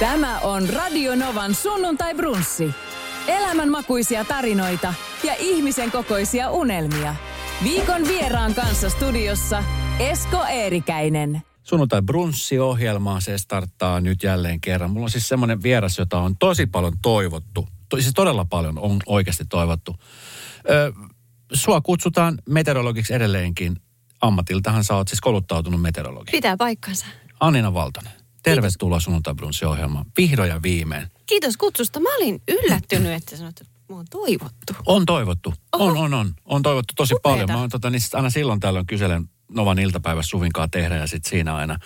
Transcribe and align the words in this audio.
Tämä 0.00 0.38
on 0.38 0.68
Radio 0.68 1.14
Novan 1.14 1.54
sunnuntai 1.54 2.14
brunssi. 2.14 2.70
Elämänmakuisia 3.28 4.24
tarinoita 4.24 4.94
ja 5.24 5.34
ihmisen 5.38 5.90
kokoisia 5.90 6.50
unelmia. 6.50 7.14
Viikon 7.64 8.08
vieraan 8.08 8.54
kanssa 8.54 8.90
studiossa 8.90 9.64
Esko 9.98 10.44
Eerikäinen. 10.44 11.42
Sunnuntai 11.62 12.02
brunssi-ohjelmaa, 12.02 13.20
se 13.20 13.38
starttaa 13.38 14.00
nyt 14.00 14.22
jälleen 14.22 14.60
kerran. 14.60 14.90
Mulla 14.90 15.04
on 15.04 15.10
siis 15.10 15.28
semmoinen 15.28 15.62
vieras, 15.62 15.98
jota 15.98 16.18
on 16.18 16.36
tosi 16.36 16.66
paljon 16.66 16.92
toivottu. 17.02 17.68
To, 17.88 17.96
siis 17.96 18.14
todella 18.14 18.44
paljon 18.44 18.78
on 18.78 18.96
oikeasti 19.06 19.44
toivottu. 19.44 19.96
Ö, 20.70 20.92
sua 21.52 21.80
kutsutaan 21.80 22.38
meteorologiksi 22.48 23.14
edelleenkin. 23.14 23.76
Ammatiltahan 24.20 24.84
sä 24.84 24.94
oot 24.94 25.08
siis 25.08 25.20
kouluttautunut 25.20 25.82
meteorologi. 25.82 26.30
Pitää 26.30 26.56
paikkansa. 26.56 27.06
Annina 27.40 27.74
Valtonen, 27.74 28.12
tervetuloa 28.54 29.00
sunnuntai 29.00 29.34
brunssi-ohjelmaan. 29.34 30.06
Vihdoin 30.16 30.48
ja 30.48 30.62
viimein. 30.62 31.06
Kiitos 31.26 31.56
kutsusta. 31.56 32.00
Mä 32.00 32.16
olin 32.16 32.42
yllättynyt, 32.48 33.12
että 33.12 33.36
sanoit, 33.36 33.60
että 33.60 33.72
mua 33.88 33.98
on 33.98 34.06
toivottu. 34.10 34.72
On 34.86 35.06
toivottu. 35.06 35.54
Oho. 35.72 35.84
On, 35.84 35.96
on, 35.96 36.14
on. 36.14 36.34
On 36.44 36.62
toivottu 36.62 36.94
tosi 36.96 37.14
Upeeta. 37.14 37.28
paljon. 37.28 37.50
Mä 37.52 37.60
oon 37.60 37.70
tota, 37.70 37.90
niin 37.90 38.02
aina 38.14 38.30
silloin 38.30 38.60
tällöin 38.60 38.86
kyselen 38.86 39.30
Novan 39.48 39.78
iltapäivässä 39.78 40.30
Suvinkaa 40.30 40.68
tehdä 40.68 40.96
ja 40.96 41.06
sitten 41.06 41.30
siinä 41.30 41.54
aina. 41.54 41.78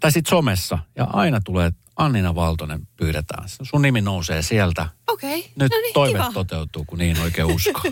Tai 0.00 0.12
sitten 0.12 0.30
somessa. 0.30 0.78
Ja 0.96 1.04
aina 1.04 1.40
tulee, 1.44 1.72
Annina 1.96 2.34
Valtonen 2.34 2.86
pyydetään. 2.96 3.48
Sun 3.62 3.82
nimi 3.82 4.00
nousee 4.00 4.42
sieltä. 4.42 4.88
Okei. 5.08 5.50
Nyt 5.56 5.72
no 5.72 5.78
niin, 5.82 5.94
toive 5.94 6.18
kiva. 6.18 6.32
toteutuu, 6.32 6.84
kun 6.84 6.98
niin 6.98 7.18
oikein 7.20 7.46
usko. 7.46 7.80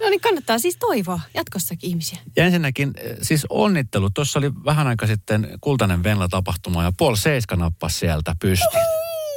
No 0.00 0.10
niin, 0.10 0.20
kannattaa 0.20 0.58
siis 0.58 0.76
toivoa 0.76 1.20
jatkossakin 1.34 1.90
ihmisiä. 1.90 2.18
ja 2.36 2.44
ensinnäkin 2.44 2.92
eh, 2.96 3.16
siis 3.22 3.46
onnittelu. 3.50 4.10
Tuossa 4.10 4.38
oli 4.38 4.52
vähän 4.64 4.86
aika 4.86 5.06
sitten 5.06 5.48
Kultainen 5.60 6.02
Venla-tapahtuma 6.04 6.82
ja 6.82 6.92
puoli 6.98 7.16
seiska 7.16 7.56
nappasi 7.56 7.98
sieltä 7.98 8.36
pysti. 8.40 8.64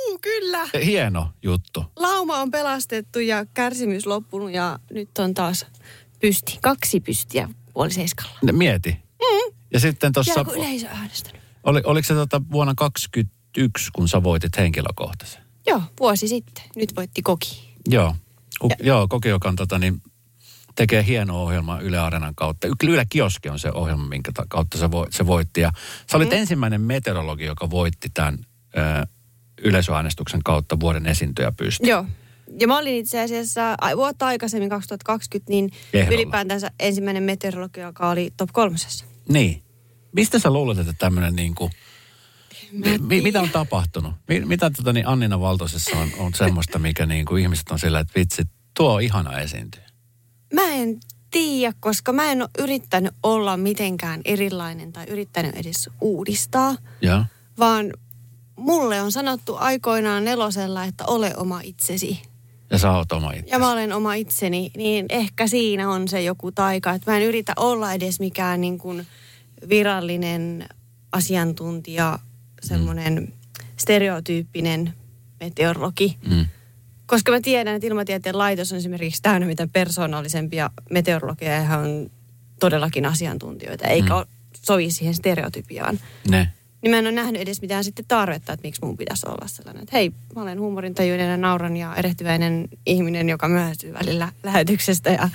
Uu, 0.10 0.20
kyllä. 0.22 0.68
Hieno 0.86 1.32
juttu. 1.44 1.86
Lauma 1.96 2.38
on 2.38 2.52
pelastettu 2.52 3.20
ja 3.20 3.46
kärsimys 3.54 4.06
loppunut 4.06 4.52
ja 4.52 4.80
nyt 4.92 5.18
on 5.18 5.34
taas 5.34 5.66
pysti. 6.20 6.58
Kaksi 6.62 7.00
pystiä 7.00 7.50
puoli 7.74 7.92
seiskalla. 7.92 8.40
Mieti. 8.52 8.92
Mm. 8.92 9.54
Ja 9.74 9.80
sitten 9.80 10.14
tuossa, 10.14 10.34
Vielä 10.36 10.46
kun 10.46 10.56
yleisö 10.58 10.88
äänestänyt. 10.88 11.42
oli, 11.64 11.82
oliko 11.86 12.06
se 12.08 12.14
tota 12.14 12.42
vuonna 12.52 12.74
2021, 13.54 13.92
kun 13.96 14.10
sä 14.10 14.24
voitit 14.24 14.58
henkilökohtaisen? 14.58 15.42
Joo, 15.68 15.82
vuosi 16.00 16.28
sitten. 16.28 16.64
Nyt 16.76 16.96
voitti 16.96 17.22
koki. 17.22 17.76
Joo. 17.88 18.16
Ku, 18.60 18.70
joo, 18.84 19.08
Koki, 19.08 19.30
joka 19.30 19.50
on 19.50 19.56
tota, 19.56 19.80
niin, 19.80 20.02
tekee 20.76 21.06
hienoa 21.06 21.40
ohjelmaa 21.40 21.80
Yle 21.80 22.00
Areenan 22.00 22.36
kautta. 22.36 22.68
Yle 22.84 23.06
Kioski 23.10 23.50
on 23.50 23.60
se 23.60 23.72
ohjelma, 23.72 24.08
minkä 24.08 24.32
ta- 24.34 24.46
kautta 24.50 24.78
se, 24.78 24.92
vo, 24.92 25.08
se 25.10 25.28
voitti. 25.28 25.62
Ja 25.62 25.72
sä 26.12 26.18
olit 26.18 26.30
mm. 26.30 26.36
ensimmäinen 26.38 26.82
meteorologi, 26.82 27.46
joka 27.46 27.70
voitti 27.70 28.10
tämän 28.14 28.40
ö, 28.78 29.08
yleisöäänestyksen 29.62 30.44
kautta 30.44 30.80
vuoden 30.80 31.06
esiintyjä 31.06 31.52
pysty. 31.52 31.88
Joo. 31.88 32.06
Ja 32.60 32.68
mä 32.68 32.78
olin 32.78 32.96
itse 32.96 33.22
asiassa 33.22 33.76
vuotta 33.96 34.26
aikaisemmin, 34.26 34.70
2020, 34.70 35.50
niin 35.50 35.72
Ehdolla. 35.94 36.16
ylipäätänsä 36.16 36.72
ensimmäinen 36.80 37.24
meteorologi, 37.24 37.80
joka 37.80 38.10
oli 38.10 38.34
top 38.38 38.50
kolmosessa. 38.54 39.06
Niin. 39.30 39.64
Mistä 40.12 40.40
sä 40.40 40.50
luulet, 40.50 40.78
että 40.78 40.94
tämmöinen 40.94 41.36
niin 41.36 41.56
kuin, 41.56 41.72
mi, 42.72 42.98
mi, 42.98 43.22
mitä 43.22 43.42
on 43.42 43.50
tapahtunut? 43.50 44.14
Mi, 44.28 44.40
mitä 44.40 44.70
tota, 44.70 44.94
niin 44.94 45.08
Annina 45.08 45.40
Valtoisessa 45.40 45.98
on, 45.98 46.10
on 46.18 46.34
semmoista, 46.34 46.80
mikä 46.80 47.06
niin 47.06 47.26
kuin 47.26 47.42
ihmiset 47.42 47.72
on 47.72 47.80
sillä, 47.80 48.00
että 48.00 48.14
vitsi, 48.20 48.44
tuo 48.78 48.94
on 48.94 49.02
ihana 49.02 49.40
esiintyä. 49.40 49.84
Mä 50.54 50.68
en 50.68 51.00
tiedä, 51.32 51.74
koska 51.80 52.14
mä 52.14 52.32
en 52.32 52.42
ole 52.42 52.50
yrittänyt 52.60 53.14
olla 53.24 53.58
mitenkään 53.58 54.22
erilainen 54.26 54.94
tai 54.94 55.06
yrittänyt 55.10 55.56
edes 55.56 55.90
uudistaa, 56.02 56.76
Joo. 57.02 57.26
vaan 57.60 57.94
mulle 58.56 59.02
on 59.02 59.12
sanottu 59.12 59.56
aikoinaan 59.56 60.26
nelosella, 60.26 60.86
että 60.86 61.06
ole 61.06 61.34
oma 61.38 61.62
itsesi. 61.64 62.22
Ja 62.72 62.78
sä 62.78 62.92
oot 62.92 63.12
oma 63.12 63.32
itse. 63.32 63.52
Ja 63.52 63.60
mä 63.60 63.72
olen 63.72 63.94
oma 63.94 64.14
itseni, 64.14 64.72
niin 64.78 65.06
ehkä 65.10 65.48
siinä 65.48 65.90
on 65.90 66.08
se 66.08 66.22
joku 66.22 66.52
taika, 66.52 66.92
että 66.94 67.12
mä 67.12 67.18
en 67.18 67.24
yritä 67.24 67.54
olla 67.56 67.94
edes 67.94 68.20
mikään 68.20 68.62
niin 68.62 68.78
kuin 68.78 69.08
virallinen 69.70 70.70
asiantuntija, 71.12 72.20
semmoinen 72.64 73.34
stereotyyppinen 73.78 74.94
meteorologi. 75.40 76.18
Mm. 76.30 76.46
Koska 77.06 77.32
mä 77.32 77.42
tiedän, 77.42 77.76
että 77.76 77.88
ilmatieteen 77.88 78.38
laitos 78.38 78.72
on 78.72 78.78
esimerkiksi 78.78 79.22
täynnä 79.22 79.48
mitä 79.48 79.68
persoonallisempia 79.74 80.70
meteorologeja 80.92 81.64
ja 81.64 81.78
on 81.78 82.12
todellakin 82.60 83.06
asiantuntijoita, 83.06 83.88
eikä 83.88 84.14
mm. 84.14 84.26
sovi 84.62 84.92
siihen 84.92 85.14
stereotypiaan. 85.14 86.00
Ne. 86.30 86.50
Niin 86.82 86.92
mä 86.92 86.98
en 86.98 87.06
ole 87.06 87.12
nähnyt 87.12 87.42
edes 87.42 87.62
mitään 87.62 87.84
sitten 87.84 88.06
tarvetta, 88.08 88.54
että 88.54 88.68
miksi 88.68 88.86
mun 88.86 88.98
pitäisi 88.98 89.28
olla 89.30 89.48
sellainen. 89.48 89.84
Että 89.84 89.98
hei, 89.98 90.12
mä 90.36 90.42
olen 90.42 90.60
huumorintajuinen 90.60 91.30
ja 91.30 91.38
nauran 91.38 91.78
ja 91.78 91.96
erehtyväinen 91.96 92.68
ihminen, 92.86 93.30
joka 93.30 93.48
myöhästyy 93.48 93.94
välillä 93.94 94.32
lähetyksestä 94.44 95.10
ja 95.10 95.30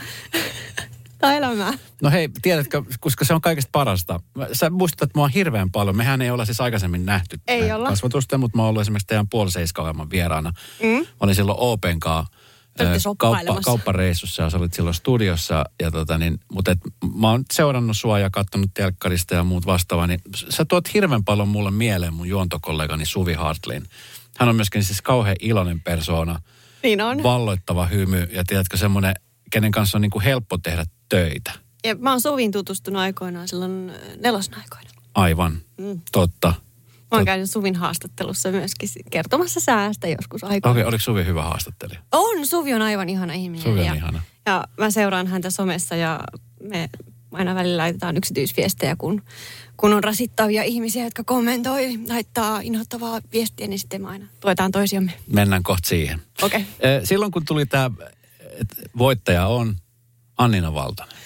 tai 1.24 1.36
elämää. 1.36 1.72
No 2.02 2.10
hei, 2.10 2.28
tiedätkö, 2.42 2.82
koska 3.00 3.24
se 3.24 3.34
on 3.34 3.40
kaikesta 3.40 3.68
parasta. 3.72 4.20
Sä 4.52 4.70
muistutat 4.70 5.10
mua 5.14 5.28
hirveän 5.28 5.70
paljon. 5.70 5.96
Mehän 5.96 6.22
ei 6.22 6.30
olla 6.30 6.44
siis 6.44 6.60
aikaisemmin 6.60 7.06
nähty 7.06 7.40
Ei 7.46 7.72
olla. 7.72 7.88
kasvatusta, 7.88 8.38
mutta 8.38 8.58
mä 8.58 8.62
oon 8.62 8.68
ollut 8.68 8.82
esimerkiksi 8.82 9.06
teidän 9.06 9.28
puoliseiska 9.28 9.94
vieraana. 10.10 10.52
Mm. 10.82 11.06
Olin 11.20 11.34
silloin 11.34 11.58
Open 11.60 12.00
kaa 12.00 12.26
Te 12.76 12.88
olitte 12.88 13.08
ö, 13.08 13.14
kauppa, 13.18 13.60
kauppareissussa 13.64 14.42
ja 14.42 14.50
sä 14.50 14.56
olit 14.56 14.74
silloin 14.74 14.94
studiossa. 14.94 15.64
Ja 15.82 15.90
tota 15.90 16.18
niin, 16.18 16.40
mutta 16.52 16.70
et, 16.70 16.78
mä 17.14 17.30
oon 17.30 17.44
seurannut 17.52 17.96
sua 17.96 18.18
ja 18.18 18.30
katsonut 18.30 18.70
telkkarista 18.74 19.34
ja 19.34 19.44
muut 19.44 19.66
vastaavaa. 19.66 20.06
Niin 20.06 20.20
sä 20.34 20.64
tuot 20.64 20.94
hirveän 20.94 21.24
paljon 21.24 21.48
mulle 21.48 21.70
mieleen 21.70 22.14
mun 22.14 22.28
juontokollegani 22.28 23.06
Suvi 23.06 23.34
Hartlin. 23.34 23.84
Hän 24.38 24.48
on 24.48 24.56
myöskin 24.56 24.84
siis 24.84 25.02
kauhean 25.02 25.36
iloinen 25.40 25.80
persoona. 25.80 26.40
Niin 26.82 27.00
on. 27.00 27.22
Valloittava 27.22 27.86
hymy 27.86 28.28
ja 28.32 28.44
tiedätkö 28.44 28.76
semmoinen, 28.76 29.14
kenen 29.54 29.70
kanssa 29.70 29.98
on 29.98 30.02
niin 30.02 30.10
kuin 30.10 30.24
helppo 30.24 30.58
tehdä 30.58 30.84
töitä. 31.08 31.52
Ja 31.84 31.94
mä 31.94 32.10
oon 32.10 32.20
Suvin 32.20 32.52
tutustunut 32.52 33.02
aikoinaan 33.02 33.48
silloin 33.48 33.90
äh, 33.90 33.96
nelosna 34.22 34.56
aikoina. 34.62 34.90
Aivan, 35.14 35.58
Mm. 35.78 36.00
totta. 36.12 36.54
Mä 37.10 37.18
oon 37.18 37.24
käynyt 37.24 37.50
Suvin 37.50 37.76
haastattelussa 37.76 38.50
myöskin 38.50 38.88
kertomassa 39.10 39.60
säästä 39.60 40.08
joskus 40.08 40.44
aikoina. 40.44 40.70
Okei, 40.70 40.82
okay, 40.82 40.88
oliko 40.88 41.02
Suvi 41.02 41.24
hyvä 41.24 41.42
haastattelija? 41.42 42.00
On, 42.12 42.46
Suvi 42.46 42.74
on 42.74 42.82
aivan 42.82 43.08
ihana 43.08 43.32
ihminen. 43.32 43.62
Suvi 43.62 43.80
on 43.80 43.86
ja, 43.86 43.94
ihana. 43.94 44.22
Ja 44.46 44.64
mä 44.78 44.90
seuraan 44.90 45.26
häntä 45.26 45.50
somessa 45.50 45.96
ja 45.96 46.20
me 46.62 46.90
aina 47.32 47.54
välillä 47.54 47.76
laitetaan 47.82 48.16
yksityisviestejä, 48.16 48.96
kun, 48.98 49.22
kun 49.76 49.92
on 49.92 50.04
rasittavia 50.04 50.62
ihmisiä, 50.62 51.04
jotka 51.04 51.24
kommentoi, 51.24 51.98
laittaa 52.08 52.60
inhottavaa 52.60 53.20
viestiä, 53.32 53.66
niin 53.66 53.78
sitten 53.78 54.02
me 54.02 54.08
aina 54.08 54.26
tuetaan 54.40 54.72
toisiamme. 54.72 55.12
Mennään 55.26 55.62
kohta 55.62 55.88
siihen. 55.88 56.22
Okei. 56.42 56.60
Okay. 56.78 57.06
Silloin 57.06 57.32
kun 57.32 57.44
tuli 57.44 57.66
tämä, 57.66 57.90
voittaja 58.98 59.46
on 59.46 59.76
Annina 60.38 60.74
Valtonen. 60.74 61.16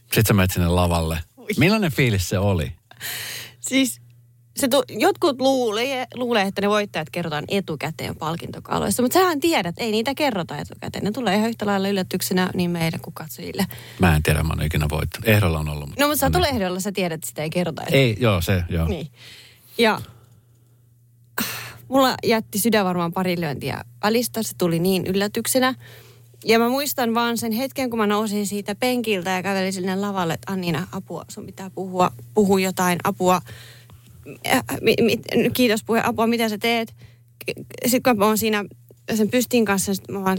Sitten 0.00 0.26
sä 0.26 0.34
menet 0.34 0.50
sinne 0.50 0.68
lavalle. 0.68 1.18
Millainen 1.58 1.92
fiilis 1.92 2.28
se 2.28 2.38
oli? 2.38 2.72
Siis 3.60 4.00
se 4.56 4.68
tu, 4.68 4.82
jotkut 4.88 5.40
luulee, 5.40 6.06
luulee, 6.14 6.46
että 6.46 6.60
ne 6.60 6.68
voittajat 6.68 7.10
kerrotaan 7.10 7.44
etukäteen 7.48 8.16
palkintokaaloissa, 8.16 9.02
mutta 9.02 9.18
sähän 9.18 9.40
tiedät, 9.40 9.74
ei 9.78 9.90
niitä 9.90 10.14
kerrota 10.14 10.58
etukäteen. 10.58 11.04
Ne 11.04 11.10
tulee 11.12 11.36
ihan 11.36 11.48
yhtä 11.48 11.66
lailla 11.66 11.88
yllätyksenä 11.88 12.50
niin 12.54 12.70
meille 12.70 12.98
kuin 12.98 13.14
katsojille. 13.14 13.66
Mä 13.98 14.16
en 14.16 14.22
tiedä, 14.22 14.42
mä 14.42 14.52
oon 14.52 14.62
ikinä 14.62 14.86
voittanut. 14.90 15.28
Ehdolla 15.28 15.58
on 15.58 15.68
ollut. 15.68 15.90
No 15.98 16.08
mutta 16.08 16.20
sä 16.20 16.30
tulee 16.30 16.50
ehdolla, 16.50 16.80
sä 16.80 16.92
tiedät, 16.92 17.14
että 17.14 17.26
sitä 17.26 17.42
ei 17.42 17.50
kerrota. 17.50 17.82
Ei, 17.82 18.16
joo, 18.20 18.40
se, 18.40 18.64
joo. 18.68 18.88
Niin. 18.88 19.06
Ja 19.78 20.00
mulla 21.88 22.14
jätti 22.24 22.58
sydän 22.58 22.84
varmaan 22.84 23.12
pari 23.12 23.40
lyöntiä 23.40 23.84
välistä. 24.02 24.42
Se 24.42 24.54
tuli 24.58 24.78
niin 24.78 25.06
yllätyksenä. 25.06 25.74
Ja 26.44 26.58
mä 26.58 26.68
muistan 26.68 27.14
vaan 27.14 27.38
sen 27.38 27.52
hetken, 27.52 27.90
kun 27.90 27.98
mä 27.98 28.06
nousin 28.06 28.46
siitä 28.46 28.74
penkiltä 28.74 29.30
ja 29.30 29.42
kävelin 29.42 29.72
sinne 29.72 29.96
lavalle, 29.96 30.34
että 30.34 30.52
Annina, 30.52 30.86
apua, 30.92 31.24
sun 31.28 31.46
pitää 31.46 31.70
puhua, 31.70 32.10
puhua 32.34 32.60
jotain, 32.60 32.98
apua. 33.04 33.40
Äh, 34.46 34.62
mi, 34.80 34.94
mi, 35.00 35.20
kiitos 35.52 35.84
puhe, 35.84 36.00
apua, 36.04 36.26
mitä 36.26 36.48
sä 36.48 36.58
teet? 36.58 36.94
Sitten 37.86 38.02
kun 38.02 38.18
mä 38.18 38.26
oon 38.26 38.38
siinä 38.38 38.64
sen 39.14 39.30
pystin 39.30 39.64
kanssa, 39.64 39.94
sit 39.94 40.08
mä 40.08 40.24
vaan 40.24 40.38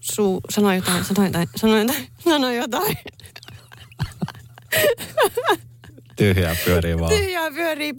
suu, 0.00 0.40
sanoin 0.50 0.76
jotain, 0.76 1.04
sanoin 1.04 1.26
jotain, 1.26 1.48
sanoin 1.56 1.80
jotain, 1.80 2.06
sanoin 2.24 2.56
jotain. 2.56 2.96
Tyhjää 6.16 6.56
pyörii 6.64 6.98
vaan. 6.98 7.12
Tyhjää 7.12 7.50
pyörii. 7.50 7.94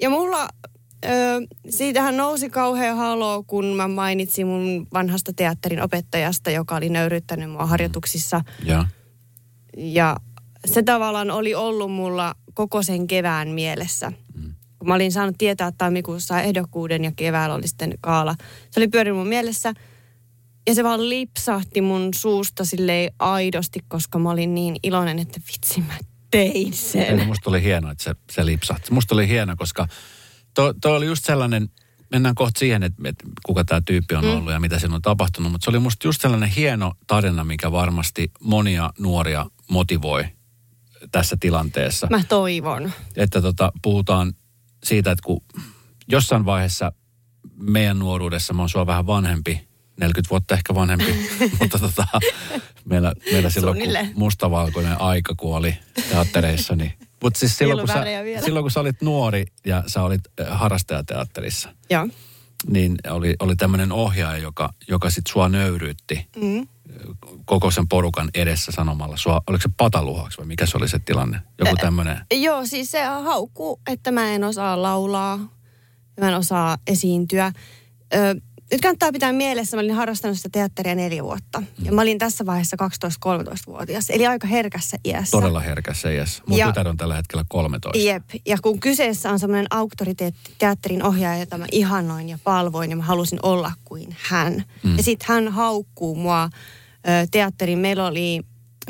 Ja 0.00 0.10
mulla, 0.10 0.48
ö, 1.04 1.08
siitähän 1.70 2.16
nousi 2.16 2.50
kauhean 2.50 2.96
haloo, 2.96 3.42
kun 3.46 3.64
mä 3.66 3.88
mainitsin 3.88 4.46
mun 4.46 4.86
vanhasta 4.92 5.32
teatterin 5.32 5.82
opettajasta, 5.82 6.50
joka 6.50 6.76
oli 6.76 6.88
nöyryttänyt 6.88 7.50
mua 7.50 7.66
harjoituksissa. 7.66 8.40
Joo. 8.64 8.84
Ja 9.76 10.16
se 10.66 10.82
tavallaan 10.82 11.30
oli 11.30 11.54
ollut 11.54 11.92
mulla 11.92 12.34
koko 12.54 12.82
sen 12.82 13.06
kevään 13.06 13.48
mielessä. 13.48 14.12
Mm. 14.34 14.54
Kun 14.78 14.88
mä 14.88 14.94
olin 14.94 15.12
saanut 15.12 15.34
tietää, 15.38 15.68
että 15.68 15.78
tammikuussa 15.78 16.40
ehdokkuuden 16.40 17.04
ja 17.04 17.12
keväällä 17.16 17.54
oli 17.54 17.68
sitten 17.68 17.94
kaala. 18.00 18.34
Se 18.70 18.80
oli 18.80 18.88
pyörinyt 18.88 19.18
mun 19.18 19.28
mielessä. 19.28 19.72
Ja 20.66 20.74
se 20.74 20.84
vaan 20.84 21.08
lipsahti 21.08 21.80
mun 21.80 22.08
suusta 22.14 22.64
silleen 22.64 23.12
aidosti, 23.18 23.80
koska 23.88 24.18
mä 24.18 24.30
olin 24.30 24.54
niin 24.54 24.76
iloinen, 24.82 25.18
että 25.18 25.40
vitsi 25.52 25.80
mä 25.80 25.98
tein 26.30 26.72
sen. 26.72 27.20
Ei, 27.20 27.26
musta 27.26 27.50
oli 27.50 27.62
hienoa, 27.62 27.92
että 27.92 28.04
se, 28.04 28.14
se 28.30 28.46
lipsahti. 28.46 28.92
Musta 28.92 29.14
oli 29.14 29.28
hieno, 29.28 29.56
koska 29.56 29.88
to, 30.54 30.74
to 30.80 30.94
oli 30.94 31.06
just 31.06 31.24
sellainen, 31.24 31.68
mennään 32.10 32.34
kohta 32.34 32.58
siihen, 32.58 32.82
että, 32.82 33.02
että 33.08 33.24
kuka 33.46 33.64
tämä 33.64 33.80
tyyppi 33.80 34.14
on 34.14 34.24
ollut 34.24 34.52
ja 34.52 34.60
mitä 34.60 34.78
siinä 34.78 34.94
on 34.94 35.02
tapahtunut. 35.02 35.52
Mutta 35.52 35.64
se 35.64 35.70
oli 35.70 35.78
musta 35.78 36.08
just 36.08 36.20
sellainen 36.20 36.48
hieno 36.48 36.92
tarina, 37.06 37.44
mikä 37.44 37.72
varmasti 37.72 38.30
monia 38.40 38.90
nuoria 38.98 39.46
motivoi 39.70 40.24
tässä 41.12 41.36
tilanteessa. 41.40 42.06
Mä 42.10 42.22
toivon. 42.28 42.92
Että 43.16 43.42
tota, 43.42 43.72
puhutaan 43.82 44.32
siitä, 44.84 45.10
että 45.10 45.22
kun 45.26 45.42
jossain 46.08 46.44
vaiheessa 46.44 46.92
meidän 47.56 47.98
nuoruudessa, 47.98 48.54
mä 48.54 48.62
oon 48.62 48.68
sua 48.68 48.86
vähän 48.86 49.06
vanhempi, 49.06 49.68
40 50.00 50.30
vuotta 50.30 50.54
ehkä 50.54 50.74
vanhempi, 50.74 51.28
mutta 51.60 51.78
tota, 51.78 52.06
meillä, 52.84 53.14
meillä 53.32 53.50
silloin 53.50 53.78
kun 53.78 53.88
mustavalkoinen 54.14 55.00
aika 55.00 55.34
kuoli 55.36 55.76
teattereissa, 56.10 56.76
niin 56.76 56.92
mutta 57.22 57.40
siis 57.40 57.58
silloin 57.58 57.78
kun, 57.78 57.88
sä, 57.88 58.04
vielä. 58.24 58.44
silloin 58.44 58.64
kun 58.64 58.70
sä 58.70 58.80
olit 58.80 59.02
nuori 59.02 59.44
ja 59.66 59.84
sä 59.86 60.02
olit 60.02 60.20
äh, 60.40 60.46
harrastajateatterissa, 60.50 61.68
Joo. 61.90 62.08
niin 62.70 62.96
oli, 63.10 63.34
oli 63.40 63.56
tämmöinen 63.56 63.92
ohjaaja, 63.92 64.38
joka, 64.42 64.74
joka 64.88 65.10
sit 65.10 65.26
sua 65.26 65.48
nöyryytti 65.48 66.26
Mm. 66.36 66.68
koko 67.44 67.70
sen 67.70 67.88
porukan 67.88 68.30
edessä 68.34 68.72
sanomalla 68.72 69.16
sua, 69.16 69.42
oliko 69.46 69.62
se 69.62 69.68
pataluhaksi 69.76 70.38
vai 70.38 70.46
mikä 70.46 70.66
se 70.66 70.76
oli 70.76 70.88
se 70.88 70.98
tilanne? 70.98 71.40
Joku 71.58 71.76
tämmöinen, 71.80 72.18
Joo, 72.34 72.66
siis 72.66 72.90
se 72.90 73.04
haukkuu, 73.04 73.80
että 73.90 74.12
mä 74.12 74.28
en 74.34 74.44
osaa 74.44 74.82
laulaa, 74.82 75.36
mä 76.20 76.28
en 76.28 76.34
osaa 76.34 76.76
esiintyä. 76.86 77.52
Ö, 78.14 78.18
nyt 78.72 78.80
kannattaa 78.80 79.12
pitää 79.12 79.32
mielessä, 79.32 79.76
mä 79.76 79.80
olin 79.80 79.94
harrastanut 79.94 80.36
sitä 80.36 80.48
teatteria 80.52 80.94
neljä 80.94 81.24
vuotta. 81.24 81.62
Ja 81.82 81.92
mä 81.92 82.02
olin 82.02 82.18
tässä 82.18 82.46
vaiheessa 82.46 82.76
12-13-vuotias, 82.82 84.10
eli 84.10 84.26
aika 84.26 84.46
herkässä 84.46 84.96
iässä. 85.04 85.30
todella 85.30 85.60
herkässä 85.60 86.10
iässä. 86.10 86.42
Mun 86.46 86.58
Ja- 86.58 86.66
tytär 86.66 86.88
on 86.88 86.96
tällä 86.96 87.14
hetkellä 87.16 87.44
13. 87.48 88.06
Jep, 88.08 88.24
ja 88.46 88.58
kun 88.62 88.80
kyseessä 88.80 89.30
on 89.30 89.38
semmoinen 89.38 89.66
auktoriteetti 89.70 90.40
teatterin 90.58 91.02
ohjaaja, 91.02 91.40
jota 91.40 91.58
mä 91.58 91.66
ihannoin 91.72 92.28
ja 92.28 92.38
palvoin 92.44 92.90
ja 92.90 92.96
mä 92.96 93.02
halusin 93.02 93.38
olla 93.42 93.72
kuin 93.84 94.16
hän. 94.22 94.64
Mm. 94.82 94.96
Ja 94.96 95.02
sitten 95.02 95.26
hän 95.28 95.48
haukkuu 95.48 96.14
mua 96.14 96.44
ö, 96.44 96.50
teatteriin. 97.30 97.78
Meillä 97.78 98.06
oli, 98.06 98.40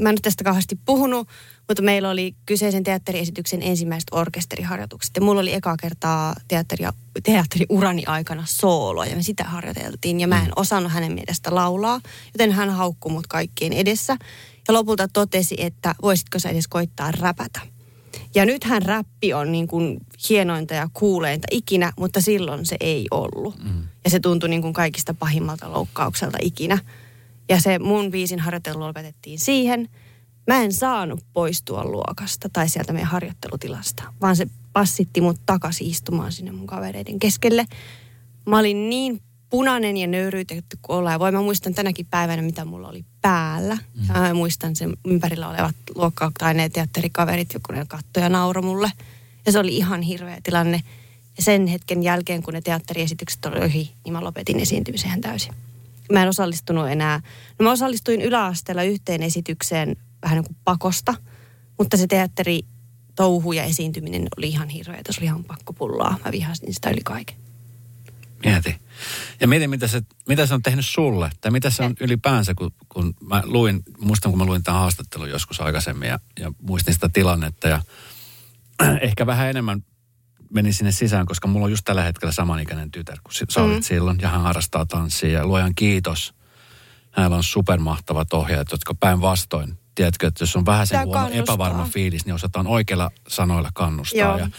mä 0.01 0.09
en 0.09 0.15
nyt 0.15 0.23
tästä 0.23 0.45
kauheasti 0.45 0.79
puhunut, 0.85 1.29
mutta 1.69 1.83
meillä 1.83 2.11
oli 2.11 2.35
kyseisen 2.47 2.85
teatteriesityksen 2.85 3.63
ensimmäiset 3.63 4.09
orkesteriharjoitukset. 4.13 5.17
Ja 5.17 5.23
mulla 5.23 5.41
oli 5.41 5.55
ekaa 5.55 5.77
kertaa 5.77 6.35
teatteria, 6.49 6.93
teatteriurani 7.23 8.05
aikana 8.07 8.45
soolo 8.47 9.05
ja 9.05 9.17
me 9.17 9.23
sitä 9.23 9.45
harjoiteltiin. 9.45 10.21
Ja 10.21 10.29
mä 10.29 10.43
en 10.43 10.53
osannut 10.57 10.93
hänen 10.93 11.13
mielestä 11.13 11.55
laulaa, 11.55 12.01
joten 12.35 12.53
hän 12.53 12.71
haukkui 12.71 13.13
mut 13.13 13.27
kaikkien 13.27 13.73
edessä. 13.73 14.17
Ja 14.69 14.75
lopulta 14.75 15.09
totesi, 15.09 15.55
että 15.59 15.95
voisitko 16.03 16.39
sä 16.39 16.49
edes 16.49 16.69
koittaa 16.69 17.13
räpätä. 17.13 17.61
Ja 18.35 18.47
nythän 18.47 18.83
räppi 18.83 19.35
on 19.35 19.53
niin 19.53 19.67
kuin 19.67 19.99
hienointa 20.29 20.75
ja 20.75 20.89
kuuleinta 20.93 21.49
ikinä, 21.51 21.93
mutta 21.99 22.21
silloin 22.21 22.67
se 22.67 22.77
ei 22.81 23.07
ollut. 23.11 23.65
Mm. 23.65 23.83
Ja 24.05 24.11
se 24.11 24.21
tuntui 24.21 24.49
niin 24.49 24.63
kuin 24.63 24.73
kaikista 24.73 25.15
pahimmalta 25.15 25.73
loukkaukselta 25.73 26.39
ikinä. 26.43 26.79
Ja 27.49 27.61
se 27.61 27.79
mun 27.79 28.11
biisin 28.11 28.41
harjoittelu 28.41 28.81
lopetettiin 28.81 29.39
siihen. 29.39 29.89
Mä 30.47 30.63
en 30.63 30.73
saanut 30.73 31.25
poistua 31.33 31.85
luokasta 31.85 32.49
tai 32.53 32.69
sieltä 32.69 32.93
meidän 32.93 33.11
harjoittelutilasta, 33.11 34.03
vaan 34.21 34.37
se 34.37 34.47
passitti 34.73 35.21
mut 35.21 35.41
takaisin 35.47 35.87
istumaan 35.87 36.33
sinne 36.33 36.53
mun 36.53 36.67
kavereiden 36.67 37.19
keskelle. 37.19 37.67
Mä 38.47 38.59
olin 38.59 38.91
niin 38.91 39.23
punainen 39.51 39.97
ja 39.97 40.07
nöyryytetty 40.07 40.79
kuin 40.83 40.97
ollaan. 40.97 41.21
Voi 41.21 41.33
mä 41.33 41.43
muistan 41.43 41.75
tänäkin 41.75 42.07
päivänä, 42.11 42.43
mitä 42.43 42.65
mulla 42.65 42.89
oli 42.89 43.05
päällä. 43.21 43.75
Mm. 43.75 44.07
Mä 44.07 44.35
muistan 44.35 44.77
sen 44.77 44.97
ympärillä 45.05 45.49
olevat 45.49 45.77
luokka- 45.95 46.33
tai 46.39 46.55
ne 46.55 46.69
teatterikaverit, 46.69 47.55
joku 47.55 47.73
ne 47.73 47.85
kattoi 47.89 48.23
ja 48.23 48.29
nauroi 48.29 48.63
mulle. 48.63 48.93
Ja 49.47 49.53
se 49.53 49.59
oli 49.59 49.77
ihan 49.77 50.03
hirveä 50.03 50.39
tilanne. 50.43 50.83
Ja 51.37 51.43
sen 51.43 51.67
hetken 51.67 52.03
jälkeen, 52.03 52.43
kun 52.43 52.55
ne 52.55 52.61
teatteriesitykset 52.61 53.47
oli 53.47 53.65
ohi, 53.65 53.93
niin 54.05 54.13
mä 54.13 54.25
lopetin 54.25 54.61
esiintymisen 54.61 55.09
ihan 55.09 55.21
täysin. 55.21 55.55
Mä 56.13 56.23
en 56.23 56.29
osallistunut 56.29 56.89
enää. 56.89 57.21
No 57.59 57.65
mä 57.65 57.71
osallistuin 57.71 58.21
yläasteella 58.21 58.83
yhteen 58.83 59.23
esitykseen 59.23 59.97
vähän 60.23 60.37
niin 60.37 60.45
kuin 60.47 60.57
pakosta, 60.65 61.15
mutta 61.79 61.97
se 61.97 62.07
teatteri 62.07 62.61
touhu 63.15 63.53
ja 63.53 63.63
esiintyminen 63.63 64.29
oli 64.37 64.49
ihan 64.49 64.69
hirveä. 64.69 65.01
Se 65.11 65.21
oli 65.21 65.27
ihan 65.27 65.45
pakkopullaa. 65.45 66.19
Mä 66.25 66.33
vihasin 66.33 66.75
sitä 66.75 66.91
yli 66.91 67.01
kaiken. 67.05 67.37
Mieti. 68.45 68.77
Ja 69.41 69.49
mieti, 69.49 69.69
mitä 69.69 69.87
se, 69.87 70.03
mitä 70.29 70.47
se 70.47 70.55
on 70.55 70.63
tehnyt 70.63 70.87
sulle. 70.87 71.31
Tai 71.41 71.51
mitä 71.51 71.71
se 71.71 71.83
on 71.83 71.95
ylipäänsä, 72.01 72.55
kun, 72.55 72.71
kun 72.89 73.15
mä 73.21 73.43
luin, 73.45 73.83
muistan 74.01 74.33
kun 74.33 74.39
mä 74.39 74.45
luin 74.45 74.63
tämän 74.63 74.81
haastattelun 74.81 75.31
joskus 75.31 75.61
aikaisemmin 75.61 76.09
ja, 76.09 76.19
ja 76.39 76.53
muistin 76.63 76.95
sitä 76.95 77.09
tilannetta. 77.09 77.69
Ja 77.69 77.83
ehkä 79.01 79.27
vähän 79.27 79.51
enemmän 79.51 79.85
menin 80.51 80.75
sinne 80.75 80.93
sisään, 80.93 81.27
koska 81.27 81.49
mulla 81.49 81.65
on 81.65 81.71
just 81.73 81.85
tällä 81.85 82.03
hetkellä 82.03 82.33
samanikäinen 82.33 82.91
tytär 82.91 83.19
kuin 83.25 83.35
sä 83.51 83.63
olit 83.63 83.77
Mm. 83.77 83.83
silloin. 83.83 84.19
Ja 84.21 84.29
hän 84.29 84.41
harrastaa 84.43 84.87
tanssia 84.87 85.31
ja 85.33 85.47
luojan 85.47 85.75
kiitos. 85.75 86.35
Hänellä 87.11 87.37
on 87.37 87.45
supermahtavat 87.45 88.33
ohjaajat, 88.33 88.73
jotka 88.73 88.95
päinvastoin. 88.95 89.79
Tiedätkö, 89.95 90.27
että 90.27 90.43
jos 90.43 90.57
on 90.57 90.67
vähän 90.67 90.87
sen 90.87 91.07
huono 91.07 91.13
kannustaa. 91.13 91.43
epävarma 91.43 91.89
fiilis, 91.93 92.27
niin 92.27 92.35
osataan 92.35 92.67
oikeilla 92.67 93.11
sanoilla 93.29 93.71
kannustaa. 93.75 94.19
Joo. 94.19 94.39
Ja 94.39 94.51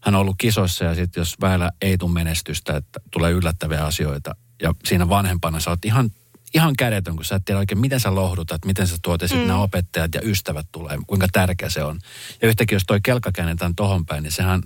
hän 0.00 0.14
on 0.14 0.20
ollut 0.20 0.36
kisoissa 0.38 0.84
ja 0.84 0.94
sitten 0.94 1.20
jos 1.20 1.40
väillä 1.40 1.70
ei 1.80 1.98
tule 1.98 2.12
menestystä, 2.12 2.76
että 2.76 3.00
tulee 3.10 3.32
yllättäviä 3.32 3.84
asioita. 3.84 4.36
Ja 4.62 4.74
siinä 4.84 5.08
vanhempana 5.08 5.60
sä 5.60 5.70
oot 5.70 5.84
ihan, 5.84 6.10
ihan 6.54 6.74
kädetön, 6.78 7.16
kun 7.16 7.24
sä 7.24 7.34
et 7.34 7.44
tiedä 7.44 7.58
oikein, 7.58 7.78
miten 7.78 8.00
sä 8.00 8.14
lohdutat, 8.14 8.64
miten 8.64 8.86
sä 8.86 8.96
tuot 9.02 9.20
sitten 9.20 9.40
mm. 9.40 9.46
nämä 9.46 9.62
opettajat 9.62 10.14
ja 10.14 10.20
ystävät 10.24 10.66
tulee, 10.72 10.98
kuinka 11.06 11.26
tärkeä 11.32 11.70
se 11.70 11.84
on. 11.84 11.98
Ja 12.42 12.48
yhtäkkiä 12.48 12.76
jos 12.76 12.84
toi 12.86 13.00
kelkka 13.00 13.32
käännetään 13.32 13.74
tohon 13.74 14.06
päin, 14.06 14.22
niin 14.22 14.32
sehän, 14.32 14.62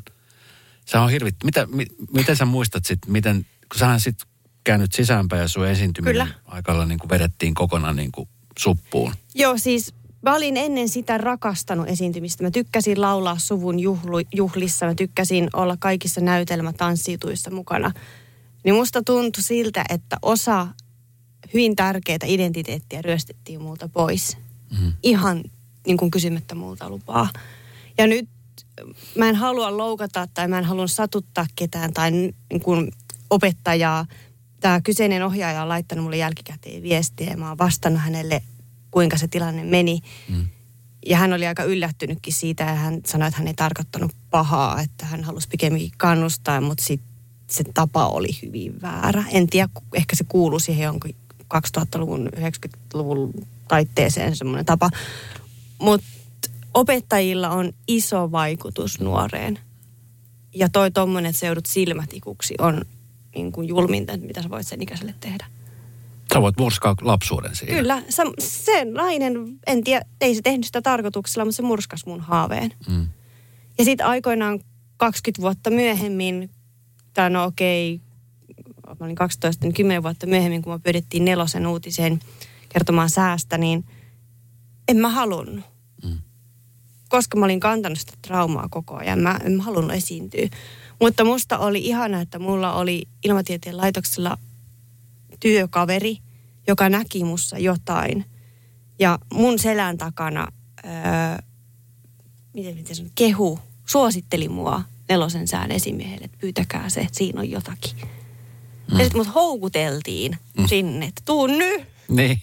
sehän 0.85 1.05
on 1.05 1.11
hirvit. 1.11 1.37
Mitä, 1.45 1.67
mi, 1.67 1.87
miten 2.13 2.37
sä 2.37 2.45
muistat 2.45 2.85
sitten, 2.85 3.13
miten, 3.13 3.47
kun 3.73 3.79
sähän 3.79 4.01
sitten 4.01 4.29
käännyt 4.65 4.93
sisäänpäin 4.93 5.43
ja 5.43 5.49
sun 5.49 5.67
esiintyminen 5.67 6.27
Kyllä. 6.27 6.41
aikalla 6.45 6.85
niin 6.87 6.99
kuin 6.99 7.11
vedettiin 7.11 7.55
kokonaan 7.55 7.97
niin 7.97 8.13
kuin 8.13 8.29
suppuun. 8.59 9.15
Joo, 9.35 9.59
siis 9.59 9.95
mä 10.23 10.35
olin 10.35 10.57
ennen 10.57 10.89
sitä 10.89 11.19
rakastanut 11.19 11.89
esiintymistä. 11.89 12.45
Mä 12.45 12.51
tykkäsin 12.51 13.01
laulaa 13.01 13.39
suvun 13.39 13.81
juhlu, 13.81 14.17
juhlissa, 14.35 14.87
mä 14.87 14.95
tykkäsin 14.95 15.49
olla 15.53 15.77
kaikissa 15.81 16.21
näytelmätanssituissa 16.21 17.51
mukana. 17.51 17.93
Niin 18.65 18.75
musta 18.75 19.03
tuntui 19.03 19.43
siltä, 19.43 19.85
että 19.89 20.17
osa 20.23 20.69
hyvin 21.55 21.77
tärkeää 21.77 22.19
identiteettiä 22.27 23.03
ryöstettiin 23.03 23.63
multa 23.63 23.89
pois. 23.89 24.37
Mm. 24.81 24.93
Ihan 25.03 25.45
niin 25.87 25.97
kuin 25.97 26.11
kysymättä 26.11 26.55
multa 26.55 26.91
lupaa. 26.91 27.29
Ja 27.99 28.07
nyt 28.07 28.29
mä 29.15 29.29
en 29.29 29.35
halua 29.35 29.77
loukata 29.77 30.29
tai 30.35 30.49
mä 30.49 30.59
en 30.59 30.65
halua 30.65 30.87
satuttaa 30.87 31.47
ketään 31.57 31.93
tai 31.93 32.11
niin 32.11 32.61
kuin 32.63 32.93
opettajaa. 33.31 34.07
Tämä 34.61 34.81
kyseinen 34.81 35.25
ohjaaja 35.25 35.63
on 35.63 35.69
laittanut 35.69 36.05
mulle 36.05 36.17
jälkikäteen 36.17 36.83
viestiä 36.83 37.31
ja 37.31 37.37
mä 37.37 37.49
oon 37.49 37.59
vastannut 37.59 38.03
hänelle, 38.03 38.43
kuinka 38.91 39.17
se 39.19 39.29
tilanne 39.29 39.65
meni. 39.65 40.01
Mm. 40.29 40.49
Ja 41.07 41.17
hän 41.17 41.33
oli 41.33 41.47
aika 41.47 41.65
yllättynytkin 41.65 42.33
siitä 42.33 42.65
ja 42.65 42.75
hän 42.75 43.01
sanoi, 43.07 43.29
että 43.29 43.39
hän 43.39 43.49
ei 43.49 43.55
tarkoittanut 43.55 44.13
pahaa, 44.31 44.81
että 44.81 45.07
hän 45.07 45.25
halusi 45.25 45.49
pikemminkin 45.49 45.93
kannustaa, 45.97 46.61
mutta 46.61 46.85
sit 46.85 47.01
se 47.51 47.65
tapa 47.75 48.07
oli 48.07 48.29
hyvin 48.43 48.83
väärä. 48.83 49.25
En 49.31 49.47
tiedä, 49.47 49.69
ehkä 49.95 50.17
se 50.17 50.25
kuuluu 50.25 50.59
siihen 50.59 50.85
jonkin 50.85 51.17
2000-luvun, 51.55 52.29
90-luvun 52.37 53.35
taitteeseen 53.69 54.37
semmoinen 54.37 54.67
tapa. 54.67 54.91
Mutta 55.79 56.07
opettajilla 56.75 57.51
on 57.51 57.73
iso 57.89 58.33
vaikutus 58.33 59.01
nuoreen. 59.01 59.59
Ja 60.55 60.69
toi 60.69 60.91
tommonen, 60.91 61.31
että 61.31 61.41
sä 61.41 61.47
joudut 61.47 61.67
silmätikuksi, 61.67 62.55
on 62.59 62.85
niin 63.35 63.53
kuin 63.53 63.69
julminta, 63.69 64.17
mitä 64.17 64.43
sä 64.43 64.51
voit 64.51 64.67
sen 64.67 64.83
ikäiselle 64.83 65.15
tehdä. 65.21 65.47
Sä 66.33 66.43
voit 66.43 66.59
murskaa 66.59 66.95
lapsuuden 67.01 67.57
siinä. 67.57 67.75
Kyllä, 67.75 68.03
se, 68.09 68.23
se 68.39 68.85
nainen, 68.85 69.35
en 69.67 69.85
tiedä, 69.85 70.05
ei 70.21 70.35
se 70.35 70.43
tehnyt 70.43 70.67
sitä 70.67 70.83
tarkoituksella, 70.83 71.45
mutta 71.45 71.57
se 71.57 71.63
murskas 71.63 72.07
mun 72.07 72.21
haaveen. 72.21 72.75
Mm. 72.89 73.07
Ja 73.79 73.85
sitten 73.85 74.07
aikoinaan 74.07 74.61
20 74.97 75.43
vuotta 75.43 75.71
myöhemmin, 75.71 76.51
tai 77.15 77.31
no 77.31 77.45
okei, 77.45 78.01
mä 79.01 79.07
olin 79.07 79.17
12, 79.17 79.65
niin 79.65 79.75
10 79.75 80.03
vuotta 80.03 80.27
myöhemmin, 80.27 80.63
kun 80.63 80.73
me 80.73 80.79
pyydettiin 80.79 81.25
nelosen 81.25 81.67
uutiseen 81.67 82.21
kertomaan 82.69 83.11
säästä, 83.11 83.59
niin 83.59 83.85
en 84.89 84.97
mä 84.97 85.09
halunnut. 85.09 85.65
Mm. 86.05 86.19
Koska 87.09 87.39
mä 87.39 87.45
olin 87.45 87.61
kantanut 87.61 87.99
sitä 87.99 88.13
traumaa 88.23 88.69
koko 88.71 88.97
ajan, 88.97 89.19
mä 89.19 89.41
en 89.45 89.53
mä 89.53 89.63
halunnut 89.63 89.97
esiintyä. 89.97 90.49
Mutta 91.01 91.25
musta 91.25 91.59
oli 91.59 91.79
ihana, 91.79 92.21
että 92.21 92.39
mulla 92.39 92.73
oli 92.73 93.09
ilmatieteen 93.25 93.77
laitoksella 93.77 94.39
työkaveri, 95.41 96.19
joka 96.67 96.89
näki 96.89 97.25
mussa 97.25 97.59
jotain. 97.59 98.25
Ja 98.99 99.19
mun 99.33 99.59
selän 99.59 99.99
takana, 99.99 100.49
öö, 100.85 100.91
miten, 102.55 102.75
miten 102.75 102.97
sanon, 102.97 103.13
kehu, 103.15 103.59
suositteli 103.87 104.49
mua 104.49 104.83
nelosen 105.09 105.49
sään 105.49 105.73
esimiehelle, 105.73 106.25
että 106.25 106.39
pyytäkää 106.41 106.89
se, 106.89 107.01
että 107.01 107.19
siinä 107.19 107.41
on 107.41 107.51
jotakin. 107.51 107.97
Mm. 108.01 108.99
Ja 108.99 109.05
sitten 109.05 109.17
mut 109.21 109.35
houkuteltiin 109.35 110.39
mm. 110.59 110.67
sinne, 110.67 111.07
että 111.07 111.23
tuu 111.25 111.47
nyt. 111.47 111.83
Niin. 112.09 112.43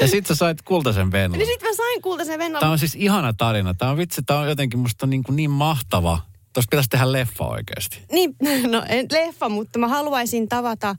Ja 0.00 0.08
sit 0.08 0.26
sä 0.26 0.34
sait 0.34 0.62
kultaisen 0.62 1.12
venlan. 1.12 1.38
Niin 1.38 1.48
sitten 1.48 1.68
mä 1.68 1.76
sain 1.76 2.02
kultaisen 2.02 2.38
vennan. 2.38 2.60
Tämä 2.60 2.72
on 2.72 2.78
siis 2.78 2.94
ihana 2.94 3.32
tarina. 3.32 3.74
Tämä 3.74 3.90
on 3.90 3.96
vitsi, 3.96 4.22
tämä 4.22 4.40
on 4.40 4.48
jotenkin 4.48 4.78
musta 4.78 5.06
niin, 5.06 5.22
kuin 5.22 5.36
niin 5.36 5.50
mahtava 5.50 6.20
Tuossa 6.52 6.68
pitäisi 6.70 6.90
tehdä 6.90 7.12
leffa 7.12 7.44
oikeasti. 7.44 7.98
Niin, 8.12 8.36
no 8.72 8.82
en 8.88 9.06
leffa, 9.12 9.48
mutta 9.48 9.78
mä 9.78 9.88
haluaisin 9.88 10.48
tavata, 10.48 10.96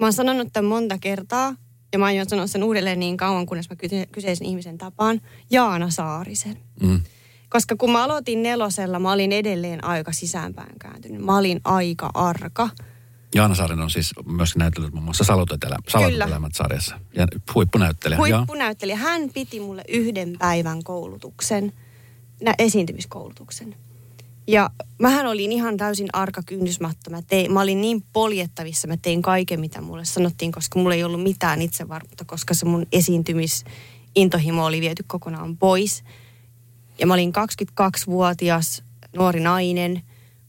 mä 0.00 0.06
oon 0.06 0.12
sanonut 0.12 0.48
tämän 0.52 0.68
monta 0.68 0.98
kertaa, 0.98 1.54
ja 1.92 1.98
mä 1.98 2.04
aion 2.06 2.28
sanoa 2.28 2.46
sen 2.46 2.64
uudelleen 2.64 3.00
niin 3.00 3.16
kauan, 3.16 3.46
kunnes 3.46 3.70
mä 3.70 3.76
kyse- 3.76 4.06
kyseisen 4.12 4.46
ihmisen 4.46 4.78
tapaan, 4.78 5.20
Jaana 5.50 5.90
Saarisen. 5.90 6.56
Mm. 6.82 7.00
Koska 7.48 7.76
kun 7.76 7.92
mä 7.92 8.04
aloitin 8.04 8.42
nelosella, 8.42 8.98
mä 8.98 9.12
olin 9.12 9.32
edelleen 9.32 9.84
aika 9.84 10.12
sisäänpäin 10.12 10.78
kääntynyt. 10.78 11.24
Mä 11.24 11.38
olin 11.38 11.60
aika 11.64 12.10
arka. 12.14 12.68
Jaana 13.34 13.54
Saarinen 13.54 13.82
on 13.82 13.90
siis 13.90 14.10
myös 14.26 14.56
näytellyt 14.56 14.92
muun 14.92 15.04
muassa 15.04 15.24
Salotut 15.24 15.64
elämät 15.64 16.54
sarjassa. 16.54 17.00
Ja 17.16 17.26
huippunäyttelijä. 17.54 18.18
Huippunäyttelijä. 18.18 18.96
Hän 18.96 19.30
piti 19.34 19.60
mulle 19.60 19.82
yhden 19.88 20.36
päivän 20.38 20.84
koulutuksen, 20.84 21.72
nä- 22.42 22.54
esiintymiskoulutuksen. 22.58 23.76
Ja 24.46 24.70
mähän 24.98 25.26
olin 25.26 25.52
ihan 25.52 25.76
täysin 25.76 26.08
arka 26.12 26.42
kynnysmatta. 26.46 27.10
Mä, 27.10 27.22
mä 27.48 27.60
olin 27.60 27.80
niin 27.80 28.04
poljettavissa, 28.12 28.88
mä 28.88 28.96
tein 28.96 29.22
kaiken, 29.22 29.60
mitä 29.60 29.80
mulle 29.80 30.04
sanottiin, 30.04 30.52
koska 30.52 30.78
mulla 30.78 30.94
ei 30.94 31.04
ollut 31.04 31.22
mitään 31.22 31.62
itsevarmuutta, 31.62 32.24
koska 32.24 32.54
se 32.54 32.66
mun 32.66 32.86
esiintymisintohimo 32.92 34.64
oli 34.66 34.80
viety 34.80 35.04
kokonaan 35.06 35.56
pois. 35.56 36.04
Ja 36.98 37.06
mä 37.06 37.14
olin 37.14 37.32
22-vuotias 37.32 38.82
nuori 39.16 39.40
nainen. 39.40 40.02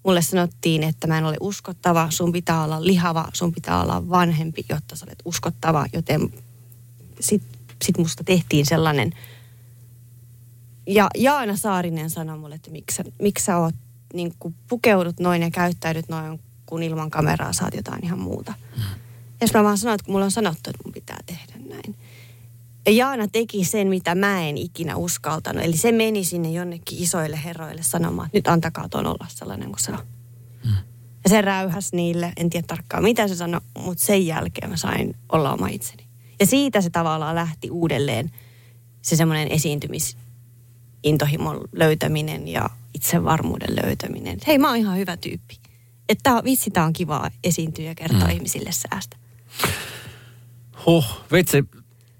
Mulle 0.03 0.21
sanottiin, 0.21 0.83
että 0.83 1.07
mä 1.07 1.17
en 1.17 1.25
ole 1.25 1.37
uskottava, 1.39 2.07
sun 2.09 2.31
pitää 2.31 2.63
olla 2.63 2.85
lihava, 2.85 3.29
sun 3.33 3.51
pitää 3.51 3.81
olla 3.81 4.09
vanhempi, 4.09 4.65
jotta 4.69 4.95
sä 4.95 5.05
olet 5.05 5.19
uskottava. 5.25 5.85
Joten 5.93 6.33
sit, 7.19 7.43
sit 7.83 7.97
musta 7.97 8.23
tehtiin 8.23 8.65
sellainen. 8.65 9.13
Ja 10.93 11.09
Jaana 11.17 11.55
Saarinen 11.55 12.09
sanoi 12.09 12.37
mulle, 12.37 12.55
että 12.55 12.71
miksi, 12.71 12.95
sä- 12.95 13.11
miksi 13.21 13.45
sä 13.45 13.57
oot 13.57 13.75
niin 14.13 14.33
kuin 14.39 14.55
pukeudut 14.69 15.19
noin 15.19 15.41
ja 15.41 15.51
käyttäydyt 15.51 16.09
noin, 16.09 16.39
kun 16.65 16.83
ilman 16.83 17.11
kameraa 17.11 17.53
saat 17.53 17.73
jotain 17.75 18.05
ihan 18.05 18.19
muuta. 18.19 18.53
Ja 19.41 19.47
sitten 19.47 19.61
mä 19.61 19.65
vaan 19.65 19.77
sanoin, 19.77 19.95
että 19.95 20.05
kun 20.05 20.13
mulla 20.13 20.25
on 20.25 20.31
sanottu, 20.31 20.69
että 20.69 20.83
mun 20.85 20.93
pitää 20.93 21.19
tehdä 21.25 21.53
näin. 21.69 21.95
Ja 22.85 22.91
Jaana 22.91 23.27
teki 23.27 23.65
sen, 23.65 23.87
mitä 23.87 24.15
mä 24.15 24.41
en 24.41 24.57
ikinä 24.57 24.95
uskaltanut. 24.95 25.63
Eli 25.63 25.77
se 25.77 25.91
meni 25.91 26.23
sinne 26.23 26.51
jonnekin 26.51 27.03
isoille 27.03 27.39
herroille 27.43 27.83
sanomaan, 27.83 28.25
että 28.25 28.37
nyt 28.37 28.47
antakaa 28.47 28.89
ton 28.89 29.05
olla 29.05 29.25
sellainen 29.29 29.69
kuin 29.69 29.79
se 29.79 29.91
on. 29.91 30.05
Ja 31.23 31.29
se 31.29 31.41
räyhäs 31.41 31.93
niille, 31.93 32.33
en 32.37 32.49
tiedä 32.49 32.67
tarkkaan 32.67 33.03
mitä 33.03 33.27
se 33.27 33.35
sanoi, 33.35 33.61
mutta 33.79 34.05
sen 34.05 34.25
jälkeen 34.25 34.69
mä 34.69 34.77
sain 34.77 35.15
olla 35.31 35.53
oma 35.53 35.67
itseni. 35.67 36.03
Ja 36.39 36.45
siitä 36.45 36.81
se 36.81 36.89
tavallaan 36.89 37.35
lähti 37.35 37.71
uudelleen 37.71 38.31
se 39.01 39.15
semmoinen 39.15 39.51
esiintymisintohimon 41.03 41.61
löytäminen 41.71 42.47
ja 42.47 42.69
itsevarmuuden 42.93 43.75
löytäminen. 43.83 44.37
Hei, 44.47 44.57
mä 44.57 44.67
oon 44.67 44.77
ihan 44.77 44.97
hyvä 44.97 45.17
tyyppi. 45.17 45.59
Että 46.09 46.41
vitsi, 46.43 46.71
tää 46.71 46.85
on 46.85 46.93
kiva 46.93 47.31
esiintyä 47.43 47.85
ja 47.85 47.95
kertoa 47.95 48.27
mm. 48.27 48.29
ihmisille 48.29 48.71
säästä. 48.71 49.17
Huh, 50.85 51.05
vitsi. 51.31 51.63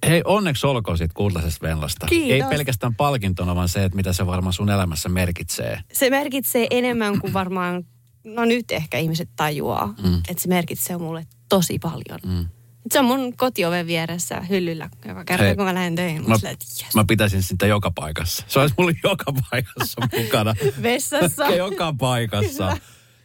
Hei, 0.08 0.22
onneksi 0.26 0.68
olkoon 0.68 0.98
siitä 0.98 1.14
kultaisesta 1.14 1.68
venlasta. 1.68 2.06
Kiitos. 2.06 2.32
Ei 2.32 2.58
pelkästään 2.58 2.96
palkintona, 2.96 3.56
vaan 3.56 3.70
se, 3.70 3.84
että 3.84 3.96
mitä 3.96 4.14
se 4.14 4.26
varmaan 4.26 4.54
sun 4.54 4.70
elämässä 4.70 5.10
merkitsee. 5.10 5.80
Se 5.94 6.10
merkitsee 6.10 6.68
enemmän 6.70 7.20
kuin 7.20 7.34
varmaan, 7.34 7.86
no 8.24 8.46
nyt 8.46 8.72
ehkä 8.72 8.98
ihmiset 8.98 9.30
tajuaa, 9.36 9.94
mm. 10.04 10.18
että 10.30 10.44
se 10.44 10.50
merkitsee 10.50 10.98
mulle 10.98 11.28
tosi 11.50 11.80
paljon. 11.80 12.20
Mm. 12.26 12.46
Se 12.92 13.00
on 13.00 13.06
mun 13.06 13.38
kotioven 13.38 13.88
vieressä 13.88 14.42
hyllyllä 14.42 14.90
joka 15.08 15.26
kerta, 15.26 15.44
Hei, 15.44 15.56
kun 15.56 15.66
mä 15.66 15.74
lähden 15.74 15.96
töihin. 15.96 16.30
Mä, 16.30 16.38
silleen, 16.38 16.58
yes. 16.84 16.96
mä 16.96 17.06
pitäisin 17.08 17.44
sitä 17.44 17.68
joka 17.68 17.92
paikassa. 17.96 18.44
Se 18.48 18.60
olisi 18.60 18.76
mulla 18.78 18.92
joka 19.04 19.34
paikassa 19.50 20.02
mukana. 20.22 20.56
Vessassa. 20.82 21.46
joka 21.66 21.94
paikassa. 22.00 22.78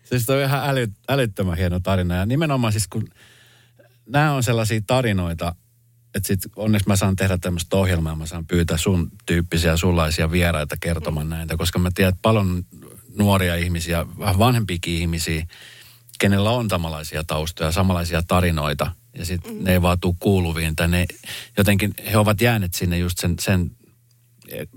Siis 0.04 0.26
toi 0.26 0.36
on 0.36 0.48
ihan 0.48 0.70
äly, 0.70 0.88
älyttömän 1.08 1.56
hieno 1.56 1.80
tarina. 1.80 2.14
Ja 2.14 2.26
nimenomaan 2.26 2.72
siis 2.72 2.88
kun 2.88 3.08
nämä 4.06 4.32
on 4.32 4.42
sellaisia 4.42 4.80
tarinoita, 4.86 5.54
että 6.14 6.26
sit 6.26 6.40
onneksi 6.56 6.88
mä 6.88 6.96
saan 6.96 7.16
tehdä 7.16 7.38
tämmöistä 7.38 7.76
ohjelmaa, 7.76 8.16
mä 8.16 8.26
saan 8.26 8.46
pyytää 8.46 8.76
sun 8.76 9.10
tyyppisiä 9.26 9.76
sunlaisia 9.76 10.30
vieraita 10.30 10.76
kertomaan 10.80 11.28
näitä, 11.28 11.56
koska 11.56 11.78
mä 11.78 11.90
tiedän, 11.94 12.08
että 12.08 12.22
paljon 12.22 12.62
nuoria 13.18 13.54
ihmisiä, 13.54 14.06
vähän 14.18 14.38
vanhempiakin 14.38 14.94
ihmisiä, 14.94 15.46
kenellä 16.18 16.50
on 16.50 16.70
samanlaisia 16.70 17.24
taustoja, 17.24 17.72
samanlaisia 17.72 18.22
tarinoita, 18.28 18.92
ja 19.18 19.24
sitten 19.24 19.54
mm. 19.54 19.64
ne 19.64 19.72
ei 19.72 19.82
vaan 19.82 20.00
tuu 20.00 20.16
kuuluviin, 20.20 20.76
tai 20.76 20.88
ne 20.88 21.06
jotenkin, 21.56 21.94
he 22.12 22.18
ovat 22.18 22.40
jääneet 22.40 22.74
sinne 22.74 22.98
just 22.98 23.18
sen, 23.18 23.34
sen 23.40 23.70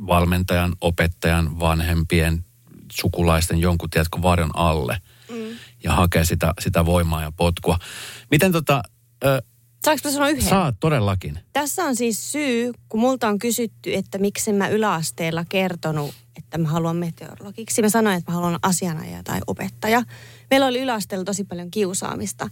valmentajan, 0.07 0.75
opettajan, 0.81 1.59
vanhempien, 1.59 2.45
sukulaisten 2.91 3.59
jonkun, 3.59 3.89
tiedätkö, 3.89 4.21
varjon 4.21 4.51
alle, 4.53 5.01
mm. 5.29 5.35
ja 5.83 5.93
hakee 5.93 6.25
sitä, 6.25 6.53
sitä 6.59 6.85
voimaa 6.85 7.21
ja 7.21 7.31
potkua. 7.31 7.77
Miten 8.31 8.51
tota, 8.51 8.83
ö, 9.23 9.41
Saanko 9.85 10.01
mä 10.03 10.11
sanoa 10.11 10.29
yhden? 10.29 10.49
saat 10.49 10.75
todellakin? 10.79 11.39
Tässä 11.53 11.85
on 11.85 11.95
siis 11.95 12.31
syy, 12.31 12.73
kun 12.89 12.99
multa 12.99 13.27
on 13.27 13.39
kysytty, 13.39 13.93
että 13.93 14.17
miksi 14.17 14.53
mä 14.53 14.67
yläasteella 14.67 15.45
kertonut, 15.49 16.15
että 16.37 16.57
mä 16.57 16.67
haluan 16.67 16.95
meteorologiksi. 16.95 17.81
Mä 17.81 17.89
sanoin, 17.89 18.17
että 18.17 18.31
mä 18.31 18.35
haluan 18.35 18.59
asianajaja 18.61 19.23
tai 19.23 19.39
opettaja. 19.47 20.03
Meillä 20.49 20.67
oli 20.67 20.79
yläasteella 20.79 21.25
tosi 21.25 21.43
paljon 21.43 21.71
kiusaamista. 21.71 22.49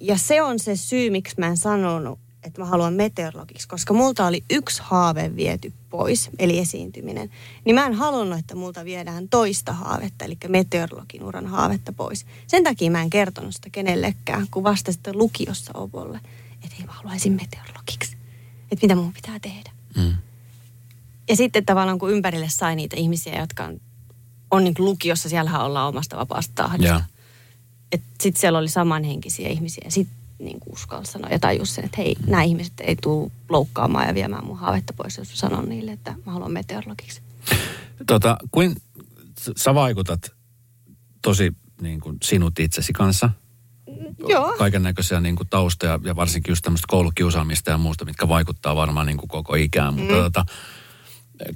Ja 0.00 0.18
se 0.18 0.42
on 0.42 0.58
se 0.58 0.76
syy, 0.76 1.10
miksi 1.10 1.34
mä 1.38 1.46
en 1.46 1.56
sanonut, 1.56 2.18
että 2.42 2.60
mä 2.60 2.66
haluan 2.66 2.94
meteorologiksi, 2.94 3.68
koska 3.68 3.94
multa 3.94 4.26
oli 4.26 4.44
yksi 4.50 4.82
haave 4.84 5.36
viety 5.36 5.72
pois, 5.90 6.30
eli 6.38 6.58
esiintyminen. 6.58 7.30
Niin 7.64 7.74
mä 7.74 7.86
en 7.86 7.94
halunnut, 7.94 8.38
että 8.38 8.54
multa 8.54 8.84
viedään 8.84 9.28
toista 9.28 9.72
haavetta, 9.72 10.24
eli 10.24 10.36
meteorologin 10.48 11.24
uran 11.24 11.46
haavetta 11.46 11.92
pois. 11.92 12.26
Sen 12.46 12.64
takia 12.64 12.90
mä 12.90 13.02
en 13.02 13.10
kertonut 13.10 13.54
sitä 13.54 13.70
kenellekään, 13.70 14.46
kun 14.50 14.64
vasta 14.64 14.92
sitten 14.92 15.18
lukiossa 15.18 15.72
opolle, 15.74 16.20
että 16.64 16.76
hei 16.78 16.86
mä 16.86 16.92
haluaisin 16.92 17.32
meteorologiksi. 17.32 18.16
Että 18.72 18.86
mitä 18.86 18.94
mun 18.94 19.12
pitää 19.12 19.38
tehdä. 19.38 19.70
Mm. 19.96 20.16
Ja 21.28 21.36
sitten 21.36 21.64
tavallaan 21.64 21.98
kun 21.98 22.12
ympärille 22.12 22.48
sai 22.48 22.76
niitä 22.76 22.96
ihmisiä, 22.96 23.40
jotka 23.40 23.64
on, 23.64 23.80
on 24.50 24.64
niin 24.64 24.74
lukiossa, 24.78 25.28
siellähän 25.28 25.64
ollaan 25.64 25.88
omasta 25.88 26.16
vapaasta 26.16 26.52
tahdista. 26.54 27.04
Joo. 27.92 28.02
Sitten 28.20 28.40
siellä 28.40 28.58
oli 28.58 28.68
samanhenkisiä 28.68 29.48
ihmisiä 29.48 29.90
sitten 29.90 30.16
niin 30.38 30.58
uskalsi 30.72 31.12
sanoa 31.12 31.30
ja 31.30 31.38
tajus 31.38 31.74
sen, 31.74 31.84
että 31.84 31.96
hei, 31.96 32.16
nämä 32.26 32.42
ihmiset 32.42 32.72
ei 32.80 32.96
tule 33.02 33.30
loukkaamaan 33.48 34.06
ja 34.08 34.14
viemään 34.14 34.44
mun 34.46 34.58
haavetta 34.58 34.92
pois, 34.92 35.18
jos 35.18 35.28
sanon 35.38 35.68
niille, 35.68 35.92
että 35.92 36.14
mä 36.26 36.32
haluan 36.32 36.52
meteorologiksi. 36.52 37.22
Tota, 38.06 38.36
kuin 38.50 38.76
sä 39.56 39.74
vaikutat 39.74 40.32
tosi 41.22 41.52
niin 41.80 42.00
kuin 42.00 42.16
sinut 42.22 42.58
itsesi 42.58 42.92
kanssa. 42.92 43.30
Joo. 44.28 44.54
Kaiken 44.58 44.82
näköisiä 44.82 45.20
niin 45.20 45.36
kuin 45.36 45.48
taustoja 45.48 45.98
ja 46.04 46.16
varsinkin 46.16 46.52
just 46.52 46.62
tämmöistä 46.62 46.86
koulukiusaamista 46.88 47.70
ja 47.70 47.78
muusta, 47.78 48.04
mitkä 48.04 48.28
vaikuttaa 48.28 48.76
varmaan 48.76 49.06
niin 49.06 49.18
kuin 49.18 49.28
koko 49.28 49.54
ikään. 49.54 49.94
Mutta 49.94 50.14
Mm. 50.14 50.20
tota, 50.20 50.46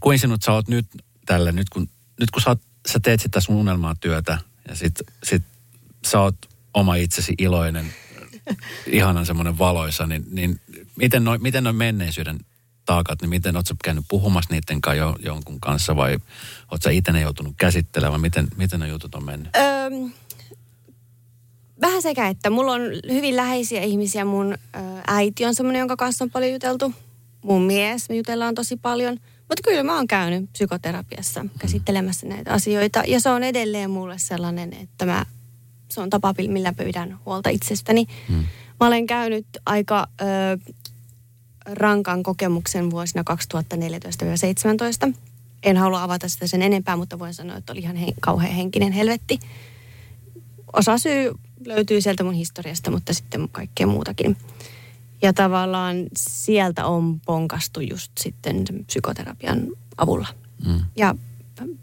kuin 0.01 0.19
sinut 0.19 0.43
sä 0.43 0.53
oot 0.53 0.69
nyt 0.69 0.87
tälle, 1.27 1.53
nyt 1.53 1.69
kun, 1.71 1.89
nyt 2.21 2.31
kun 2.31 2.43
sä, 2.43 2.51
oot, 2.51 2.61
sä 2.89 3.01
teet 3.01 3.21
sitä 3.21 3.41
sun 3.41 3.57
unelmaa 3.57 3.95
työtä 4.01 4.39
ja 4.69 4.77
sit, 4.77 4.95
sit 5.25 5.43
sä 6.05 6.21
oot 6.21 6.37
oma 6.75 6.97
itsesi 6.97 7.35
iloinen, 7.39 7.87
ihanan 8.87 9.27
semmoinen 9.27 9.59
valoisa, 9.59 10.07
niin, 10.07 10.25
niin 10.31 10.61
miten 10.97 11.25
noin 11.25 11.43
miten 11.43 11.65
noi 11.65 11.73
menneisyyden 11.73 12.39
taakat, 12.87 13.23
niin 13.23 13.31
miten 13.31 13.57
oot 13.57 13.67
sä 13.67 13.75
käynyt 13.85 14.05
puhumassa 14.09 14.55
niiden 14.55 14.81
kanssa 14.81 14.99
jo, 14.99 15.17
jonkun 15.19 15.61
kanssa 15.61 15.97
vai 15.97 16.19
oot 16.71 16.83
sä 16.83 16.91
itse 16.91 17.21
joutunut 17.21 17.55
käsittelemään, 17.57 18.21
miten, 18.21 18.49
miten 18.57 18.81
ne 18.81 18.89
jutut 18.89 19.15
on 19.15 19.25
mennyt? 19.25 19.57
Öm, 19.57 20.13
vähän 21.81 22.03
sekä, 22.03 22.29
että 22.29 22.51
mulla 22.51 22.73
on 22.73 22.81
hyvin 23.13 23.37
läheisiä 23.37 23.83
ihmisiä. 23.83 24.25
Mun 24.25 24.55
äiti 25.07 25.45
on 25.45 25.55
semmoinen, 25.55 25.81
jonka 25.81 25.97
kanssa 25.97 26.25
on 26.25 26.31
paljon 26.31 26.53
juteltu. 26.53 26.95
Mun 27.45 27.63
mies, 27.63 28.09
me 28.09 28.17
jutellaan 28.17 28.55
tosi 28.55 28.77
paljon. 28.77 29.19
Mutta 29.39 29.63
kyllä 29.65 29.83
mä 29.83 29.97
oon 29.97 30.07
käynyt 30.07 30.53
psykoterapiassa 30.53 31.47
käsittelemässä 31.59 32.27
näitä 32.27 32.53
asioita. 32.53 33.03
Ja 33.07 33.21
se 33.21 33.29
on 33.29 33.43
edelleen 33.43 33.91
mulle 33.91 34.19
sellainen, 34.19 34.73
että 34.73 35.07
mä, 35.07 35.27
se 35.95 36.01
on 36.01 36.11
tapa, 36.11 36.35
millä 36.49 36.73
pidän 36.73 37.19
huolta 37.27 37.51
itsestäni. 37.51 38.07
Hmm. 38.29 38.45
Mä 38.81 38.87
olen 38.87 39.07
käynyt 39.07 39.47
aika 39.67 40.09
ö, 40.21 40.25
rankan 41.67 42.23
kokemuksen 42.23 42.91
vuosina 42.91 43.25
2014-2017. 45.11 45.15
En 45.63 45.77
halua 45.77 46.03
avata 46.03 46.29
sitä 46.29 46.47
sen 46.47 46.63
enempää, 46.63 46.97
mutta 46.97 47.19
voin 47.19 47.35
sanoa, 47.35 47.57
että 47.57 47.73
oli 47.73 47.81
ihan 47.81 47.97
he, 47.97 48.07
kauhean 48.21 48.55
henkinen 48.55 48.93
helvetti. 48.93 49.39
Osa 50.73 50.99
syy 50.99 51.33
löytyy 51.67 52.01
sieltä 52.01 52.25
mun 52.25 52.35
historiasta, 52.35 52.91
mutta 52.91 53.15
sitten 53.15 53.49
kaikkea 53.49 53.87
muutakin. 53.87 54.37
Ja 55.23 55.33
tavallaan 55.33 55.97
sieltä 56.17 56.87
on 56.87 57.21
ponkastu 57.21 57.81
just 57.81 58.13
sitten 58.21 58.65
psykoterapian 58.87 59.67
avulla. 59.97 60.29
Mm. 60.67 60.81
Ja 60.97 61.15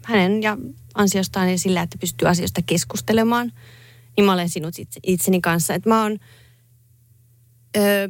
hänen 0.02 0.42
ja 0.42 0.58
ansiostaan 0.94 1.50
ja 1.50 1.58
sillä, 1.58 1.82
että 1.82 1.98
pystyy 1.98 2.28
asioista 2.28 2.62
keskustelemaan, 2.66 3.52
niin 4.16 4.24
mä 4.24 4.32
olen 4.32 4.48
sinut 4.48 4.78
itse, 4.78 5.00
itseni 5.02 5.40
kanssa. 5.40 5.74
Että 5.74 5.88
mä 5.88 6.02
oon, 6.02 6.18
ö, 7.76 8.08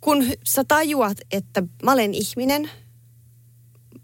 kun 0.00 0.24
sä 0.44 0.64
tajuat, 0.68 1.16
että 1.30 1.62
mä 1.82 1.92
olen 1.92 2.14
ihminen, 2.14 2.70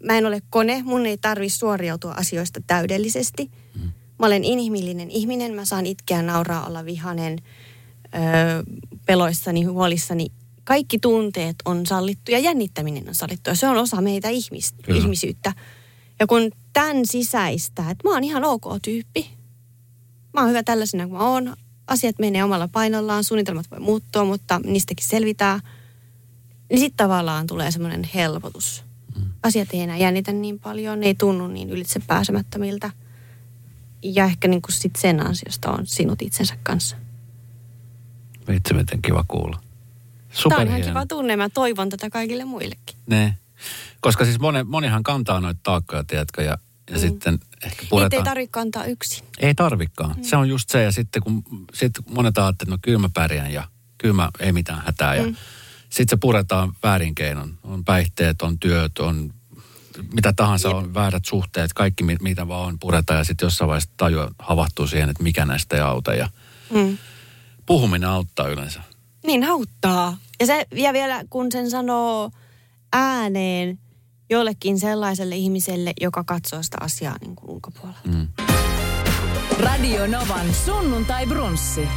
mä 0.03 0.17
en 0.17 0.25
ole 0.25 0.41
kone, 0.49 0.81
mun 0.83 1.05
ei 1.05 1.17
tarvi 1.17 1.49
suoriutua 1.49 2.11
asioista 2.11 2.59
täydellisesti. 2.67 3.51
Mm. 3.75 3.91
Mä 4.19 4.25
olen 4.25 4.43
inhimillinen 4.43 5.11
ihminen, 5.11 5.53
mä 5.53 5.65
saan 5.65 5.85
itkeä, 5.85 6.21
nauraa, 6.21 6.67
olla 6.67 6.85
vihanen, 6.85 7.39
öö, 8.15 8.63
peloissani, 9.05 9.63
huolissani. 9.63 10.27
Kaikki 10.63 10.99
tunteet 10.99 11.55
on 11.65 11.85
sallittu 11.85 12.31
ja 12.31 12.39
jännittäminen 12.39 13.07
on 13.07 13.15
sallittu 13.15 13.49
ja 13.49 13.55
se 13.55 13.67
on 13.67 13.77
osa 13.77 14.01
meitä 14.01 14.29
ihmis, 14.29 14.75
ihmisyyttä. 14.95 15.53
Ja 16.19 16.27
kun 16.27 16.51
tämän 16.73 17.05
sisäistää, 17.05 17.91
että 17.91 18.07
mä 18.07 18.13
oon 18.13 18.23
ihan 18.23 18.43
ok 18.43 18.63
tyyppi, 18.81 19.38
mä 20.39 20.43
oon 20.43 20.49
hyvä 20.49 20.63
tällaisena 20.63 21.07
kuin 21.07 21.17
mä 21.17 21.29
oon, 21.29 21.55
asiat 21.87 22.19
menee 22.19 22.43
omalla 22.43 22.67
painollaan, 22.67 23.23
suunnitelmat 23.23 23.71
voi 23.71 23.79
muuttua, 23.79 24.25
mutta 24.25 24.59
niistäkin 24.63 25.07
selvitään, 25.07 25.59
niin 26.69 26.79
sitten 26.79 26.97
tavallaan 26.97 27.47
tulee 27.47 27.71
semmoinen 27.71 28.09
helpotus. 28.15 28.83
Mm. 29.15 29.23
Asiat 29.43 29.67
ei 29.73 29.81
enää 29.81 29.97
jännitä 29.97 30.31
niin 30.31 30.59
paljon, 30.59 30.99
ne 30.99 31.05
ei 31.05 31.15
tunnu 31.15 31.47
niin 31.47 31.69
ylitse 31.69 31.99
pääsemättömiltä. 32.07 32.91
Ja 34.03 34.25
ehkä 34.25 34.47
niin 34.47 34.61
kuin 34.61 34.73
sit 34.73 34.95
sen 34.95 35.27
ansiosta 35.27 35.71
on 35.71 35.87
sinut 35.87 36.21
itsensä 36.21 36.57
kanssa. 36.63 36.95
Vitsi, 38.47 38.73
miten 38.73 39.01
kiva 39.01 39.25
kuulla. 39.27 39.59
Tämä 40.49 40.61
on 40.61 40.67
ihan 40.67 40.81
kiva 40.81 41.05
tunne, 41.05 41.35
mä 41.35 41.49
toivon 41.49 41.89
tätä 41.89 42.09
kaikille 42.09 42.45
muillekin. 42.45 42.97
Ne. 43.07 43.37
Koska 44.01 44.25
siis 44.25 44.39
moni, 44.39 44.63
monihan 44.63 45.03
kantaa 45.03 45.39
noita 45.41 45.59
taakkoja, 45.63 46.03
tiedätkö, 46.03 46.43
ja, 46.43 46.57
ja 46.89 46.95
mm. 46.95 46.99
sitten 46.99 47.39
ehkä 47.63 47.85
puretaan. 47.89 48.09
Niitä 48.09 48.15
ei 48.15 48.23
tarvitse 48.23 48.51
kantaa 48.51 48.85
yksin. 48.85 49.23
Ei 49.39 49.55
tarvikaan. 49.55 50.15
Mm. 50.17 50.23
Se 50.23 50.35
on 50.35 50.49
just 50.49 50.69
se, 50.69 50.83
ja 50.83 50.91
sitten 50.91 51.23
kun 51.23 51.43
sit 51.73 51.93
monet 52.09 52.37
ajattelee, 52.37 52.51
että 52.51 52.65
no 52.65 52.77
kyllä 52.81 52.99
mä 52.99 53.09
pärjään, 53.13 53.53
ja 53.53 53.67
kyllä 53.97 54.13
mä, 54.13 54.29
ei 54.39 54.51
mitään 54.51 54.81
hätää, 54.85 55.15
ja 55.15 55.23
mm. 55.23 55.35
sitten 55.89 56.09
se 56.09 56.17
puretaan 56.21 56.73
väärin 56.83 57.15
keinon. 57.15 57.59
On 57.63 57.85
päihteet, 57.85 58.41
on 58.41 58.59
työt, 58.59 58.99
on 58.99 59.33
mitä 60.13 60.33
tahansa 60.33 60.67
Jep. 60.67 60.77
on 60.77 60.93
väärät 60.93 61.25
suhteet, 61.25 61.73
kaikki 61.73 62.03
mitä 62.03 62.47
vaan 62.47 62.67
on 62.67 62.79
pureta 62.79 63.13
ja 63.13 63.23
sitten 63.23 63.45
jossain 63.45 63.67
vaiheessa 63.67 63.89
tajua 63.97 64.31
havahtuu 64.39 64.87
siihen, 64.87 65.09
että 65.09 65.23
mikä 65.23 65.45
näistä 65.45 65.75
ei 65.75 65.81
auta 65.81 66.13
ja 66.13 66.29
mm. 66.73 66.97
puhuminen 67.65 68.09
auttaa 68.09 68.47
yleensä. 68.47 68.81
Niin 69.25 69.43
auttaa. 69.43 70.17
Ja, 70.39 70.45
se, 70.45 70.67
ja 70.71 70.93
vielä 70.93 71.23
kun 71.29 71.51
sen 71.51 71.69
sanoo 71.69 72.31
ääneen 72.93 73.79
jollekin 74.29 74.79
sellaiselle 74.79 75.35
ihmiselle, 75.35 75.93
joka 76.01 76.23
katsoo 76.23 76.63
sitä 76.63 76.77
asiaa 76.81 77.15
niin 77.21 77.35
kuin 77.35 77.49
ulkopuolelta. 77.49 77.99
Mm. 78.07 78.27
Radio 79.59 80.07
Novan 80.07 80.53
sunnuntai 80.53 81.25
brunssi. 81.25 81.87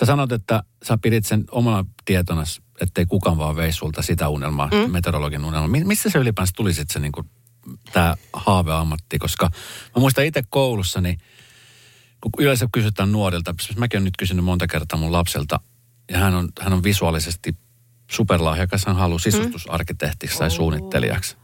Sä 0.00 0.06
sanot, 0.06 0.32
että 0.32 0.62
sä 0.84 0.98
pidit 1.02 1.26
sen 1.26 1.44
omana 1.50 1.84
tietona, 2.04 2.42
ettei 2.80 3.06
kukaan 3.06 3.38
vaan 3.38 3.56
veisi 3.56 3.78
sulta 3.78 4.02
sitä 4.02 4.28
unelmaa, 4.28 4.70
mm. 4.72 4.92
meteorologin 4.92 5.44
unelmaa. 5.44 5.84
Missä 5.84 6.10
se 6.10 6.18
ylipäänsä 6.18 6.52
tuli 6.56 6.74
sitten 6.74 6.92
se 6.92 6.98
niin 7.00 7.12
kuin, 7.12 7.30
tämä 7.92 8.16
haaveammatti? 8.32 9.18
Koska 9.18 9.50
mä 9.96 10.00
muistan 10.00 10.24
itse 10.24 10.42
koulussani, 10.50 11.16
kun 12.20 12.32
yleensä 12.38 12.68
kysytään 12.72 13.12
nuorilta, 13.12 13.54
siis 13.60 13.78
mäkin 13.78 13.98
olen 13.98 14.04
nyt 14.04 14.16
kysynyt 14.18 14.44
monta 14.44 14.66
kertaa 14.66 14.98
mun 14.98 15.12
lapselta, 15.12 15.60
ja 16.10 16.18
hän 16.18 16.34
on, 16.34 16.48
hän 16.60 16.72
on 16.72 16.82
visuaalisesti 16.82 17.56
superlahjakas, 18.10 18.84
hän 18.86 18.96
haluaa 18.96 19.18
sisustusarkkitehtiksi 19.18 20.36
mm. 20.36 20.38
tai 20.38 20.50
suunnittelijaksi. 20.50 21.36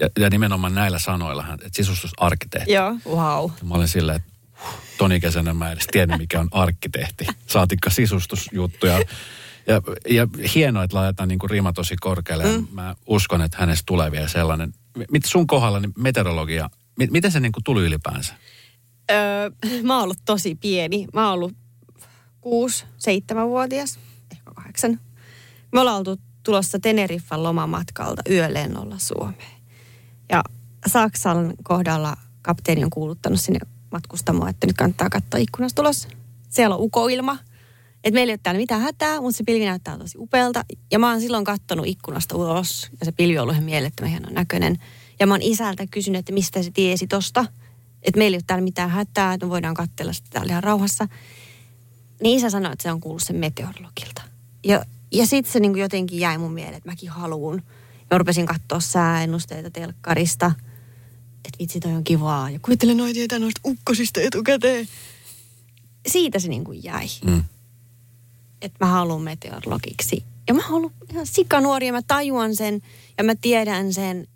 Ja, 0.00 0.08
ja 0.18 0.30
nimenomaan 0.30 0.74
näillä 0.74 0.98
sanoilla, 0.98 1.42
hän, 1.42 1.54
että 1.54 1.76
sisustusarkkitehti. 1.76 2.72
Joo, 2.72 2.96
wow. 3.06 3.50
Ja 3.58 3.64
mä 3.64 3.74
olin 3.74 3.88
silleen, 3.88 4.16
että 4.16 4.32
toni 4.98 5.20
kesänä 5.20 5.54
mä 5.54 5.72
edes 5.72 5.86
tiedä, 5.86 6.18
mikä 6.18 6.40
on 6.40 6.48
arkkitehti. 6.50 7.26
Saatikka 7.46 7.90
sisustusjuttuja. 7.90 9.00
Ja, 9.66 9.82
ja 10.10 10.28
hienoa, 10.54 10.84
että 10.84 10.96
laitetaan 10.96 11.28
niin 11.28 11.50
rima 11.50 11.72
tosi 11.72 11.96
korkealle. 12.00 12.44
Mm. 12.44 12.66
Mä 12.72 12.94
uskon, 13.06 13.42
että 13.42 13.58
hänestä 13.60 13.82
tulee 13.86 14.12
vielä 14.12 14.28
sellainen. 14.28 14.74
Mitä 15.10 15.28
sun 15.28 15.46
kohdalla, 15.46 15.80
niin 15.80 15.92
meteorologia, 15.98 16.70
miten 17.10 17.32
se 17.32 17.40
niin 17.40 17.52
kuin 17.52 17.64
tuli 17.64 17.82
ylipäänsä? 17.82 18.34
Öö, 19.10 19.50
mä 19.82 19.94
oon 19.94 20.04
ollut 20.04 20.20
tosi 20.24 20.54
pieni. 20.54 21.06
Mä 21.12 21.24
oon 21.24 21.34
ollut 21.34 21.52
kuusi, 22.40 22.84
seitsemänvuotias, 22.98 23.98
ehkä 24.32 24.50
kahdeksan. 24.54 25.00
Me 25.74 25.80
ollaan 25.80 25.96
oltu 25.96 26.16
tulossa 26.42 26.78
Teneriffan 26.78 27.42
lomamatkalta 27.42 28.22
yölennolla 28.30 28.98
Suomeen. 28.98 29.60
Ja 30.28 30.42
Saksan 30.86 31.54
kohdalla 31.62 32.16
kapteeni 32.42 32.84
on 32.84 32.90
kuuluttanut 32.90 33.40
sinne 33.40 33.58
matkustamoon, 33.90 34.48
että 34.48 34.66
nyt 34.66 34.76
kannattaa 34.76 35.10
katsoa 35.10 35.40
ikkunasta 35.40 35.82
tulos. 35.82 36.08
Siellä 36.48 36.76
on 36.76 36.82
ukoilma. 36.82 37.38
Että 38.04 38.14
meillä 38.14 38.30
ei 38.30 38.34
ole 38.34 38.40
täällä 38.42 38.58
mitään 38.58 38.80
hätää, 38.80 39.20
mutta 39.20 39.36
se 39.36 39.44
pilvi 39.44 39.64
näyttää 39.64 39.98
tosi 39.98 40.18
upealta. 40.18 40.64
Ja 40.90 40.98
mä 40.98 41.10
oon 41.10 41.20
silloin 41.20 41.44
kattonut 41.44 41.86
ikkunasta 41.86 42.36
ulos 42.36 42.88
ja 43.00 43.06
se 43.06 43.12
pilvi 43.12 43.38
on 43.38 43.42
ollut 43.42 43.54
ihan 43.54 43.64
mielettömän 43.64 44.10
hienon 44.10 44.34
näköinen. 44.34 44.78
Ja 45.20 45.26
mä 45.26 45.34
oon 45.34 45.42
isältä 45.42 45.86
kysynyt, 45.90 46.18
että 46.18 46.32
mistä 46.32 46.62
se 46.62 46.70
tiesi 46.70 47.06
tosta. 47.06 47.46
Että 48.02 48.18
meillä 48.18 48.34
ei 48.34 48.38
ole 48.38 48.44
täällä 48.46 48.64
mitään 48.64 48.90
hätää, 48.90 49.34
että 49.34 49.46
me 49.46 49.50
voidaan 49.50 49.74
katsella 49.74 50.12
sitä 50.12 50.28
täällä 50.30 50.50
ihan 50.50 50.62
rauhassa. 50.62 51.08
Niin 52.22 52.38
isä 52.38 52.50
sanoi, 52.50 52.72
että 52.72 52.82
se 52.82 52.92
on 52.92 53.00
kuullut 53.00 53.22
sen 53.22 53.36
meteorologilta. 53.36 54.22
Ja, 54.64 54.84
ja 55.14 55.26
sitten 55.26 55.52
se 55.52 55.60
niin 55.60 55.78
jotenkin 55.78 56.18
jäi 56.18 56.38
mun 56.38 56.52
mieleen, 56.52 56.74
että 56.74 56.90
mäkin 56.90 57.10
haluun. 57.10 57.62
Ja 57.92 58.06
mä 58.10 58.18
rupesin 58.18 58.46
katsoa 58.46 58.80
sääennusteita 58.80 59.70
telkkarista. 59.70 60.52
Että 61.36 61.58
vitsi, 61.58 61.80
toi 61.80 61.92
on 61.92 62.04
kivaa. 62.04 62.50
Ja 62.50 62.58
kuvittelen 62.62 62.96
noin 62.96 63.14
tietää 63.14 63.38
noista 63.38 63.60
ukkosista 63.66 64.20
etukäteen. 64.20 64.88
Siitä 66.06 66.38
se 66.38 66.48
niin 66.48 66.64
kuin 66.64 66.84
jäi. 66.84 67.06
Mm. 67.24 67.44
Että 68.62 68.84
mä 68.84 68.90
haluan 68.90 69.22
meteorologiksi. 69.22 70.24
Ja 70.48 70.54
mä 70.54 70.62
haluan 70.62 70.92
ihan 71.12 71.26
sikanuori 71.26 71.86
ja 71.86 71.92
mä 71.92 72.02
tajuan 72.02 72.56
sen 72.56 72.82
ja 73.18 73.24
mä 73.24 73.34
tiedän 73.34 73.92
sen, 73.92 74.26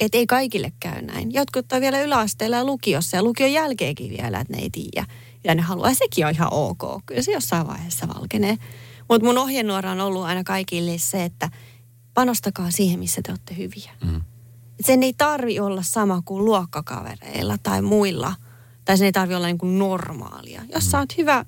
että 0.00 0.18
ei 0.18 0.26
kaikille 0.26 0.72
käy 0.80 1.02
näin. 1.02 1.34
Jotkut 1.34 1.72
on 1.72 1.80
vielä 1.80 2.00
yläasteella 2.00 2.56
ja 2.56 2.64
lukiossa 2.64 3.16
ja 3.16 3.22
lukion 3.22 3.52
jälkeenkin 3.52 4.10
vielä, 4.10 4.40
että 4.40 4.56
ne 4.56 4.62
ei 4.62 4.70
tiedä 4.70 5.06
mitä 5.48 5.54
ne 5.54 5.62
haluaa. 5.62 5.88
Ja 5.88 5.94
sekin 5.94 6.26
on 6.26 6.32
ihan 6.32 6.52
ok. 6.52 7.02
Kyllä 7.06 7.22
se 7.22 7.32
jossain 7.32 7.66
vaiheessa 7.66 8.08
valkenee. 8.08 8.58
Mutta 9.08 9.26
mun 9.26 9.38
ohjenuora 9.38 9.90
on 9.90 10.00
ollut 10.00 10.24
aina 10.24 10.44
kaikille 10.44 10.98
se, 10.98 11.24
että 11.24 11.50
panostakaa 12.14 12.70
siihen, 12.70 12.98
missä 12.98 13.20
te 13.24 13.32
olette 13.32 13.56
hyviä. 13.56 13.90
Mm. 14.04 14.20
Sen 14.80 15.02
ei 15.02 15.12
tarvi 15.12 15.60
olla 15.60 15.82
sama 15.82 16.22
kuin 16.24 16.44
luokkakavereilla 16.44 17.58
tai 17.62 17.82
muilla. 17.82 18.34
Tai 18.84 18.98
sen 18.98 19.04
ei 19.04 19.12
tarvi 19.12 19.34
olla 19.34 19.46
niin 19.46 19.58
kuin 19.58 19.78
normaalia. 19.78 20.62
Jos 20.74 20.84
mm. 20.84 20.90
sä 20.90 20.98
oot 20.98 21.16
hyvä 21.16 21.44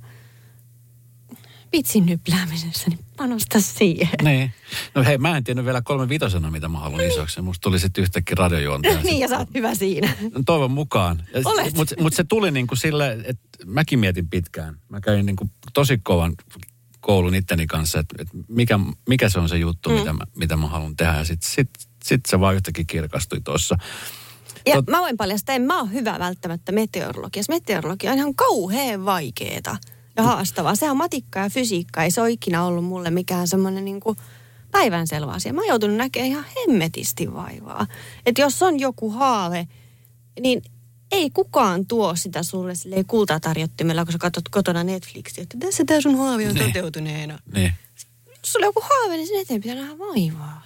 vitsin 1.73 2.07
nypläämisessä, 2.07 2.89
niin 2.89 2.99
panosta 3.17 3.61
siihen. 3.61 4.19
Niin. 4.23 4.53
No 4.95 5.05
hei, 5.05 5.19
mä 5.19 5.37
en 5.37 5.45
tiennyt 5.45 5.65
vielä 5.65 5.83
kolme 5.83 6.09
vitosena, 6.09 6.51
mitä 6.51 6.69
mä 6.69 6.79
haluan 6.79 6.99
niin. 6.99 7.13
isoksi. 7.13 7.43
Musta 7.43 7.63
tuli 7.63 7.79
sitten 7.79 8.03
yhtäkkiä 8.03 8.35
radiojuontaja. 8.39 9.03
niin, 9.03 9.19
ja 9.19 9.29
sä 9.29 9.39
oot 9.39 9.49
hyvä 9.55 9.75
siinä. 9.75 10.13
No, 10.21 10.43
toivon 10.47 10.71
mukaan. 10.71 11.23
Mutta 11.77 11.95
mut 12.01 12.15
se 12.15 12.25
tuli 12.25 12.51
niin 12.51 12.67
kuin 12.67 12.79
sille, 12.79 13.19
että 13.25 13.59
mäkin 13.67 13.99
mietin 13.99 14.29
pitkään. 14.29 14.77
Mä 14.89 15.01
kävin 15.01 15.27
niin 15.27 15.37
kuin 15.37 15.51
tosi 15.73 15.99
kovan 16.03 16.35
koulun 17.01 17.35
itteni 17.35 17.67
kanssa, 17.67 17.99
että, 17.99 18.15
että 18.19 18.37
mikä, 18.49 18.79
mikä 19.09 19.29
se 19.29 19.39
on 19.39 19.49
se 19.49 19.57
juttu, 19.57 19.91
mm. 19.91 19.95
mitä, 19.95 20.13
mä, 20.13 20.25
mitä 20.37 20.57
mä 20.57 20.67
haluan 20.67 20.97
tehdä. 20.97 21.17
Ja 21.17 21.25
sitten 21.25 21.51
sit, 21.51 21.71
sit 22.05 22.21
se 22.27 22.41
vaan 22.41 22.55
yhtäkkiä 22.55 22.85
kirkastui 22.87 23.41
tuossa. 23.41 23.77
Ja 24.67 24.75
Tot... 24.75 24.87
mä 24.87 25.01
voin 25.01 25.17
paljastaa, 25.17 25.55
että 25.55 25.67
mä 25.67 25.79
oon 25.79 25.93
hyvä 25.93 26.19
välttämättä 26.19 26.73
meteorologiassa. 26.73 27.53
Meteorologia 27.53 28.13
on 28.13 28.19
ihan 28.19 28.35
kauhean 28.35 29.05
vaikeeta 29.05 29.77
ja 30.17 30.23
haastavaa. 30.23 30.75
Se 30.75 30.91
on 30.91 30.97
matikkaa 30.97 31.43
ja 31.43 31.51
fysiikkaa. 31.51 32.05
Ei 32.05 32.11
se 32.11 32.21
ole 32.21 32.31
ikinä 32.31 32.65
ollut 32.65 32.85
mulle 32.85 33.11
mikään 33.11 33.49
semmoinen 33.49 33.85
niin 33.85 34.01
kuin 34.01 34.17
päivänselvä 34.71 35.33
asia. 35.33 35.53
Mä 35.53 35.61
oon 35.61 35.69
joutunut 35.69 35.97
näkemään 35.97 36.31
ihan 36.31 36.45
hemmetisti 36.57 37.33
vaivaa. 37.33 37.87
Että 38.27 38.41
jos 38.41 38.63
on 38.63 38.81
joku 38.81 39.11
haave, 39.11 39.69
niin 40.41 40.63
ei 41.11 41.31
kukaan 41.31 41.87
tuo 41.87 42.17
sitä 42.17 42.43
sulle 42.43 42.75
silleen 42.75 43.07
kultatarjottimella, 43.07 44.05
kun 44.05 44.13
sä 44.13 44.19
katsot 44.19 44.49
kotona 44.49 44.85
Netflixiä, 44.85 45.43
että 45.43 45.57
tässä 45.61 45.85
tää 45.87 46.01
sun 46.01 46.19
haave 46.19 46.49
on 46.49 46.55
niin. 46.55 46.67
toteutuneena. 46.67 47.39
Niin. 47.55 47.73
Jos 48.27 48.53
sulla 48.53 48.67
on 48.67 48.69
joku 48.69 48.83
haave, 48.91 49.17
niin 49.17 49.27
sen 49.27 49.41
eteen 49.41 49.61
pitää 49.61 49.77
nähdä 49.77 49.99
vaivaa. 49.99 50.63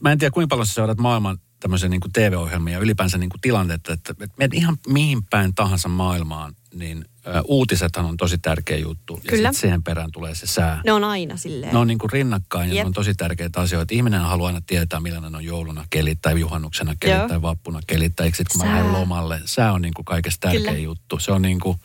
Mä 0.00 0.12
en 0.12 0.18
tiedä, 0.18 0.30
kuinka 0.30 0.48
paljon 0.48 0.66
sä 0.66 0.74
seurat 0.74 0.98
maailman 0.98 1.38
tämmöisiä 1.60 1.88
niin 1.88 2.00
TV-ohjelmia 2.12 2.72
ja 2.72 2.78
ylipäänsä 2.78 3.18
niin 3.18 3.30
kuin 3.30 3.40
tilannetta, 3.40 3.92
että, 3.92 4.14
että 4.20 4.56
ihan 4.56 4.78
mihin 4.88 5.24
päin 5.24 5.54
tahansa 5.54 5.88
maailmaan, 5.88 6.54
niin 6.78 7.04
uutisethan 7.44 8.04
on 8.06 8.16
tosi 8.16 8.38
tärkeä 8.38 8.76
juttu. 8.76 9.14
Kyllä. 9.14 9.26
Ja 9.30 9.36
sitten 9.36 9.54
siihen 9.54 9.82
perään 9.82 10.12
tulee 10.12 10.34
se 10.34 10.46
sää. 10.46 10.80
Ne 10.84 10.92
on 10.92 11.04
aina 11.04 11.36
silleen. 11.36 11.72
Ne 11.72 11.78
on 11.78 11.86
niin 11.86 11.98
kuin 11.98 12.10
rinnakkain 12.12 12.68
ja 12.68 12.74
Jep. 12.74 12.84
ne 12.84 12.86
on 12.86 12.92
tosi 12.92 13.14
tärkeitä 13.14 13.60
asioita. 13.60 13.94
Ihminen 13.94 14.20
haluaa 14.20 14.46
aina 14.46 14.60
tietää, 14.66 15.00
millainen 15.00 15.34
on 15.34 15.44
jouluna 15.44 15.84
kelit 15.90 16.18
tai 16.22 16.40
juhannuksena 16.40 16.94
kelit 17.00 17.18
Joo. 17.18 17.28
tai 17.28 17.42
vappuna 17.42 17.80
kelit. 17.86 18.16
Tai 18.16 18.26
sitten 18.26 18.46
kun 18.52 18.66
mä 18.66 18.74
lähden 18.74 18.92
lomalle, 18.92 19.40
sää 19.44 19.72
on 19.72 19.82
niin 19.82 19.94
kuin 19.94 20.04
kaikesta 20.04 20.48
tärkeä 20.48 20.60
Kyllä. 20.60 20.78
juttu. 20.78 21.18
Se 21.18 21.32
on 21.32 21.42
niin 21.42 21.60
kuin, 21.60 21.78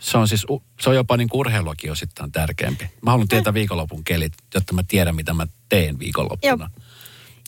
se 0.00 0.18
on 0.18 0.28
siis, 0.28 0.46
se 0.80 0.90
on 0.90 0.96
jopa 0.96 1.16
niin 1.16 1.28
kuin 1.28 1.40
urheiluakin 1.40 1.92
osittain 1.92 2.32
tärkeämpi. 2.32 2.90
Mä 3.02 3.10
haluan 3.10 3.28
tietää 3.28 3.54
viikonlopun 3.54 4.04
kelit, 4.04 4.32
jotta 4.54 4.74
mä 4.74 4.82
tiedän, 4.88 5.16
mitä 5.16 5.34
mä 5.34 5.46
teen 5.68 5.98
viikonloppuna. 5.98 6.64
Jop. 6.64 6.82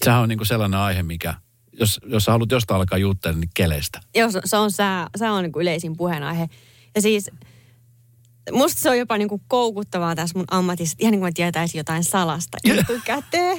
Sehän 0.05 0.21
on 0.21 0.29
niin 0.29 0.39
kuin 0.39 0.47
sellainen 0.47 0.81
aihe, 0.81 1.03
mikä 1.03 1.35
jos, 1.81 2.01
jos 2.07 2.27
haluat 2.27 2.51
jostain 2.51 2.81
alkaa 2.81 2.99
juttella, 2.99 3.39
niin 3.39 3.51
keleistä. 3.55 4.01
Joo, 4.15 4.29
se 4.45 4.57
on, 4.57 4.71
sää, 4.71 5.09
sää 5.19 5.33
on 5.33 5.43
niin 5.43 5.53
kuin 5.53 5.63
yleisin 5.63 5.97
puheenaihe. 5.97 6.49
Ja 6.95 7.03
siis 7.03 7.31
musta 8.53 8.81
se 8.81 8.91
on 8.91 8.99
jopa 8.99 9.19
niin 9.19 9.29
kuin 9.29 9.43
koukuttavaa 9.49 10.15
tässä 10.15 10.39
mun 10.39 10.45
ammatissa, 10.51 10.97
ihan 10.99 11.11
niin 11.11 11.21
kuin 11.21 11.29
mä 11.29 11.35
tietäisin 11.35 11.79
jotain 11.79 12.05
salasta 12.05 12.59
etukäteen. 12.65 13.57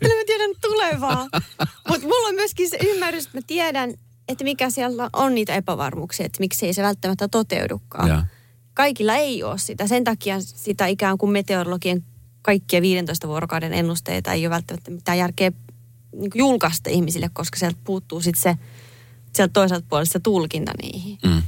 Miten 0.00 0.16
mä 0.16 0.24
tiedän 0.26 0.50
tulevaa? 0.60 1.28
Mutta 1.88 2.06
mulla 2.06 2.28
on 2.28 2.34
myöskin 2.34 2.70
se 2.70 2.78
ymmärrys, 2.86 3.26
että 3.26 3.38
mä 3.38 3.42
tiedän, 3.46 3.94
että 4.28 4.44
mikä 4.44 4.70
siellä 4.70 5.10
on 5.12 5.34
niitä 5.34 5.54
epävarmuuksia, 5.54 6.26
että 6.26 6.40
miksi 6.40 6.66
ei 6.66 6.74
se 6.74 6.82
välttämättä 6.82 7.28
toteudukaan. 7.28 8.08
Ja. 8.08 8.26
Kaikilla 8.74 9.14
ei 9.14 9.42
ole 9.42 9.58
sitä. 9.58 9.86
Sen 9.86 10.04
takia 10.04 10.40
sitä 10.40 10.86
ikään 10.86 11.18
kuin 11.18 11.32
meteorologien 11.32 12.04
kaikkia 12.42 12.82
15 12.82 13.28
vuorokauden 13.28 13.72
ennusteita 13.72 14.32
ei 14.32 14.46
ole 14.46 14.54
välttämättä 14.54 14.90
mitään 14.90 15.18
järkeä 15.18 15.52
niin 16.12 16.30
julkaista 16.34 16.90
ihmisille, 16.90 17.30
koska 17.32 17.58
sieltä 17.58 17.78
puuttuu 17.84 18.20
sitten 18.20 18.42
se 18.42 18.58
sieltä 19.36 19.52
toiselta 19.52 19.86
puolelta 19.88 20.12
se 20.12 20.20
tulkinta 20.20 20.72
niihin. 20.82 21.18
Mm. 21.24 21.42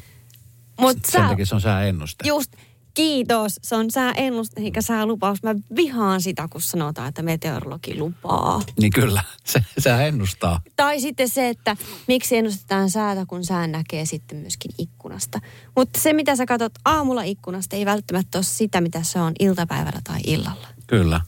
Mut 0.80 0.98
Sen 1.04 1.28
takia 1.28 1.46
se 1.46 1.54
on 1.54 1.60
sääennuste. 1.60 2.28
Just, 2.28 2.52
kiitos. 2.94 3.56
Se 3.62 3.76
on 3.76 3.90
sää 3.90 4.12
ennuste 4.12 4.60
eikä 4.60 4.82
sää 4.82 5.06
lupaus. 5.06 5.42
Mä 5.42 5.54
vihaan 5.76 6.20
sitä, 6.20 6.48
kun 6.48 6.60
sanotaan, 6.60 7.08
että 7.08 7.22
meteorologi 7.22 7.98
lupaa. 7.98 8.62
Niin 8.80 8.92
kyllä, 8.92 9.24
se, 9.44 9.64
se 9.78 10.08
ennustaa. 10.08 10.60
Tai 10.76 11.00
sitten 11.00 11.28
se, 11.28 11.48
että 11.48 11.76
miksi 12.08 12.36
ennustetaan 12.36 12.90
säätä, 12.90 13.24
kun 13.26 13.44
sään 13.44 13.72
näkee 13.72 14.06
sitten 14.06 14.38
myöskin 14.38 14.70
ikkunasta. 14.78 15.40
Mutta 15.76 16.00
se, 16.00 16.12
mitä 16.12 16.36
sä 16.36 16.46
katsot 16.46 16.72
aamulla 16.84 17.22
ikkunasta, 17.22 17.76
ei 17.76 17.86
välttämättä 17.86 18.38
ole 18.38 18.44
sitä, 18.44 18.80
mitä 18.80 19.02
se 19.02 19.20
on 19.20 19.32
iltapäivällä 19.38 20.00
tai 20.04 20.20
illalla. 20.26 20.68
Kyllä. 20.86 21.20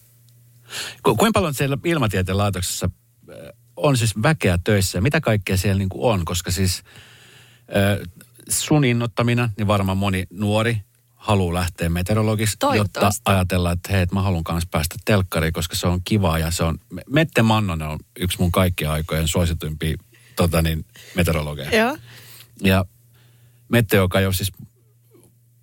Ku, 1.03 1.17
kuinka 1.17 1.41
paljon 1.41 1.55
siellä 1.55 1.79
ilmatieteen 1.85 2.39
laitoksessa 2.39 2.91
on 3.77 3.97
siis 3.97 4.23
väkeä 4.23 4.59
töissä 4.65 5.01
mitä 5.01 5.21
kaikkea 5.21 5.57
siellä 5.57 5.79
niin 5.79 5.89
kuin 5.89 6.13
on? 6.13 6.25
Koska 6.25 6.51
siis 6.51 6.83
sun 8.61 8.85
innottamina, 8.85 9.51
niin 9.57 9.67
varmaan 9.67 9.99
moni 9.99 10.27
nuori 10.31 10.77
haluaa 11.15 11.55
lähteä 11.55 11.89
meteorologiksi, 11.89 12.57
jotta 12.77 13.11
ajatellaan, 13.25 13.75
että 13.75 13.93
hei, 13.93 14.03
että 14.03 14.15
mä 14.15 14.23
haluan 14.23 14.45
kanssa 14.45 14.69
päästä 14.71 14.95
telkkariin, 15.05 15.53
koska 15.53 15.77
se 15.77 15.87
on 15.87 16.01
kivaa 16.05 16.39
ja 16.39 16.51
se 16.51 16.65
on, 16.65 16.79
Mette 17.11 17.43
Mannonen 17.43 17.89
on 17.89 17.99
yksi 18.19 18.39
mun 18.39 18.53
kaikkien 18.53 18.91
aikojen 18.91 19.29
suosituimpia 19.29 19.97
tota 20.37 20.63
niin, 20.63 20.85
meteorologeja. 21.15 21.77
Joo. 21.77 21.97
Ja 22.63 22.85
Mette, 23.69 23.97
joka 23.97 24.21
ei 24.21 24.27
ole 24.27 24.35
siis 24.35 24.53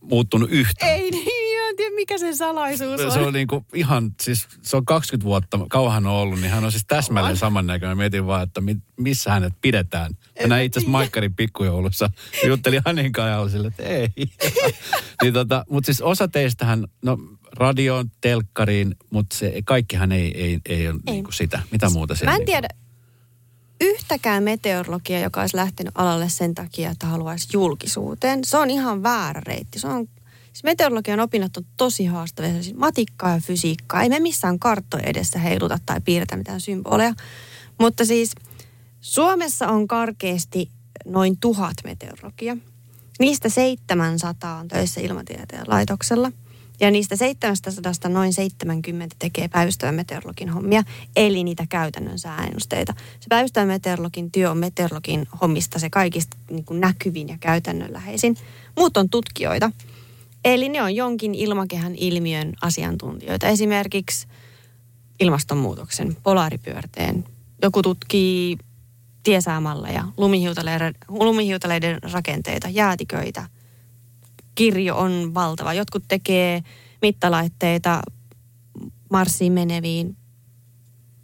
muuttunut 0.02 0.49
yhtään. 0.52 0.91
Ei 0.91 1.12
niin, 1.12 1.38
en 1.69 1.75
tiedä 1.75 1.95
mikä 1.95 2.17
sen 2.17 2.38
salaisuus 2.38 3.01
on. 3.01 3.12
Se 3.12 3.19
on 3.19 3.34
niinku 3.34 3.65
ihan, 3.73 4.12
siis 4.21 4.47
se 4.62 4.77
on 4.77 4.86
20 4.86 5.25
vuotta, 5.25 5.60
kauan 5.69 5.93
hän 5.93 6.08
on 6.08 6.13
ollut, 6.13 6.39
niin 6.41 6.51
hän 6.51 6.63
on 6.63 6.71
siis 6.71 6.86
täsmälleen 6.88 7.38
samannäköinen. 7.38 7.97
Mietin 7.97 8.27
vaan, 8.27 8.43
että 8.43 8.62
mi, 8.62 8.77
missä 8.97 9.32
hänet 9.32 9.53
pidetään. 9.62 10.12
Mä 10.41 10.47
näin 10.47 10.65
itse 10.65 10.79
asiassa 10.79 10.91
Maikkarin 10.91 11.36
pikkujoulussa. 11.36 12.10
Juttelin 12.47 12.82
Hanin 12.86 13.12
kanssa 13.12 13.29
ja 13.29 13.39
oli 13.39 13.49
silleen, 13.49 13.73
että 13.77 13.84
ei. 13.84 14.08
niin 15.21 15.34
tota, 15.34 15.65
mutta 15.69 15.86
siis 15.86 16.01
osa 16.01 16.27
teistähän, 16.27 16.88
no 17.01 17.17
radioon, 17.55 18.12
telkkariin, 18.21 18.95
mutta 19.10 19.36
se, 19.38 19.53
kaikkihan 19.65 20.12
ei, 20.12 20.41
ei, 20.43 20.60
ei 20.69 20.88
ole 20.88 20.95
Ei. 21.08 21.13
niinku 21.13 21.32
sitä. 21.32 21.62
Mitä 21.71 21.89
muuta 21.89 22.15
siellä 22.15 22.32
Mä 22.32 22.36
en 22.36 22.39
niinku- 22.39 22.51
tiedä 22.51 22.67
yhtäkään 23.82 24.43
meteorologia, 24.43 25.19
joka 25.19 25.41
olisi 25.41 25.58
lähtenyt 25.58 25.93
alalle 25.97 26.29
sen 26.29 26.55
takia, 26.55 26.91
että 26.91 27.08
haluaisi 27.08 27.47
julkisuuteen. 27.53 28.45
Se 28.45 28.58
on 28.58 28.69
ihan 28.69 29.03
väärä 29.03 29.41
reitti. 29.45 29.79
Se 29.79 29.88
on, 29.88 30.08
siis 30.60 30.63
meteorologian 30.63 31.19
opinnot 31.19 31.58
on 31.58 31.65
tosi 31.78 32.06
haastavia. 32.06 32.63
Siis 32.63 32.76
matikkaa 32.76 33.34
ja 33.34 33.39
fysiikkaa. 33.39 34.04
Ei 34.04 34.10
me 34.10 34.19
missään 34.19 34.60
karttoja 34.60 35.04
edessä 35.04 35.39
heiluta 35.39 35.80
tai 35.86 36.02
piirretä 36.02 36.38
mitään 36.38 36.62
symboleja. 36.62 37.13
Mutta 37.80 38.06
siis 38.06 38.32
Suomessa 39.02 39.67
on 39.67 39.88
karkeasti 39.88 40.69
noin 41.06 41.38
tuhat 41.38 41.74
meteorologia. 41.84 42.58
Niistä 43.19 43.50
700 43.50 44.60
on 44.60 44.67
töissä 44.67 45.02
ilmatieteen 45.02 45.63
laitoksella. 45.67 46.32
Ja 46.80 46.91
niistä 46.91 47.15
700 47.15 47.93
noin 48.10 48.34
70 48.34 49.15
tekee 49.19 49.48
päivystävän 49.48 49.95
meteorologin 49.95 50.50
hommia, 50.50 50.84
eli 51.15 51.43
niitä 51.43 51.65
käytännön 51.69 52.19
sääennusteita. 52.19 52.93
Se 53.19 53.26
päivystävän 53.30 53.67
meteorologin 53.67 54.32
työ 54.32 54.52
on 54.52 54.58
meteorologin 54.58 55.28
hommista 55.41 55.80
se 55.80 55.89
kaikista 55.89 56.38
niin 56.50 56.65
kuin 56.65 56.80
näkyvin 56.80 57.28
ja 57.28 57.38
käytännönläheisin. 57.39 58.38
Muut 58.78 58.98
on 58.98 59.10
tutkijoita. 59.10 59.72
Eli 60.45 60.69
ne 60.69 60.82
on 60.82 60.95
jonkin 60.95 61.36
ilmakehän 61.36 61.95
ilmiön 61.95 62.54
asiantuntijoita. 62.62 63.47
Esimerkiksi 63.47 64.28
ilmastonmuutoksen, 65.19 66.17
polaaripyörteen. 66.23 67.25
Joku 67.62 67.82
tutkii 67.82 68.58
tiesäämalleja, 69.23 70.06
lumihiutaleiden, 70.17 70.95
lumihiutaleiden 71.08 72.04
rakenteita, 72.13 72.69
jäätiköitä. 72.69 73.49
Kirjo 74.56 74.95
on 74.97 75.32
valtava. 75.34 75.73
Jotkut 75.73 76.04
tekee 76.08 76.63
mittalaitteita 77.02 78.02
Marsiin 79.10 79.54
meneviin 79.54 80.17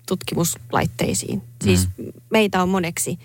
tutkimuslaitteisiin. 0.08 1.42
Siis 1.64 1.88
meitä 2.30 2.62
on 2.62 2.70
moneksi. 2.70 3.20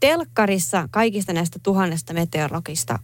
Telkkarissa 0.00 0.88
kaikista 0.90 1.32
näistä 1.32 1.58
tuhannesta 1.62 2.12
meteorologista 2.12 2.98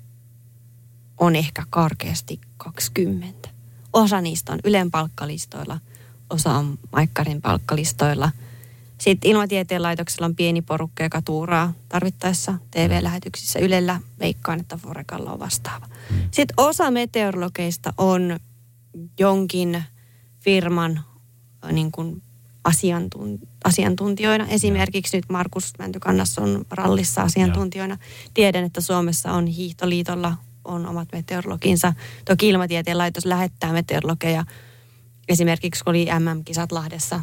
on 1.20 1.36
ehkä 1.36 1.62
karkeasti 1.70 2.40
20. 2.56 3.48
Osa 3.92 4.20
niistä 4.20 4.52
on 4.52 4.58
Ylen 4.64 4.90
palkkalistoilla, 4.90 5.78
osa 6.30 6.50
on 6.50 6.78
Maikkarin 6.92 7.42
palkkalistoilla. 7.42 8.30
Sitten 8.98 9.30
Ilmatieteen 9.30 9.82
laitoksella 9.82 10.26
on 10.26 10.36
pieni 10.36 10.62
porukka, 10.62 11.02
joka 11.02 11.22
tuuraa 11.22 11.72
tarvittaessa 11.88 12.54
TV-lähetyksissä. 12.70 13.58
Ylellä 13.58 14.00
veikkaan, 14.20 14.60
että 14.60 14.76
Forekalla 14.76 15.32
on 15.32 15.38
vastaava. 15.38 15.88
Sitten 16.30 16.54
osa 16.56 16.90
meteorologeista 16.90 17.92
on 17.98 18.38
jonkin 19.18 19.84
firman 20.40 21.00
äh, 21.64 21.72
niin 21.72 21.92
kuin 21.92 22.22
asiantun, 22.64 23.38
asiantuntijoina. 23.64 24.46
Esimerkiksi 24.46 25.16
nyt 25.16 25.28
Markus 25.28 25.72
Mäntykannas 25.78 26.38
on 26.38 26.64
rallissa 26.70 27.22
asiantuntijana. 27.22 27.98
Tiedän, 28.34 28.64
että 28.64 28.80
Suomessa 28.80 29.32
on 29.32 29.46
Hiihtoliitolla 29.46 30.36
on 30.70 30.86
omat 30.86 31.08
meteorologinsa. 31.12 31.92
Toki 32.24 32.48
Ilmatieteen 32.48 32.98
laitos 32.98 33.24
lähettää 33.24 33.72
meteorologeja. 33.72 34.44
Esimerkiksi 35.28 35.84
kun 35.84 35.90
oli 35.90 36.08
MM-kisat 36.18 36.72
Lahdessa, 36.72 37.20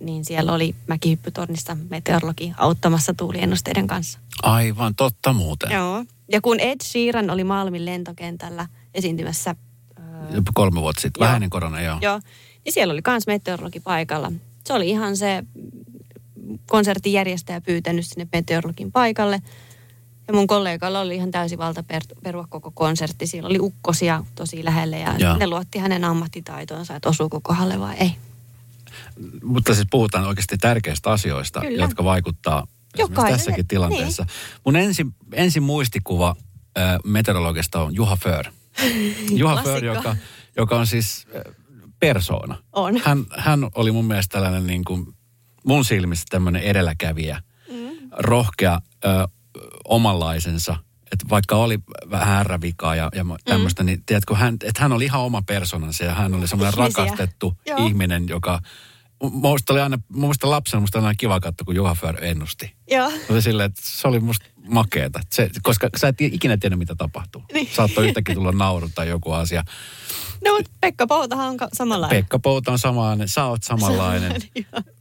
niin 0.00 0.24
siellä 0.24 0.52
oli 0.52 0.74
mäkihyppytornista 0.86 1.76
meteorologi 1.90 2.52
auttamassa 2.56 3.14
tuuliennusteiden 3.14 3.86
kanssa. 3.86 4.18
Aivan 4.42 4.94
totta 4.94 5.32
muuten. 5.32 5.70
Joo. 5.70 6.04
Ja 6.32 6.40
kun 6.40 6.60
Ed 6.60 6.76
Sheeran 6.82 7.30
oli 7.30 7.44
Malmin 7.44 7.86
lentokentällä 7.86 8.68
esiintymässä 8.94 9.54
Jopa 10.30 10.52
Kolme 10.54 10.80
vuotta 10.80 11.02
sitten, 11.02 11.20
vähän 11.20 11.34
ennen 11.36 11.50
korona, 11.50 11.80
joo. 11.80 11.98
Joo. 12.02 12.20
Niin 12.64 12.72
siellä 12.72 12.92
oli 12.92 13.00
myös 13.06 13.26
meteorologi 13.26 13.80
paikalla. 13.80 14.32
Se 14.64 14.72
oli 14.72 14.88
ihan 14.88 15.16
se 15.16 15.44
konsertin 16.66 17.12
järjestäjä 17.12 17.60
pyytänyt 17.60 18.06
sinne 18.06 18.28
meteorologin 18.32 18.92
paikalle. 18.92 19.42
Ja 20.28 20.34
mun 20.34 20.46
kollegalla 20.46 21.00
oli 21.00 21.14
ihan 21.16 21.30
täysi 21.30 21.58
valta 21.58 21.82
per, 21.82 22.02
perua 22.22 22.46
koko 22.48 22.70
konsertti. 22.70 23.26
Siellä 23.26 23.48
oli 23.48 23.58
ukkosia 23.60 24.24
tosi 24.34 24.64
lähelle 24.64 24.98
ja 24.98 25.14
Joo. 25.18 25.36
ne 25.36 25.46
luotti 25.46 25.78
hänen 25.78 26.04
ammattitaitoonsa, 26.04 26.96
että 26.96 27.08
osuuko 27.08 27.40
kohdalle 27.42 27.80
vai 27.80 27.94
ei. 27.96 28.16
Mutta 29.44 29.74
siis 29.74 29.86
puhutaan 29.90 30.26
oikeasti 30.26 30.56
tärkeistä 30.58 31.10
asioista, 31.10 31.60
Kyllä. 31.60 31.82
jotka 31.84 32.04
vaikuttaa 32.04 32.66
Jokainen- 32.98 33.32
tässäkin 33.32 33.66
tilanteessa. 33.66 34.26
Mun 34.64 34.76
ensin, 34.76 35.14
ensin 35.32 35.62
muistikuva 35.62 36.36
äh, 36.78 36.98
meteorologista 37.04 37.80
on 37.82 37.94
Juha 37.94 38.16
Föör. 38.16 38.44
Juha 39.30 39.62
Föör, 39.62 39.84
joka, 39.84 40.16
joka 40.56 40.78
on 40.78 40.86
siis 40.86 41.26
äh, 41.36 41.54
persoona. 42.00 42.56
On. 42.72 43.00
Hän, 43.04 43.24
hän 43.38 43.60
oli 43.74 43.92
mun 43.92 44.04
mielestä 44.04 44.32
tällainen 44.32 44.66
niin 44.66 44.84
kuin, 44.84 45.06
mun 45.64 45.84
silmissä 45.84 46.24
tämmöinen 46.30 46.62
edelläkävijä, 46.62 47.42
Mm. 47.70 48.10
rohkea, 48.18 48.80
ö, 49.04 49.08
omanlaisensa. 49.88 50.76
Että 51.12 51.26
vaikka 51.30 51.56
oli 51.56 51.78
vähän 52.10 52.26
härrävikaa 52.26 52.96
ja, 52.96 53.10
ja 53.14 53.24
tämmöistä, 53.44 53.82
mm. 53.82 53.86
niin 53.86 54.02
tiedätkö, 54.06 54.36
hän, 54.36 54.54
että 54.64 54.82
hän 54.82 54.92
oli 54.92 55.04
ihan 55.04 55.20
oma 55.20 55.42
persoonansa 55.42 56.04
ja 56.04 56.14
hän 56.14 56.34
oli 56.34 56.48
semmoinen 56.48 56.80
Ihmisiä. 56.80 57.04
rakastettu 57.04 57.54
Joo. 57.66 57.86
ihminen, 57.86 58.28
joka... 58.28 58.60
Musta 59.22 59.72
oli 59.72 59.80
aina, 59.80 59.98
musta 60.12 60.50
lapsena 60.50 60.80
musta 60.80 60.98
aina 60.98 61.14
kiva 61.14 61.40
katsoa, 61.40 61.64
kun 61.64 61.74
Juha 61.74 61.94
Föör 61.94 62.24
ennusti. 62.24 62.74
Joo. 62.90 63.10
Se 63.10 63.32
oli 63.32 63.42
silleen, 63.42 63.66
että 63.66 63.80
se 63.84 64.08
oli 64.08 64.20
musta 64.20 64.46
makeeta. 64.68 65.20
Se, 65.32 65.50
koska 65.62 65.88
sä 65.96 66.08
et 66.08 66.20
ikinä 66.20 66.56
tiedä, 66.56 66.76
mitä 66.76 66.94
tapahtuu. 66.94 67.44
Niin. 67.52 67.68
Saattoi 67.72 68.08
yhtäkkiä 68.08 68.34
tulla 68.34 68.52
nauru 68.52 68.88
tai 68.94 69.08
joku 69.08 69.32
asia. 69.32 69.64
No, 70.44 70.52
mutta 70.56 70.70
Pekka 70.80 71.06
Poutahan 71.06 71.48
on 71.48 71.56
samanlainen. 71.72 72.18
Pekka 72.18 72.38
Pouta 72.38 72.72
on 72.72 72.78
samanlainen, 72.78 73.28
sä 73.28 73.44
oot 73.44 73.62
samanlainen. 73.62 74.42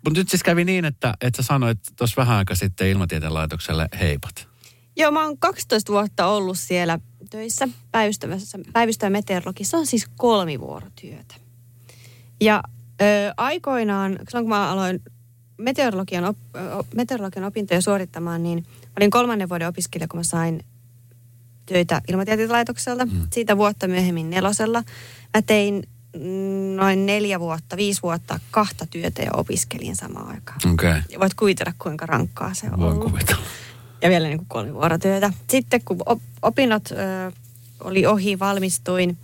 Mutta 0.03 0.19
nyt 0.19 0.29
siis 0.29 0.43
kävi 0.43 0.65
niin, 0.65 0.85
että, 0.85 1.13
että 1.21 1.43
sä 1.43 1.47
sanoit 1.47 1.79
tuossa 1.95 2.21
vähän 2.21 2.37
aika 2.37 2.55
sitten 2.55 2.87
ilmatieteen 2.87 3.33
laitokselle 3.33 3.89
heipat. 3.99 4.47
Joo, 4.97 5.11
mä 5.11 5.25
oon 5.25 5.37
12 5.37 5.93
vuotta 5.93 6.25
ollut 6.25 6.59
siellä 6.59 6.99
töissä 7.29 7.67
päivystävässä, 7.91 8.59
päivystävä 8.73 9.09
meteorologi. 9.09 9.63
Se 9.63 9.77
on 9.77 9.85
siis 9.85 10.07
kolmivuorotyötä. 10.17 11.35
Ja 12.41 12.63
ö, 13.01 13.05
aikoinaan, 13.37 14.11
silloin 14.11 14.45
kun 14.45 14.49
mä 14.49 14.71
aloin 14.71 14.99
meteorologian, 15.57 16.25
op, 16.25 16.37
meteorologian 16.95 17.45
opintoja 17.45 17.81
suorittamaan, 17.81 18.43
niin 18.43 18.65
olin 18.97 19.09
kolmannen 19.09 19.49
vuoden 19.49 19.67
opiskelija, 19.67 20.07
kun 20.07 20.19
mä 20.19 20.23
sain 20.23 20.65
töitä 21.65 22.01
ilmatieteen 22.07 22.51
laitokselta. 22.51 23.05
Mm. 23.05 23.27
Siitä 23.33 23.57
vuotta 23.57 23.87
myöhemmin 23.87 24.29
nelosella. 24.29 24.83
Mä 25.33 25.41
tein 25.41 25.83
mm, 26.15 26.75
noin 26.75 27.05
neljä 27.05 27.39
vuotta, 27.39 27.77
viisi 27.77 28.01
vuotta 28.01 28.39
kahta 28.51 28.85
työtä 28.85 29.21
ja 29.21 29.31
opiskelin 29.33 29.95
samaan 29.95 30.27
aikaan. 30.27 30.59
Okei, 30.73 30.89
okay. 30.89 31.01
Ja 31.09 31.19
voit 31.19 31.33
kuvitella, 31.33 31.73
kuinka 31.79 32.05
rankkaa 32.05 32.53
se 32.53 32.65
on 32.65 32.79
voin 32.79 32.93
ollut. 32.93 33.11
kuvitella. 33.11 33.41
Ja 34.01 34.09
vielä 34.09 34.27
niin 34.27 34.37
kuin 34.37 34.47
kolmivuorotyötä. 34.47 35.33
Sitten 35.49 35.81
kun 35.85 35.97
op- 36.05 36.21
opinnot 36.41 36.91
ö, 36.91 36.95
oli 37.79 38.05
ohi, 38.05 38.39
valmistuin, 38.39 39.17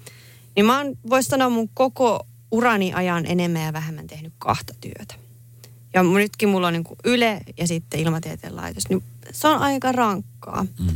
niin 0.56 0.66
mä 0.66 0.78
oon, 0.78 0.98
vois 1.10 1.28
sanoa 1.28 1.50
mun 1.50 1.70
koko 1.74 2.28
urani 2.52 2.94
ajan 2.94 3.26
enemmän 3.26 3.66
ja 3.66 3.74
vähemmän 3.74 4.08
tehnyt 4.08 4.34
kahta 4.40 4.74
työtä. 4.82 5.16
Ja 5.94 6.04
nytkin 6.04 6.50
mulla 6.50 6.68
on 6.68 6.74
niin 6.74 6.84
kuin 6.84 6.98
Yle 7.04 7.42
ja 7.58 7.68
sitten 7.68 8.00
Ilmatieteen 8.00 8.56
laitos, 8.56 8.90
niin 8.90 9.04
se 9.32 9.48
on 9.48 9.60
aika 9.60 9.92
rankkaa. 9.92 10.66
Mm. 10.80 10.88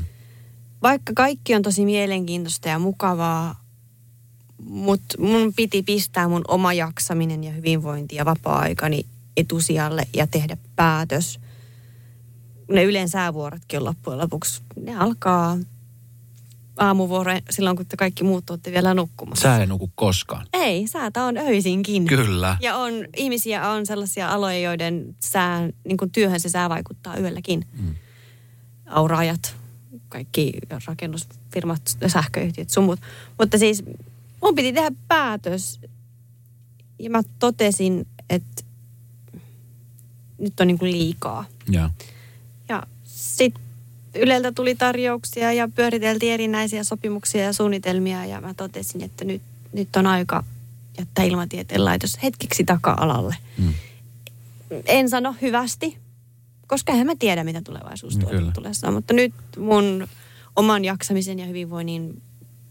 Vaikka 0.82 1.14
kaikki 1.16 1.56
on 1.56 1.62
tosi 1.62 1.86
mielenkiintoista 1.86 2.70
ja 2.70 2.80
mukavaa, 2.80 3.64
mutta 4.64 5.22
mun 5.22 5.54
piti 5.54 5.84
pistää 5.84 6.28
mun 6.28 6.42
oma 6.48 6.74
jaksaminen 6.74 7.44
ja 7.44 7.52
hyvinvointi 7.52 8.16
ja 8.16 8.26
vapaa-aikani 8.26 9.06
etusijalle 9.38 10.08
ja 10.14 10.28
tehdä 10.28 10.58
päätös. 10.76 11.40
Ne 12.68 12.84
yleensä 12.84 13.12
säävuorotkin 13.12 13.80
on 13.80 13.86
loppujen 13.86 14.20
lopuksi. 14.20 14.62
Ne 14.82 14.96
alkaa 14.96 15.58
aamuvuoroja 16.78 17.42
silloin, 17.50 17.76
kun 17.76 17.86
te 17.86 17.98
kaikki 17.98 18.24
muut 18.24 18.50
olette 18.50 18.72
vielä 18.72 18.94
nukkumassa. 18.94 19.42
Sä 19.42 19.58
ei 19.58 19.68
nuku 19.68 19.92
koskaan. 19.96 20.48
Ei, 20.54 20.88
säätä 20.88 21.24
on 21.24 21.38
öisinkin. 21.38 22.06
Kyllä. 22.06 22.58
Ja 22.62 22.76
on, 22.76 22.94
ihmisiä 23.16 23.70
on 23.70 23.86
sellaisia 23.86 24.30
aloja, 24.30 24.60
joiden 24.60 25.16
sää, 25.20 25.70
niin 25.84 25.98
kuin 25.98 26.12
työhön 26.12 26.40
se 26.40 26.50
sää 26.50 26.70
vaikuttaa 26.70 27.18
yölläkin. 27.18 27.66
Mm. 27.74 27.96
Auraajat, 28.86 29.56
kaikki 30.10 30.54
rakennusfirmat, 30.88 31.82
sähköyhtiöt, 32.08 32.70
sumut. 32.70 33.00
Mutta 33.40 33.58
siis 33.58 33.84
mun 34.42 34.56
piti 34.56 34.74
tehdä 34.74 34.92
päätös. 35.08 35.80
Ja 37.00 37.10
mä 37.10 37.22
totesin, 37.40 38.08
että 38.30 38.64
nyt 40.38 40.60
on 40.60 40.68
niin 40.68 40.80
kuin 40.80 40.92
liikaa. 40.92 41.46
Joo. 41.70 41.90
Sitten 43.26 43.66
Yleltä 44.16 44.52
tuli 44.52 44.76
tarjouksia 44.76 45.54
ja 45.54 45.70
pyöriteltiin 45.76 46.34
erinäisiä 46.34 46.84
sopimuksia 46.84 47.44
ja 47.44 47.54
suunnitelmia 47.54 48.26
ja 48.26 48.42
mä 48.42 48.54
totesin, 48.54 49.04
että 49.04 49.26
nyt, 49.26 49.42
nyt 49.74 49.96
on 49.96 50.08
aika 50.08 50.44
jättää 50.98 51.26
ilmatieteen 51.26 51.86
laitos 51.86 52.24
hetkeksi 52.24 52.64
taka-alalle. 52.64 53.36
Mm. 53.58 53.74
En 54.86 55.10
sano 55.10 55.36
hyvästi, 55.42 55.98
koska 56.68 56.94
en 56.94 57.06
mä 57.06 57.16
tiedä, 57.20 57.44
mitä 57.44 57.62
tulevaisuus 57.62 58.18
tuo 58.18 58.30
Kyllä. 58.30 58.52
tulessa. 58.52 58.92
Mutta 58.92 59.14
nyt 59.14 59.34
mun 59.58 60.08
oman 60.56 60.86
jaksamisen 60.86 61.40
ja 61.40 61.46
hyvinvoinnin 61.46 62.22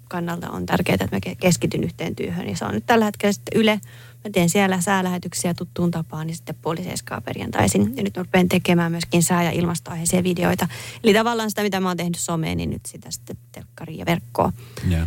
kannalta 0.08 0.50
on 0.50 0.66
tärkeää, 0.66 0.94
että 1.00 1.16
mä 1.16 1.20
ke- 1.26 1.36
keskityn 1.40 1.84
yhteen 1.84 2.16
työhön. 2.16 2.48
Ja 2.48 2.56
se 2.56 2.64
on 2.64 2.74
nyt 2.74 2.86
tällä 2.86 3.04
hetkellä 3.04 3.32
sitten 3.32 3.60
Yle. 3.60 3.80
Mä 4.24 4.30
teen 4.32 4.50
siellä 4.50 4.80
säälähetyksiä 4.80 5.54
tuttuun 5.54 5.90
tapaan, 5.90 6.26
niin 6.26 6.37
sitten 6.37 6.54
puoli 6.62 6.84
seiskaa 6.84 7.20
perjantaisin. 7.20 7.96
Ja 7.96 8.02
nyt 8.02 8.16
mä 8.16 8.22
rupean 8.22 8.48
tekemään 8.48 8.92
myöskin 8.92 9.22
sää- 9.22 9.42
ja 9.42 9.50
ilmastoaiheisia 9.50 10.22
videoita. 10.22 10.68
Eli 11.04 11.14
tavallaan 11.14 11.50
sitä, 11.50 11.62
mitä 11.62 11.80
mä 11.80 11.88
oon 11.88 11.96
tehnyt 11.96 12.18
someen, 12.18 12.56
niin 12.56 12.70
nyt 12.70 12.87
sitä 12.87 13.10
sitten 13.10 13.37
telkkariin 13.52 13.98
ja 13.98 14.06
verkkoon. 14.06 14.52
Joo. 14.88 15.06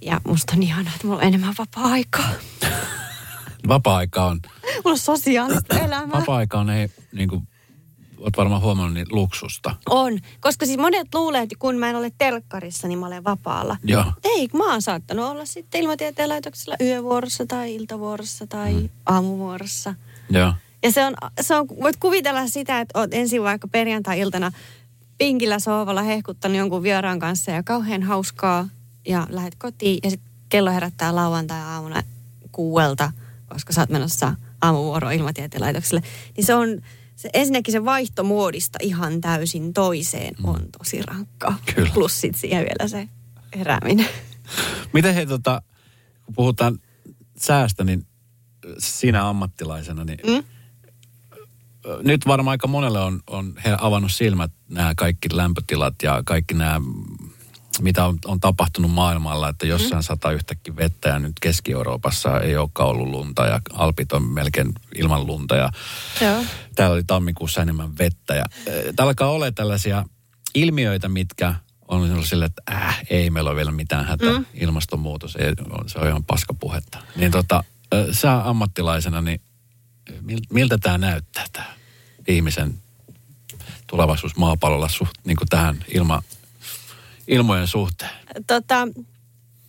Ja 0.00 0.20
musta 0.28 0.52
on 0.56 0.62
ihanaa, 0.62 0.92
että 0.94 1.06
mulla 1.06 1.18
on 1.20 1.26
enemmän 1.26 1.54
vapaa-aikaa. 1.58 2.30
Vapaa-aika 3.68 4.24
on, 4.24 4.40
Mulla 4.64 4.90
on 4.90 4.98
sosiaalista 4.98 5.78
elämää. 5.78 6.20
vapaa-aika 6.20 6.58
on 6.60 6.70
ei, 6.70 6.88
niin 7.12 7.28
kuin, 7.28 7.48
oot 8.20 8.36
varmaan 8.36 8.62
huomannut, 8.62 8.94
niin 8.94 9.06
luksusta. 9.10 9.74
On, 9.88 10.18
koska 10.40 10.66
siis 10.66 10.78
monet 10.78 11.14
luulee, 11.14 11.42
että 11.42 11.56
kun 11.58 11.76
mä 11.76 11.90
en 11.90 11.96
ole 11.96 12.12
telkkarissa, 12.18 12.88
niin 12.88 12.98
mä 12.98 13.06
olen 13.06 13.24
vapaalla. 13.24 13.76
Joo. 13.84 14.04
Ei, 14.24 14.48
mä 14.52 14.70
oon 14.70 14.82
saattanut 14.82 15.24
olla 15.24 15.44
sitten 15.44 15.80
ilmatieteen 15.80 16.28
laitoksella 16.28 16.76
yövuorossa 16.80 17.46
tai 17.46 17.74
iltavuorossa 17.74 18.46
tai 18.46 18.72
mm. 18.72 18.88
aamuvuorossa. 19.06 19.94
Joo. 20.30 20.52
Ja 20.82 20.92
se 20.92 21.04
on, 21.04 21.14
se 21.40 21.54
on, 21.54 21.68
voit 21.68 21.96
kuvitella 21.96 22.46
sitä, 22.46 22.80
että 22.80 22.98
oot 22.98 23.14
ensin 23.14 23.42
vaikka 23.42 23.68
perjantai-iltana 23.68 24.52
pinkillä 25.18 25.58
sohvalla 25.58 26.02
hehkuttanut 26.02 26.58
jonkun 26.58 26.82
vieraan 26.82 27.18
kanssa 27.18 27.50
ja 27.50 27.62
kauhean 27.62 28.02
hauskaa 28.02 28.68
ja 29.08 29.26
lähdet 29.30 29.54
kotiin 29.54 29.98
ja 30.04 30.10
sitten 30.10 30.30
kello 30.48 30.70
herättää 30.70 31.14
lauantai-aamuna 31.14 32.02
kuuelta, 32.52 33.12
koska 33.48 33.72
sä 33.72 33.80
oot 33.80 33.90
menossa 33.90 34.34
aamuvuoroon 34.62 35.12
ilmatieteen 35.12 35.62
laitokselle. 35.62 36.02
Niin 36.36 36.44
se 36.44 36.54
on, 36.54 36.68
se, 37.20 37.30
ensinnäkin 37.34 37.72
se 37.72 37.84
vaihtomuodista 37.84 38.78
ihan 38.82 39.20
täysin 39.20 39.72
toiseen 39.72 40.34
on 40.42 40.60
tosi 40.78 41.02
rankkaa. 41.02 41.58
Kyllä. 41.74 41.90
Plus 41.94 42.20
sit 42.20 42.36
siihen 42.36 42.60
vielä 42.64 42.88
se 42.88 43.08
herääminen. 43.56 44.06
Miten 44.92 45.14
he 45.14 45.26
tota, 45.26 45.62
kun 46.24 46.34
puhutaan 46.34 46.78
säästä, 47.38 47.84
niin 47.84 48.06
sinä 48.78 49.28
ammattilaisena, 49.28 50.04
niin 50.04 50.18
Mm? 50.26 50.44
nyt 52.02 52.26
varmaan 52.26 52.52
aika 52.52 52.66
monelle 52.66 53.00
on, 53.00 53.20
on 53.26 53.54
he 53.64 53.76
avannut 53.80 54.12
silmät 54.12 54.52
nämä 54.68 54.92
kaikki 54.96 55.28
lämpötilat 55.32 55.94
ja 56.02 56.22
kaikki 56.24 56.54
nämä, 56.54 56.80
mitä 57.80 58.04
on, 58.04 58.18
on 58.24 58.40
tapahtunut 58.40 58.90
maailmalla, 58.90 59.48
että 59.48 59.66
jossain 59.66 60.00
mm. 60.00 60.02
sataa 60.02 60.32
yhtäkkiä 60.32 60.76
vettä 60.76 61.08
ja 61.08 61.18
nyt 61.18 61.32
Keski-Euroopassa 61.40 62.40
ei 62.40 62.56
olekaan 62.56 62.88
ollut 62.88 63.08
lunta 63.08 63.46
ja 63.46 63.60
Alpit 63.72 64.12
on 64.12 64.22
melkein 64.22 64.72
ilman 64.94 65.26
lunta 65.26 65.56
ja 65.56 65.70
Joo. 66.20 66.44
täällä 66.74 66.94
oli 66.94 67.04
tammikuussa 67.04 67.62
enemmän 67.62 67.98
vettä. 67.98 68.34
Ja, 68.34 68.44
äh, 68.58 68.74
täällä 68.96 69.10
alkaa 69.10 69.30
olla 69.30 69.52
tällaisia 69.52 70.04
ilmiöitä, 70.54 71.08
mitkä 71.08 71.54
on 71.88 72.10
ollut 72.12 72.26
sille, 72.26 72.44
että 72.44 72.62
äh, 72.70 73.00
ei 73.10 73.30
meillä 73.30 73.50
ole 73.50 73.56
vielä 73.56 73.70
mitään 73.70 74.04
hätää. 74.04 74.38
Mm. 74.38 74.44
Ilmastonmuutos, 74.54 75.36
ei, 75.36 75.52
se 75.86 75.98
on 75.98 76.08
ihan 76.08 76.24
paskapuhetta. 76.24 76.98
Niin 77.16 77.32
tota, 77.32 77.64
äh, 77.94 78.06
sä 78.12 78.48
ammattilaisena, 78.48 79.20
niin 79.20 79.40
mil- 80.10 80.46
miltä 80.50 80.78
tämä 80.78 80.98
näyttää, 80.98 81.44
tämä 81.52 81.66
ihmisen 82.28 82.74
tulevaisuus 83.86 84.36
maapallolla 84.36 84.88
suht, 84.88 85.14
niin 85.24 85.36
kuin 85.36 85.48
tähän 85.48 85.84
ilma, 85.94 86.22
ilmojen 87.28 87.66
suhteen? 87.66 88.10
Tota, 88.46 88.88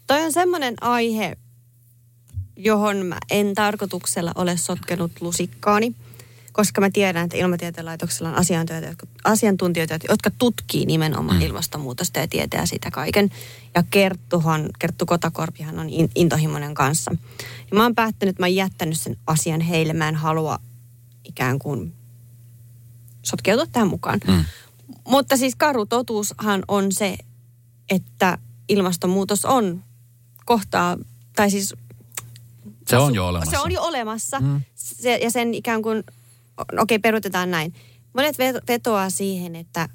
toi 0.07 0.23
on 0.25 0.33
semmoinen 0.33 0.75
aihe, 0.81 1.37
johon 2.55 3.05
mä 3.05 3.17
en 3.31 3.53
tarkoituksella 3.53 4.31
ole 4.35 4.57
sotkenut 4.57 5.11
lusikkaani, 5.21 5.95
koska 6.51 6.81
mä 6.81 6.89
tiedän, 6.93 7.25
että 7.25 7.37
ilmatieteen 7.37 7.85
laitoksella 7.85 8.29
on 8.29 8.35
asiantuntijoita, 8.35 8.87
jotka, 8.87 9.07
asiantuntijoita, 9.23 9.99
jotka 10.09 10.31
tutkii 10.37 10.85
nimenomaan 10.85 11.37
mm. 11.37 11.45
ilmastonmuutosta 11.45 12.19
ja 12.19 12.27
tietää 12.27 12.65
sitä 12.65 12.91
kaiken. 12.91 13.31
Ja 13.75 13.83
Kerttuhan, 13.89 14.69
Kerttu 14.79 15.05
Kotakorpihan 15.05 15.79
on 15.79 15.89
in, 15.89 16.09
intohimoinen 16.15 16.73
kanssa. 16.73 17.11
Ja 17.71 17.77
mä 17.77 17.83
oon 17.83 17.95
päättänyt, 17.95 18.33
että 18.33 18.43
mä 18.43 18.45
oon 18.45 18.55
jättänyt 18.55 18.99
sen 18.99 19.17
asian 19.27 19.61
heille. 19.61 19.93
Mä 19.93 20.09
en 20.09 20.15
halua 20.15 20.59
ikään 21.23 21.59
kuin 21.59 21.93
sotkeutua 23.23 23.65
tähän 23.65 23.87
mukaan. 23.87 24.19
Mm. 24.27 24.45
Mutta 25.07 25.37
siis 25.37 25.55
karu 25.55 25.85
totuushan 25.85 26.63
on 26.67 26.91
se, 26.91 27.17
että 27.91 28.37
ilmastonmuutos 28.69 29.45
on 29.45 29.83
kohtaa, 30.45 30.97
tai 31.35 31.51
siis 31.51 31.75
Se 32.87 32.97
on 32.97 33.15
jo 33.15 33.27
olemassa. 33.27 33.51
se 33.51 33.59
on 33.59 33.71
jo 33.71 33.81
olemassa. 33.81 34.39
Mm. 34.39 34.61
Se, 34.75 35.15
ja 35.17 35.31
sen 35.31 35.53
ikään 35.53 35.81
kuin, 35.81 36.03
okei, 36.57 36.77
okay, 36.79 36.99
peruutetaan 36.99 37.51
näin. 37.51 37.73
Monet 38.13 38.35
vet- 38.35 38.63
vetoaa 38.67 39.09
siihen, 39.09 39.55
että 39.55 39.89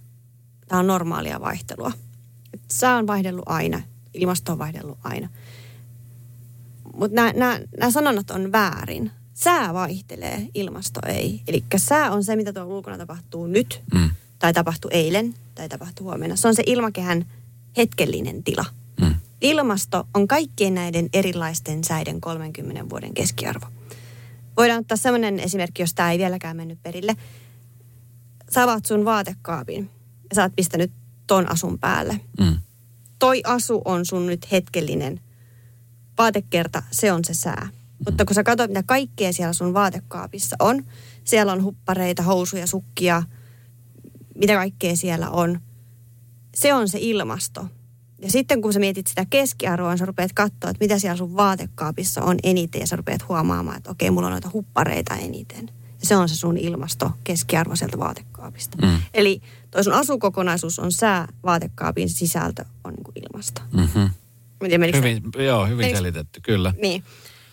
tämä 0.68 0.78
on 0.78 0.86
normaalia 0.86 1.40
vaihtelua. 1.40 1.92
Sää 2.70 2.96
on 2.96 3.06
vaihdellut 3.06 3.44
aina, 3.46 3.82
ilmasto 4.14 4.52
on 4.52 4.58
vaihdellut 4.58 4.98
aina. 5.04 5.28
Mutta 6.96 7.14
nämä 7.32 7.60
sanonnat 7.90 8.30
on 8.30 8.52
väärin. 8.52 9.10
Sää 9.34 9.74
vaihtelee, 9.74 10.48
ilmasto 10.54 11.00
ei. 11.06 11.42
Eli 11.48 11.64
sää 11.76 12.10
on 12.12 12.24
se, 12.24 12.36
mitä 12.36 12.52
tuolla 12.52 12.74
ulkona 12.74 12.98
tapahtuu 12.98 13.46
nyt, 13.46 13.82
Mm. 13.94 14.10
tai 14.38 14.52
tapahtui 14.52 14.90
eilen, 14.94 15.34
tai 15.54 15.68
tapahtui 15.68 16.04
huomenna. 16.04 16.36
Se 16.36 16.48
on 16.48 16.54
se 16.54 16.62
ilmakehän 16.66 17.26
hetkellinen 17.76 18.44
tila. 18.44 18.64
Mm. 19.00 19.14
Ilmasto 19.40 20.08
on 20.14 20.28
kaikkien 20.28 20.74
näiden 20.74 21.08
erilaisten 21.12 21.84
säiden 21.84 22.20
30 22.20 22.90
vuoden 22.90 23.14
keskiarvo. 23.14 23.66
Voidaan 24.56 24.80
ottaa 24.80 24.96
sellainen 24.96 25.40
esimerkki, 25.40 25.82
jos 25.82 25.94
tämä 25.94 26.12
ei 26.12 26.18
vieläkään 26.18 26.56
mennyt 26.56 26.82
perille. 26.82 27.16
Sä 28.50 28.62
avaat 28.62 28.86
sun 28.86 29.04
vaatekaapin 29.04 29.90
ja 30.30 30.36
sä 30.36 30.42
oot 30.42 30.56
pistänyt 30.56 30.92
ton 31.26 31.52
asun 31.52 31.78
päälle. 31.78 32.20
Mm. 32.40 32.56
Toi 33.18 33.42
asu 33.44 33.82
on 33.84 34.06
sun 34.06 34.26
nyt 34.26 34.52
hetkellinen 34.52 35.20
vaatekerta, 36.18 36.82
se 36.90 37.12
on 37.12 37.24
se 37.24 37.34
sää. 37.34 37.68
Mutta 38.04 38.24
kun 38.24 38.34
sä 38.34 38.44
katsot, 38.44 38.70
mitä 38.70 38.82
kaikkea 38.82 39.32
siellä 39.32 39.52
sun 39.52 39.74
vaatekaapissa 39.74 40.56
on, 40.58 40.84
siellä 41.24 41.52
on 41.52 41.62
huppareita, 41.62 42.22
housuja, 42.22 42.66
sukkia, 42.66 43.22
mitä 44.34 44.54
kaikkea 44.54 44.96
siellä 44.96 45.30
on, 45.30 45.60
se 46.56 46.74
on 46.74 46.88
se 46.88 46.98
ilmasto. 47.00 47.66
Ja 48.22 48.30
sitten 48.30 48.62
kun 48.62 48.72
sä 48.72 48.78
mietit 48.78 49.06
sitä 49.06 49.26
keskiarvoa, 49.30 49.90
niin 49.90 49.98
sä 49.98 50.06
rupeat 50.06 50.32
katsoa, 50.32 50.70
että 50.70 50.84
mitä 50.84 50.98
siellä 50.98 51.16
sun 51.16 51.36
vaatekaapissa 51.36 52.22
on 52.22 52.36
eniten, 52.42 52.80
ja 52.80 52.86
sä 52.86 52.96
rupeat 52.96 53.28
huomaamaan, 53.28 53.76
että 53.76 53.90
okei, 53.90 54.10
mulla 54.10 54.26
on 54.26 54.30
noita 54.32 54.50
huppareita 54.52 55.14
eniten. 55.14 55.66
Ja 56.00 56.06
se 56.06 56.16
on 56.16 56.28
se 56.28 56.34
sun 56.36 56.56
ilmasto 56.58 57.10
keskiarvo 57.24 57.76
sieltä 57.76 57.98
vaatekaapista. 57.98 58.76
Mm. 58.86 58.96
Eli 59.14 59.40
toi 59.70 59.84
sun 59.84 59.92
asukokonaisuus 59.92 60.78
on 60.78 60.92
sää, 60.92 61.28
vaatekaapin 61.44 62.08
sisältö 62.08 62.64
on 62.84 62.92
niin 62.94 63.04
kuin 63.04 63.14
ilmasto. 63.24 63.60
Mm-hmm. 63.72 64.10
Tiedä, 64.58 64.78
menikö 64.78 64.98
se- 64.98 65.04
Hyvin, 65.08 65.22
joo, 65.46 65.66
hyvin 65.66 65.86
Eiks- 65.86 65.96
selitetty, 65.96 66.40
kyllä. 66.40 66.74
Niin. 66.82 67.04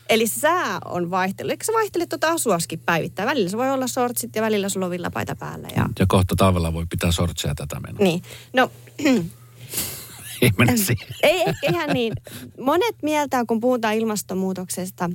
Eli 0.10 0.28
sää 0.28 0.80
on 0.86 1.12
vaihtelu. 1.12 1.50
Eikö 1.50 1.66
sä 1.66 1.74
vaihtelet 1.74 2.10
tuota 2.10 2.30
asuaskin 2.30 2.80
päivittäin? 2.80 3.30
Välillä 3.30 3.50
se 3.50 3.58
voi 3.58 3.72
olla 3.72 3.88
sortsit 3.88 4.36
ja 4.36 4.42
välillä 4.42 4.70
sulla 4.70 4.86
on 4.86 4.92
villapaita 4.92 5.36
päällä. 5.36 5.68
Ja... 5.76 5.90
Ja 6.00 6.06
kohta 6.08 6.36
talvella 6.36 6.74
voi 6.74 6.86
pitää 6.90 7.12
sortseja 7.12 7.56
tätä 7.56 7.80
mennä. 7.80 8.04
Niin. 8.04 8.22
No, 8.54 8.72
Ei 10.42 10.52
mennä 10.58 10.78
siihen. 10.78 11.08
ei 11.24 11.44
ehkä 11.48 11.68
ihan 11.70 11.90
niin. 11.90 12.14
Monet 12.60 12.96
mieltää, 13.02 13.46
kun 13.46 13.60
puhutaan 13.60 13.96
ilmastonmuutoksesta, 13.96 15.10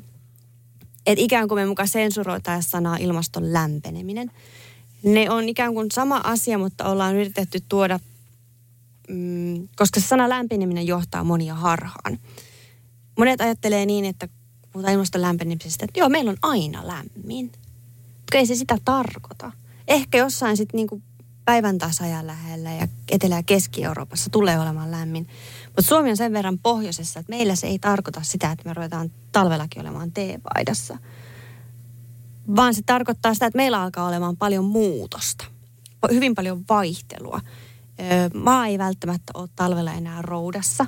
että 1.07 1.25
ikään 1.25 1.49
kuin 1.49 1.61
me 1.61 1.67
mukaan 1.67 1.89
sensuroitaisiin 1.89 2.71
sanaa 2.71 2.97
ilmaston 2.97 3.53
lämpeneminen. 3.53 4.31
Ne 5.03 5.31
on 5.31 5.49
ikään 5.49 5.75
kuin 5.75 5.91
sama 5.93 6.21
asia, 6.25 6.59
mutta 6.59 6.85
ollaan 6.85 7.15
yritetty 7.15 7.59
tuoda, 7.69 7.99
mm, 9.09 9.69
koska 9.77 10.01
se 10.01 10.07
sana 10.07 10.29
lämpeneminen 10.29 10.87
johtaa 10.87 11.25
monia 11.25 11.55
harhaan. 11.55 12.19
Monet 13.19 13.41
ajattelee 13.41 13.87
niin, 13.87 14.05
että 14.05 14.29
puhutaan 14.79 14.95
ilmaston 14.95 15.23
lämpenemisestä, 15.23 15.85
että 15.85 16.01
joo, 16.01 16.09
meillä 16.09 16.31
on 16.31 16.37
aina 16.43 16.87
lämmin. 16.87 17.47
Mutta 18.19 18.39
ei 18.39 18.47
se 18.47 18.55
sitä 18.55 18.79
tarkoita. 18.85 19.53
Ehkä 19.89 20.19
jossain 20.19 20.57
sitten 20.57 20.79
niinku 20.79 21.03
päivän 21.45 21.79
tasajan 21.79 22.27
lähellä 22.27 22.73
ja 22.73 22.89
Etelä- 23.11 23.37
ja 23.37 23.43
Keski-Euroopassa 23.43 24.31
tulee 24.31 24.61
olemaan 24.61 24.91
lämmin. 24.91 25.29
Mutta 25.67 25.83
Suomi 25.83 26.11
on 26.11 26.17
sen 26.17 26.33
verran 26.33 26.59
pohjoisessa, 26.59 27.21
että 27.21 27.31
meillä 27.31 27.55
se 27.55 27.67
ei 27.67 27.79
tarkoita 27.79 28.21
sitä, 28.23 28.53
että 28.53 28.69
me 28.69 28.75
ruvetaan 28.75 29.11
talvellakin 29.33 29.83
olemaan 29.83 30.13
teepaidassa. 30.13 30.99
Vaan 32.57 32.75
se 32.75 32.83
tarkoittaa 32.87 33.35
sitä, 33.35 33.47
että 33.47 33.57
meillä 33.57 33.83
alkaa 33.83 34.09
olemaan 34.09 34.37
paljon 34.37 34.65
muutosta. 34.65 35.45
Hyvin 36.11 36.35
paljon 36.35 36.65
vaihtelua. 36.69 37.41
Maa 38.35 38.67
ei 38.67 38.79
välttämättä 38.79 39.33
ole 39.35 39.49
talvella 39.57 39.93
enää 39.93 40.23
roudassa, 40.23 40.87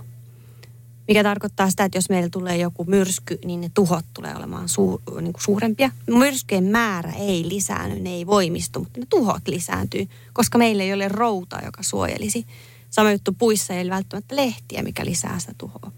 mikä 1.10 1.22
tarkoittaa 1.22 1.70
sitä, 1.70 1.84
että 1.84 1.98
jos 1.98 2.08
meillä 2.08 2.28
tulee 2.28 2.56
joku 2.56 2.84
myrsky, 2.84 3.38
niin 3.44 3.60
ne 3.60 3.70
tuhot 3.74 4.04
tulee 4.14 4.36
olemaan 4.36 4.68
suu, 4.68 5.02
niin 5.20 5.32
kuin 5.32 5.42
suurempia. 5.42 5.90
Myrskyjen 6.06 6.64
määrä 6.64 7.12
ei 7.12 7.48
lisäänny, 7.48 8.00
ne 8.00 8.10
ei 8.10 8.26
voimistu, 8.26 8.80
mutta 8.80 9.00
ne 9.00 9.06
tuhot 9.10 9.48
lisääntyy, 9.48 10.08
koska 10.32 10.58
meillä 10.58 10.82
ei 10.82 10.92
ole 10.92 11.08
routaa, 11.08 11.60
joka 11.64 11.82
suojelisi. 11.82 12.46
Sama 12.90 13.12
juttu 13.12 13.32
puissa 13.32 13.74
ei 13.74 13.82
ole 13.82 13.90
välttämättä 13.90 14.36
lehtiä, 14.36 14.82
mikä 14.82 15.04
lisää 15.04 15.38
sitä 15.38 15.52
tuhoa. 15.58 15.92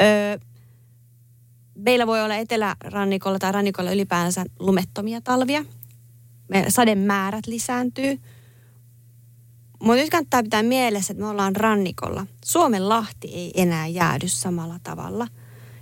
Öö, 0.00 0.38
meillä 1.74 2.06
voi 2.06 2.22
olla 2.22 2.34
etelärannikolla 2.34 3.38
tai 3.38 3.52
rannikolla 3.52 3.92
ylipäänsä 3.92 4.44
lumettomia 4.58 5.20
talvia. 5.20 5.64
Meillä 6.48 6.70
sademäärät 6.70 7.46
lisääntyy. 7.46 8.18
Mutta 9.82 10.02
nyt 10.02 10.10
kannattaa 10.10 10.42
pitää 10.42 10.62
mielessä, 10.62 11.12
että 11.12 11.22
me 11.24 11.30
ollaan 11.30 11.56
rannikolla. 11.56 12.26
Suomen 12.44 12.88
lahti 12.88 13.28
ei 13.34 13.52
enää 13.54 13.86
jäädy 13.86 14.28
samalla 14.28 14.80
tavalla. 14.82 15.26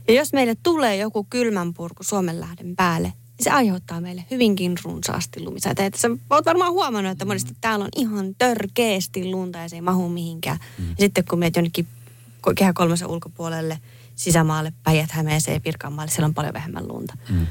Ja 0.08 0.14
jos 0.14 0.32
meille 0.32 0.56
tulee 0.62 0.96
joku 0.96 1.26
kylmänpurku 1.30 2.02
Suomenlahden 2.02 2.76
päälle, 2.76 3.08
niin 3.08 3.44
se 3.44 3.50
aiheuttaa 3.50 4.00
meille 4.00 4.24
hyvinkin 4.30 4.74
runsaasti 4.84 5.44
lumisaita. 5.44 5.84
Että 5.84 6.00
sä 6.00 6.08
oot 6.30 6.44
varmaan 6.44 6.72
huomannut, 6.72 7.12
että 7.12 7.24
monesti 7.24 7.56
täällä 7.60 7.84
on 7.84 7.90
ihan 7.96 8.34
törkeästi 8.38 9.30
lunta 9.30 9.58
ja 9.58 9.68
se 9.68 9.76
ei 9.76 9.82
mahu 9.82 10.08
mihinkään. 10.08 10.58
Mm. 10.78 10.88
Ja 10.88 10.94
sitten 10.98 11.24
kun 11.30 11.38
meet 11.38 11.56
jonnekin 11.56 11.86
kehä 12.58 12.72
kolmosen 12.72 13.08
ulkopuolelle, 13.08 13.78
sisämaalle, 14.14 14.72
Päijät-Hämeeseen, 14.82 15.62
Pirkanmaalle, 15.62 16.10
siellä 16.10 16.26
on 16.26 16.34
paljon 16.34 16.54
vähemmän 16.54 16.88
lunta. 16.88 17.14
Mm. 17.28 17.46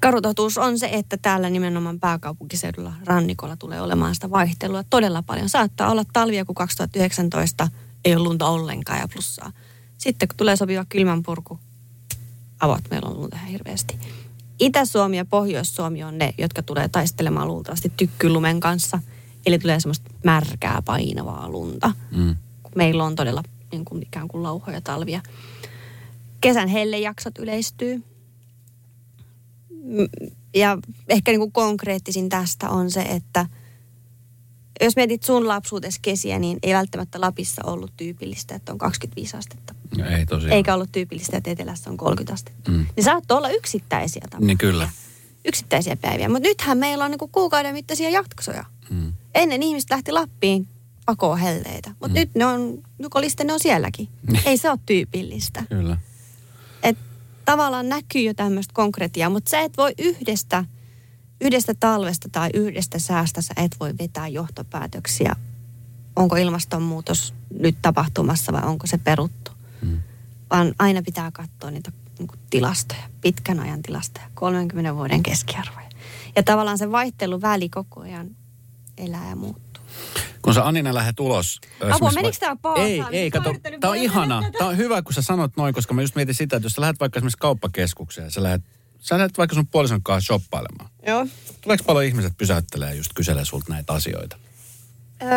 Karutotuus 0.00 0.58
on 0.58 0.78
se, 0.78 0.88
että 0.92 1.16
täällä 1.16 1.50
nimenomaan 1.50 2.00
pääkaupunkiseudulla 2.00 2.92
rannikolla 3.04 3.56
tulee 3.56 3.80
olemaan 3.80 4.14
sitä 4.14 4.30
vaihtelua 4.30 4.84
todella 4.90 5.22
paljon. 5.22 5.48
Saattaa 5.48 5.90
olla 5.90 6.04
talvia, 6.12 6.44
kun 6.44 6.54
2019 6.54 7.68
ei 8.04 8.14
ole 8.14 8.22
lunta 8.22 8.48
ollenkaan 8.48 9.00
ja 9.00 9.08
plussaa. 9.08 9.52
Sitten 9.98 10.28
kun 10.28 10.36
tulee 10.36 10.56
sopiva 10.56 10.84
kylmänpurku, 10.88 11.60
avot 12.60 12.90
meillä 12.90 13.08
on 13.08 13.20
lunta 13.20 13.36
hirveästi. 13.36 13.98
Itä-Suomi 14.58 15.16
ja 15.16 15.24
Pohjois-Suomi 15.24 16.04
on 16.04 16.18
ne, 16.18 16.34
jotka 16.38 16.62
tulee 16.62 16.88
taistelemaan 16.88 17.48
luultavasti 17.48 17.92
tykkylumen 17.96 18.60
kanssa. 18.60 18.98
Eli 19.46 19.58
tulee 19.58 19.80
semmoista 19.80 20.10
märkää 20.24 20.82
painavaa 20.84 21.48
lunta. 21.48 21.92
Mm. 22.16 22.36
Meillä 22.74 23.04
on 23.04 23.16
todella 23.16 23.42
niin 23.72 23.84
kuin, 23.84 24.02
ikään 24.02 24.28
kuin 24.28 24.42
lauhoja 24.42 24.80
talvia. 24.80 25.20
Kesän 26.40 26.68
hellejaksot 26.68 27.38
yleistyy. 27.38 28.04
Ja 30.56 30.78
ehkä 31.08 31.32
niin 31.32 31.40
kuin 31.40 31.52
konkreettisin 31.52 32.28
tästä 32.28 32.68
on 32.70 32.90
se, 32.90 33.00
että 33.02 33.46
jos 34.80 34.96
mietit 34.96 35.22
sun 35.22 35.48
lapsuutes 35.48 35.98
kesiä, 35.98 36.38
niin 36.38 36.58
ei 36.62 36.74
välttämättä 36.74 37.20
Lapissa 37.20 37.62
ollut 37.64 37.92
tyypillistä, 37.96 38.54
että 38.54 38.72
on 38.72 38.78
25 38.78 39.36
astetta. 39.36 39.74
No 39.98 40.04
ei 40.06 40.26
tosiaan. 40.26 40.52
Eikä 40.52 40.74
ollut 40.74 40.92
tyypillistä, 40.92 41.36
että 41.36 41.50
Etelässä 41.50 41.90
on 41.90 41.96
30 41.96 42.34
astetta. 42.34 42.70
Mm. 42.70 42.86
Niin 42.96 43.04
saattoi 43.04 43.38
olla 43.38 43.48
yksittäisiä 43.50 44.20
tapahtumia. 44.20 44.46
Niin 44.46 44.58
kyllä. 44.58 44.90
Yksittäisiä 45.44 45.96
päiviä. 45.96 46.28
Mutta 46.28 46.48
nythän 46.48 46.78
meillä 46.78 47.04
on 47.04 47.10
niinku 47.10 47.28
kuukauden 47.28 47.74
mittaisia 47.74 48.10
jaksoja. 48.10 48.64
Mm. 48.90 49.12
Ennen 49.34 49.62
ihmiset 49.62 49.90
lähti 49.90 50.12
Lappiin 50.12 50.68
pakoon 51.06 51.38
helleitä. 51.38 51.90
Mutta 51.90 52.08
Mm. 52.08 52.14
nyt 52.14 52.34
ne 52.34 52.46
on, 52.46 52.82
nukolisten 52.98 53.46
ne 53.46 53.52
on 53.52 53.60
sielläkin. 53.60 54.08
Niin. 54.32 54.42
Ei 54.44 54.56
se 54.58 54.70
ole 54.70 54.78
tyypillistä. 54.86 55.64
Kyllä. 55.68 55.96
Tavallaan 57.50 57.88
näkyy 57.88 58.22
jo 58.22 58.34
tämmöistä 58.34 58.74
konkretiaa, 58.74 59.30
mutta 59.30 59.50
sä 59.50 59.60
et 59.60 59.76
voi 59.76 59.94
yhdestä, 59.98 60.64
yhdestä 61.40 61.74
talvesta 61.80 62.28
tai 62.32 62.50
yhdestä 62.54 62.98
säästä 62.98 63.42
sä 63.42 63.54
et 63.56 63.76
voi 63.80 63.94
vetää 63.98 64.28
johtopäätöksiä. 64.28 65.36
Onko 66.16 66.36
ilmastonmuutos 66.36 67.34
nyt 67.58 67.76
tapahtumassa 67.82 68.52
vai 68.52 68.62
onko 68.62 68.86
se 68.86 68.98
peruttu. 68.98 69.50
Mm. 69.82 70.02
Vaan 70.50 70.74
aina 70.78 71.02
pitää 71.02 71.30
katsoa 71.30 71.70
niitä 71.70 71.92
niin 72.18 72.28
kuin 72.28 72.40
tilastoja, 72.50 73.10
pitkän 73.20 73.60
ajan 73.60 73.82
tilastoja, 73.82 74.30
30 74.34 74.94
vuoden 74.94 75.22
keskiarvoja. 75.22 75.88
Ja 76.36 76.42
tavallaan 76.42 76.78
se 76.78 76.92
vaihteluväli 76.92 77.68
koko 77.68 78.00
ajan 78.00 78.36
elää 78.98 79.28
ja 79.28 79.36
muuttuu. 79.36 79.69
Kun 80.42 80.54
sä 80.54 80.66
Anina 80.66 80.94
lähdet 80.94 81.20
ulos... 81.20 81.60
esimerkiksi 81.80 82.14
menikö 82.14 82.36
tää 82.40 82.56
paasaan? 82.62 82.88
Ei, 82.88 83.02
ei, 83.12 83.30
kato. 83.30 83.44
Tää 83.44 83.52
on 83.52 83.80
painella 83.80 83.94
ihana. 83.94 84.42
tätä. 84.42 84.58
Tää 84.58 84.68
on 84.68 84.76
hyvä, 84.76 85.02
kun 85.02 85.14
sä 85.14 85.22
sanot 85.22 85.56
noin, 85.56 85.74
koska 85.74 85.94
mä 85.94 86.02
just 86.02 86.14
mietin 86.14 86.34
sitä, 86.34 86.56
että 86.56 86.66
jos 86.66 86.72
sä 86.72 86.80
lähdet 86.80 87.00
vaikka 87.00 87.18
esimerkiksi 87.18 87.38
kauppakeskukseen, 87.38 88.30
sä 88.30 88.42
lähdet, 88.42 88.62
sä 89.00 89.18
lähdet 89.18 89.38
vaikka 89.38 89.54
sun 89.54 89.66
puolison 89.66 90.02
kanssa 90.02 90.26
shoppailemaan. 90.26 90.90
Joo. 91.06 91.26
Tuleeko 91.60 91.84
paljon 91.84 92.04
ihmiset 92.04 92.32
pysäyttelee 92.38 92.94
just 92.94 93.10
kyselee 93.14 93.44
sulta 93.44 93.72
näitä 93.72 93.92
asioita? 93.92 94.36
Öö, 95.22 95.28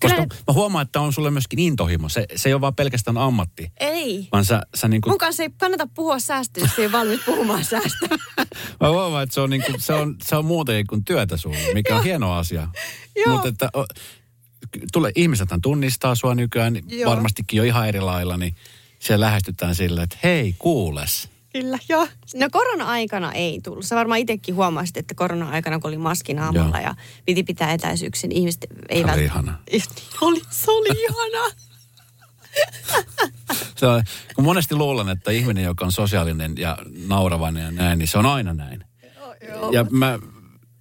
Koska 0.00 0.16
kyllä, 0.16 0.42
mä 0.46 0.52
huomaan, 0.54 0.82
että 0.82 1.00
on 1.00 1.12
sulle 1.12 1.30
myöskin 1.30 1.58
intohimo. 1.58 2.08
Se, 2.08 2.26
se 2.36 2.48
ei 2.48 2.52
ole 2.52 2.60
vaan 2.60 2.74
pelkästään 2.74 3.18
ammatti, 3.18 3.72
ei. 3.80 4.28
vaan 4.32 4.44
sä, 4.44 4.62
sä 4.74 4.88
niinku, 4.88 5.08
Mun 5.08 5.18
kanssa 5.18 5.42
ei 5.42 5.50
kannata 5.58 5.88
puhua 5.94 6.18
säästöä, 6.18 6.64
jos 6.64 6.78
ei 6.78 6.92
valmis 6.92 7.20
puhumaan 7.26 7.64
säästöä. 7.64 8.18
mä 8.80 8.88
huomaan, 8.90 9.22
että 9.22 9.34
se 9.34 9.40
on, 9.40 9.50
niinku, 9.50 9.72
se 9.78 9.92
on, 9.92 10.16
se 10.24 10.36
on 10.36 10.44
muuten 10.44 10.86
kuin 10.86 11.04
työtä 11.04 11.36
sulle, 11.36 11.58
mikä 11.74 11.96
on 11.96 12.04
hieno 12.04 12.32
asia. 12.32 12.68
Mutta 13.26 13.48
että 13.48 13.68
o, 13.76 13.84
tule, 14.92 15.12
ihmisethän 15.14 15.60
tunnistaa 15.60 16.14
sua 16.14 16.34
nykyään 16.34 16.78
Joo. 16.88 17.10
varmastikin 17.10 17.58
jo 17.58 17.64
ihan 17.64 17.88
eri 17.88 18.00
lailla, 18.00 18.36
niin 18.36 18.56
siellä 18.98 19.26
lähestytään 19.26 19.74
sillä, 19.74 20.02
että 20.02 20.18
hei 20.22 20.54
kuules. 20.58 21.28
Kyllä, 21.60 21.78
joo. 21.88 22.08
No 22.34 22.48
korona-aikana 22.52 23.32
ei 23.32 23.60
tullut. 23.64 23.84
Sä 23.84 23.96
varmaan 23.96 24.20
itsekin 24.20 24.54
huomasit, 24.54 24.96
että 24.96 25.14
korona-aikana, 25.14 25.78
kun 25.78 25.88
oli 25.88 25.98
maski 25.98 26.34
naamalla 26.34 26.80
Joo. 26.80 26.88
ja 26.88 26.94
piti 27.24 27.42
pitää 27.42 27.72
etäisyyksin, 27.72 28.28
niin 28.28 28.38
ihmiset 28.38 28.66
ei 28.88 29.02
Se 29.04 29.12
oli 29.12 29.24
ihana. 29.24 29.52
Niin 29.72 29.82
oli, 30.20 30.42
se 30.50 30.70
oli 30.70 30.88
ihana. 31.08 31.54
Se 33.76 33.86
on, 33.86 34.02
kun 34.34 34.44
monesti 34.44 34.74
luulen, 34.74 35.08
että 35.08 35.30
ihminen, 35.30 35.64
joka 35.64 35.84
on 35.84 35.92
sosiaalinen 35.92 36.54
ja 36.58 36.78
nauravainen 37.06 37.64
ja 37.64 37.70
näin, 37.70 37.98
niin 37.98 38.08
se 38.08 38.18
on 38.18 38.26
aina 38.26 38.54
näin. 38.54 38.84
Ja 39.72 39.86
mä, 39.90 40.18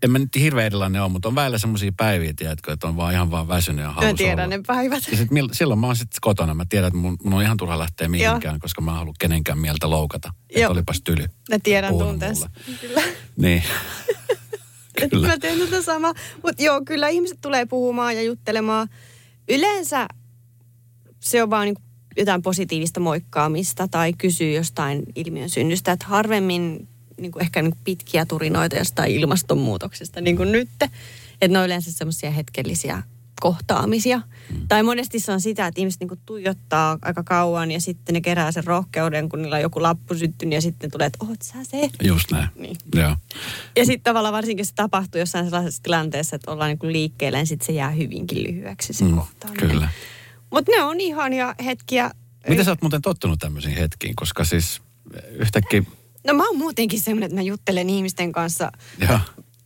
en 0.03 0.11
mä 0.11 0.19
nyt 0.19 0.35
hirveän 0.35 0.65
erilainen 0.65 1.01
ole, 1.01 1.11
mutta 1.11 1.27
on 1.27 1.35
välillä 1.35 1.57
semmoisia 1.57 1.91
päiviä, 1.97 2.33
tiedätkö, 2.35 2.73
että 2.73 2.87
on 2.87 2.97
vaan 2.97 3.13
ihan 3.13 3.31
vaan 3.31 3.47
väsynyt 3.47 3.83
ja 3.85 3.91
halus 3.91 4.09
Mä 4.11 4.17
tiedän 4.17 4.45
olla. 4.45 4.57
ne 4.57 4.63
päivät. 4.67 5.03
Ja 5.11 5.17
sit, 5.17 5.31
mil- 5.31 5.49
silloin 5.51 5.79
mä 5.79 5.87
oon 5.87 5.95
sitten 5.95 6.17
kotona. 6.21 6.53
Mä 6.53 6.65
tiedän, 6.69 6.87
että 6.87 6.99
mun, 6.99 7.17
mun 7.23 7.33
on 7.33 7.41
ihan 7.43 7.57
turha 7.57 7.79
lähteä 7.79 8.07
mihinkään, 8.07 8.59
koska 8.59 8.81
mä 8.81 8.91
en 8.91 8.97
halua 8.97 9.13
kenenkään 9.19 9.57
mieltä 9.57 9.89
loukata. 9.89 10.33
Että 10.55 10.69
olipas 10.69 11.01
tyly. 11.01 11.25
Mä 11.49 11.59
tiedän 11.63 11.97
tunteessa. 11.97 12.49
Kyllä. 12.81 13.01
Niin. 13.37 13.63
Kyllä. 15.09 15.27
Mä 15.27 15.37
teen 15.37 15.59
tätä 15.59 15.81
samaa. 15.81 16.13
Mutta 16.43 16.63
joo, 16.63 16.81
kyllä 16.85 17.07
ihmiset 17.07 17.37
tulee 17.41 17.65
puhumaan 17.65 18.15
ja 18.15 18.21
juttelemaan. 18.21 18.87
Yleensä 19.49 20.07
se 21.19 21.43
on 21.43 21.49
vaan 21.49 21.65
niinku 21.65 21.81
jotain 22.17 22.41
positiivista 22.41 22.99
moikkaamista 22.99 23.87
tai 23.87 24.13
kysyy 24.17 24.51
jostain 24.51 25.03
ilmiön 25.15 25.49
synnystä. 25.49 25.91
Että 25.91 26.05
harvemmin 26.05 26.87
niinku 27.21 27.39
ehkä 27.39 27.61
niinku 27.61 27.77
pitkiä 27.83 28.25
turinoita 28.25 28.75
jostain 28.75 29.11
ilmastonmuutoksesta, 29.11 30.21
niin 30.21 30.37
kuin 30.37 30.51
nyt. 30.51 30.69
Että 30.81 31.47
ne 31.47 31.59
on 31.59 31.65
yleensä 31.65 31.91
semmoisia 31.91 32.31
hetkellisiä 32.31 33.03
kohtaamisia. 33.41 34.17
Mm. 34.17 34.67
Tai 34.67 34.83
monesti 34.83 35.19
se 35.19 35.31
on 35.31 35.41
sitä, 35.41 35.67
että 35.67 35.81
ihmiset 35.81 35.99
niinku 35.99 36.15
tuijottaa 36.25 36.97
aika 37.01 37.23
kauan 37.23 37.71
ja 37.71 37.81
sitten 37.81 38.13
ne 38.13 38.21
kerää 38.21 38.51
sen 38.51 38.63
rohkeuden, 38.63 39.29
kun 39.29 39.41
niillä 39.41 39.55
on 39.55 39.61
joku 39.61 39.81
lappu 39.81 40.15
syttynyt 40.15 40.53
ja 40.53 40.61
sitten 40.61 40.91
tulee, 40.91 41.07
että 41.07 41.25
oot 41.29 41.41
sä 41.41 41.63
se? 41.63 41.89
Just 42.03 42.31
näin. 42.31 42.49
Niin. 42.55 42.77
Joo. 42.95 43.15
Ja 43.75 43.85
sitten 43.85 44.03
tavallaan 44.03 44.33
varsinkin 44.33 44.65
se 44.65 44.73
tapahtuu 44.75 45.19
jossain 45.19 45.45
sellaisessa 45.45 45.83
tilanteessa, 45.83 46.35
että 46.35 46.51
ollaan 46.51 46.77
niin 46.81 46.93
liikkeellä, 46.93 47.37
niin 47.37 47.47
sitten 47.47 47.65
se 47.65 47.73
jää 47.73 47.89
hyvinkin 47.89 48.43
lyhyeksi 48.43 48.93
se 48.93 49.05
Mm, 49.05 49.11
mm, 49.11 49.17
kohtaaminen. 49.17 49.69
kyllä. 49.69 49.89
Mutta 50.51 50.71
ne 50.71 50.83
on 50.83 50.99
ihania 51.01 51.55
hetkiä. 51.65 52.11
Miten 52.49 52.65
sä 52.65 52.71
oot 52.71 52.81
muuten 52.81 53.01
tottunut 53.01 53.39
tämmöisiin 53.39 53.77
hetkiin? 53.77 54.15
Koska 54.15 54.43
siis 54.45 54.81
Yhtäkkiä, 55.31 55.83
No 56.25 56.33
mä 56.33 56.47
oon 56.47 56.57
muutenkin 56.57 57.01
semmoinen, 57.01 57.25
että 57.25 57.35
mä 57.35 57.41
juttelen 57.41 57.89
ihmisten 57.89 58.31
kanssa 58.31 58.71
joo. 59.09 59.19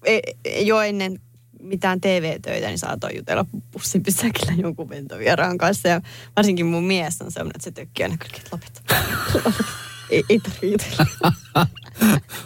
e- 0.06 0.20
e- 0.46 0.62
jo 0.62 0.82
ennen 0.82 1.20
mitään 1.62 2.02
TV-töitä, 2.02 2.68
niin 2.68 2.80
saatoin 2.80 3.16
jutella 3.16 3.46
bussipysäkillä 3.74 4.54
jonkun 4.62 4.90
ventovieraan 4.90 5.58
kanssa. 5.58 5.88
Ja 5.88 6.02
varsinkin 6.36 6.66
mun 6.66 6.84
mies 6.84 7.22
on 7.22 7.32
semmoinen, 7.32 7.56
että 7.56 7.64
se 7.64 7.72
tökkii 7.72 8.04
aina 8.04 8.18
kyllä, 8.18 8.38
että 8.38 8.50
lopeta. 8.52 8.82
ei, 10.10 10.24
ei 10.30 10.40
tarvitse 10.40 10.66
jutella. 10.66 11.06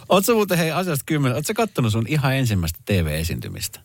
Ootko 0.08 0.34
muuten, 0.34 0.58
hei, 0.58 0.70
asiasta 0.70 1.02
kymmenen, 1.06 1.36
ootko 1.36 1.54
kattonut 1.54 1.92
sun 1.92 2.06
ihan 2.08 2.36
ensimmäistä 2.36 2.78
TV-esiintymistä 2.84 3.80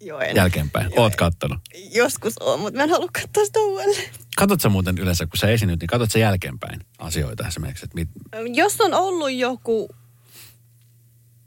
Joo, 0.00 0.20
en. 0.20 0.36
jälkeenpäin? 0.36 0.90
Joo, 0.90 1.02
Oot 1.02 1.16
kattonut. 1.16 1.58
Joskus 1.92 2.38
on, 2.38 2.60
mutta 2.60 2.76
mä 2.76 2.84
en 2.84 2.90
halua 2.90 3.08
katsoa 3.12 3.44
sitä 3.44 3.58
uudelleen. 3.58 4.10
Katsot 4.36 4.60
sä 4.60 4.68
muuten 4.68 4.98
yleensä, 4.98 5.26
kun 5.26 5.38
sä 5.38 5.48
esiinnyt, 5.48 5.80
niin 5.80 5.86
katsot 5.88 6.10
sä 6.10 6.18
jälkeenpäin 6.18 6.80
asioita 6.98 7.48
esimerkiksi, 7.48 7.84
että 7.84 7.94
mit, 7.94 8.08
Jos 8.54 8.80
on 8.80 8.94
ollut 8.94 9.32
joku, 9.32 9.88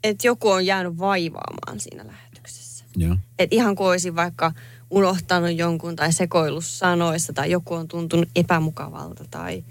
että 0.04 0.26
joku 0.26 0.50
on 0.50 0.66
jäänyt 0.66 0.98
vaivaamaan 0.98 1.80
siinä 1.80 2.06
lähetyksessä. 2.06 2.84
joo. 2.96 3.16
Et 3.38 3.52
ihan 3.52 3.74
kuin 3.76 3.88
olisin 3.88 4.16
vaikka 4.16 4.52
unohtanut 4.90 5.56
jonkun 5.56 5.96
tai 5.96 6.12
sekoillut 6.12 6.64
sanoissa 6.64 7.32
tai 7.32 7.50
joku 7.50 7.74
on 7.74 7.88
tuntunut 7.88 8.28
epämukavalta 8.36 9.24
tai, 9.30 9.64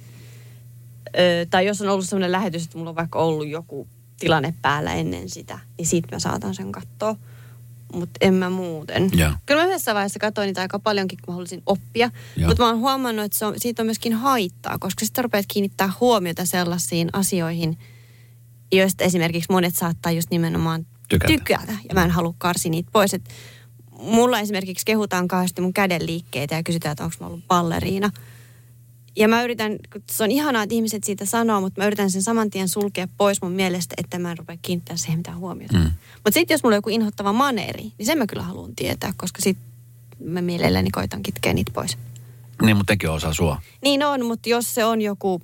ö, 1.18 1.46
tai 1.50 1.66
jos 1.66 1.82
on 1.82 1.90
ollut 1.90 2.06
sellainen 2.06 2.32
lähetys, 2.32 2.64
että 2.64 2.78
mulla 2.78 2.90
on 2.90 2.96
vaikka 2.96 3.20
ollut 3.20 3.48
joku 3.48 3.88
tilanne 4.20 4.54
päällä 4.62 4.94
ennen 4.94 5.30
sitä, 5.30 5.60
niin 5.78 5.86
siitä 5.88 6.08
mä 6.16 6.20
saatan 6.20 6.56
sen 6.56 6.72
katsoa. 6.72 7.16
Mutta 7.94 8.18
en 8.22 8.34
mä 8.34 8.50
muuten. 8.50 9.10
Joo. 9.14 9.32
Kyllä 9.46 9.62
mä 9.62 9.68
yhdessä 9.68 9.94
vaiheessa 9.94 10.20
katsoin 10.20 10.48
niitä 10.48 10.62
aika 10.62 10.80
paljonkin, 10.80 11.20
kun 11.26 11.34
mä 11.34 11.36
halusin 11.36 11.64
oppia. 11.66 12.12
Mutta 12.48 12.64
mä 12.64 12.70
oon 12.70 12.80
huomannut, 12.80 13.26
että 13.26 13.38
se 13.38 13.46
on, 13.46 13.54
siitä 13.58 13.82
on 13.82 13.88
myöskin 13.88 14.14
haittaa, 14.14 14.78
koska 14.80 15.06
sitten 15.06 15.24
rupeat 15.24 15.46
kiinnittää 15.48 15.90
huomiota 16.00 16.46
sellaisiin 16.46 17.10
asioihin, 17.14 17.78
joista 18.72 19.04
esimerkiksi 19.04 19.52
monet 19.52 19.76
saattaa 19.76 20.12
just 20.12 20.30
nimenomaan 20.32 20.86
Tykätä. 21.10 21.34
tykätä. 21.34 21.74
Ja 21.90 21.96
mä 21.96 22.04
en 22.04 22.12
halua 22.12 22.34
karsi 22.38 22.70
niitä 22.70 22.90
pois. 22.94 23.14
Et 23.14 23.30
mulla 23.92 24.40
esimerkiksi 24.40 24.86
kehutaan 24.86 25.28
kauheasti 25.28 25.62
mun 25.62 25.74
käden 25.74 26.06
liikkeitä 26.06 26.56
ja 26.56 26.64
kysytään, 26.64 26.92
että 26.92 27.04
onko 27.04 27.16
mä 27.20 27.26
ollut 27.28 27.48
balleriina. 27.48 28.10
Ja 29.16 29.28
mä 29.28 29.44
yritän, 29.44 29.78
se 30.12 30.24
on 30.24 30.32
ihanaa, 30.32 30.64
että 30.64 30.76
ihmiset 30.76 31.04
siitä 31.04 31.26
sanoo, 31.26 31.62
mutta 31.62 31.82
mä 31.82 31.88
yritän 31.88 32.12
sen 32.12 32.24
saman 32.24 32.50
tien 32.50 32.70
sulkea 32.70 33.08
pois 33.18 33.42
mun 33.42 33.52
mielestä, 33.52 33.96
että 33.98 34.20
mä 34.20 34.32
en 34.32 34.38
rupea 34.38 34.58
kiinnittämään 34.62 34.98
siihen 34.98 35.20
mitään 35.20 35.38
huomiota. 35.38 35.78
Mm. 35.78 35.92
Mutta 36.14 36.32
sitten 36.32 36.56
jos 36.56 36.64
mulla 36.64 36.74
on 36.74 36.78
joku 36.78 36.90
inhottava 36.90 37.34
maneeri, 37.34 37.84
niin 37.98 38.06
sen 38.06 38.18
mä 38.18 38.28
kyllä 38.28 38.44
haluan 38.44 38.76
tietää, 38.76 39.14
koska 39.18 39.42
sit 39.42 39.58
mä 40.20 40.42
mielelläni 40.42 40.92
koitan 40.92 41.24
kitkeä 41.24 41.54
niitä 41.54 41.72
pois. 41.72 41.98
Niin, 42.62 42.78
mutta 42.78 42.94
tekin 42.94 43.10
osaa 43.10 43.34
sua. 43.34 43.62
Niin 43.82 44.04
on, 44.04 44.26
mutta 44.26 44.50
jos 44.50 44.76
se 44.76 44.86
on 44.86 45.02
joku 45.02 45.42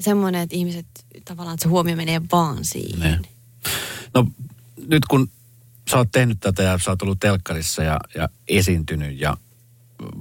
semmoinen, 0.00 0.40
että 0.40 0.56
ihmiset 0.56 0.86
tavallaan, 1.24 1.54
että 1.54 1.62
se 1.62 1.68
huomio 1.68 1.96
menee 1.96 2.20
vaan 2.32 2.64
siihen. 2.64 3.00
Niin. 3.00 3.32
No 4.14 4.26
nyt 4.86 5.04
kun 5.04 5.30
sä 5.90 5.96
oot 5.96 6.08
tehnyt 6.12 6.40
tätä 6.40 6.62
ja 6.62 6.78
sä 6.78 6.90
oot 6.90 7.02
ollut 7.02 7.20
telkkarissa 7.20 7.82
ja, 7.82 8.00
ja 8.14 8.28
esiintynyt 8.48 9.20
ja 9.20 9.36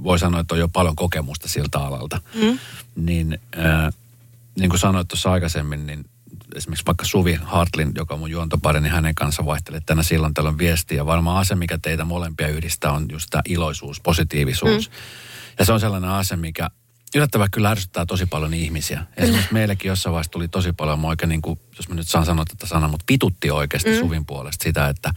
voi 0.04 0.20
sanoa, 0.20 0.40
että 0.40 0.54
on 0.56 0.60
jo 0.60 0.68
paljon 0.68 0.96
kokemusta 0.96 1.48
siltä 1.48 1.80
alalta, 1.80 2.22
Mm. 2.36 2.60
niin 2.96 3.40
äh, 3.58 3.94
niin 4.60 4.70
kuin 4.70 4.80
sanoit 4.80 5.08
tuossa 5.08 5.32
aikaisemmin, 5.32 5.88
niin 5.88 6.06
esimerkiksi 6.56 6.86
vaikka 6.86 7.06
Suvi 7.06 7.40
Hartlin, 7.44 7.92
joka 7.96 8.14
on 8.14 8.20
mun 8.20 8.32
juontopari, 8.32 8.82
niin 8.82 8.94
hänen 8.94 9.16
kanssa 9.16 9.46
vaihtelee 9.46 9.82
tänä 9.86 10.04
silloin 10.04 10.34
tällöin 10.34 10.58
viestiä. 10.58 10.98
Ja 10.98 11.06
varmaan 11.06 11.38
asia, 11.38 11.56
mikä 11.56 11.78
teitä 11.82 12.06
molempia 12.06 12.48
yhdistää, 12.48 12.92
on 12.92 13.06
just 13.12 13.28
tämä 13.30 13.42
iloisuus, 13.46 14.02
positiivisuus. 14.02 14.90
Mm. 14.90 14.96
Ja 15.60 15.66
se 15.66 15.74
on 15.74 15.80
sellainen 15.80 16.10
asia, 16.10 16.38
mikä 16.38 16.70
yllättävän 17.16 17.52
kyllä 17.52 17.70
ärsyttää 17.70 18.06
tosi 18.06 18.26
paljon 18.26 18.54
ihmisiä. 18.54 19.06
Esimerkiksi 19.18 19.54
meillekin 19.54 19.90
jossain 19.90 20.12
vaiheessa 20.12 20.32
tuli 20.32 20.48
tosi 20.48 20.74
paljon, 20.74 21.00
mä 21.00 21.08
oikein 21.08 21.30
niin 21.30 21.42
kuin, 21.42 21.60
jos 21.78 21.90
mä 21.90 21.96
nyt 21.96 22.08
saan 22.08 22.26
sanoa 22.26 22.46
tätä 22.46 22.68
sanaa, 22.68 22.90
mutta 22.90 23.04
pitutti 23.08 23.52
oikeasti 23.52 23.90
mm. 23.90 24.00
Suvin 24.00 24.26
puolesta 24.26 24.64
sitä, 24.64 24.90
että, 24.90 25.14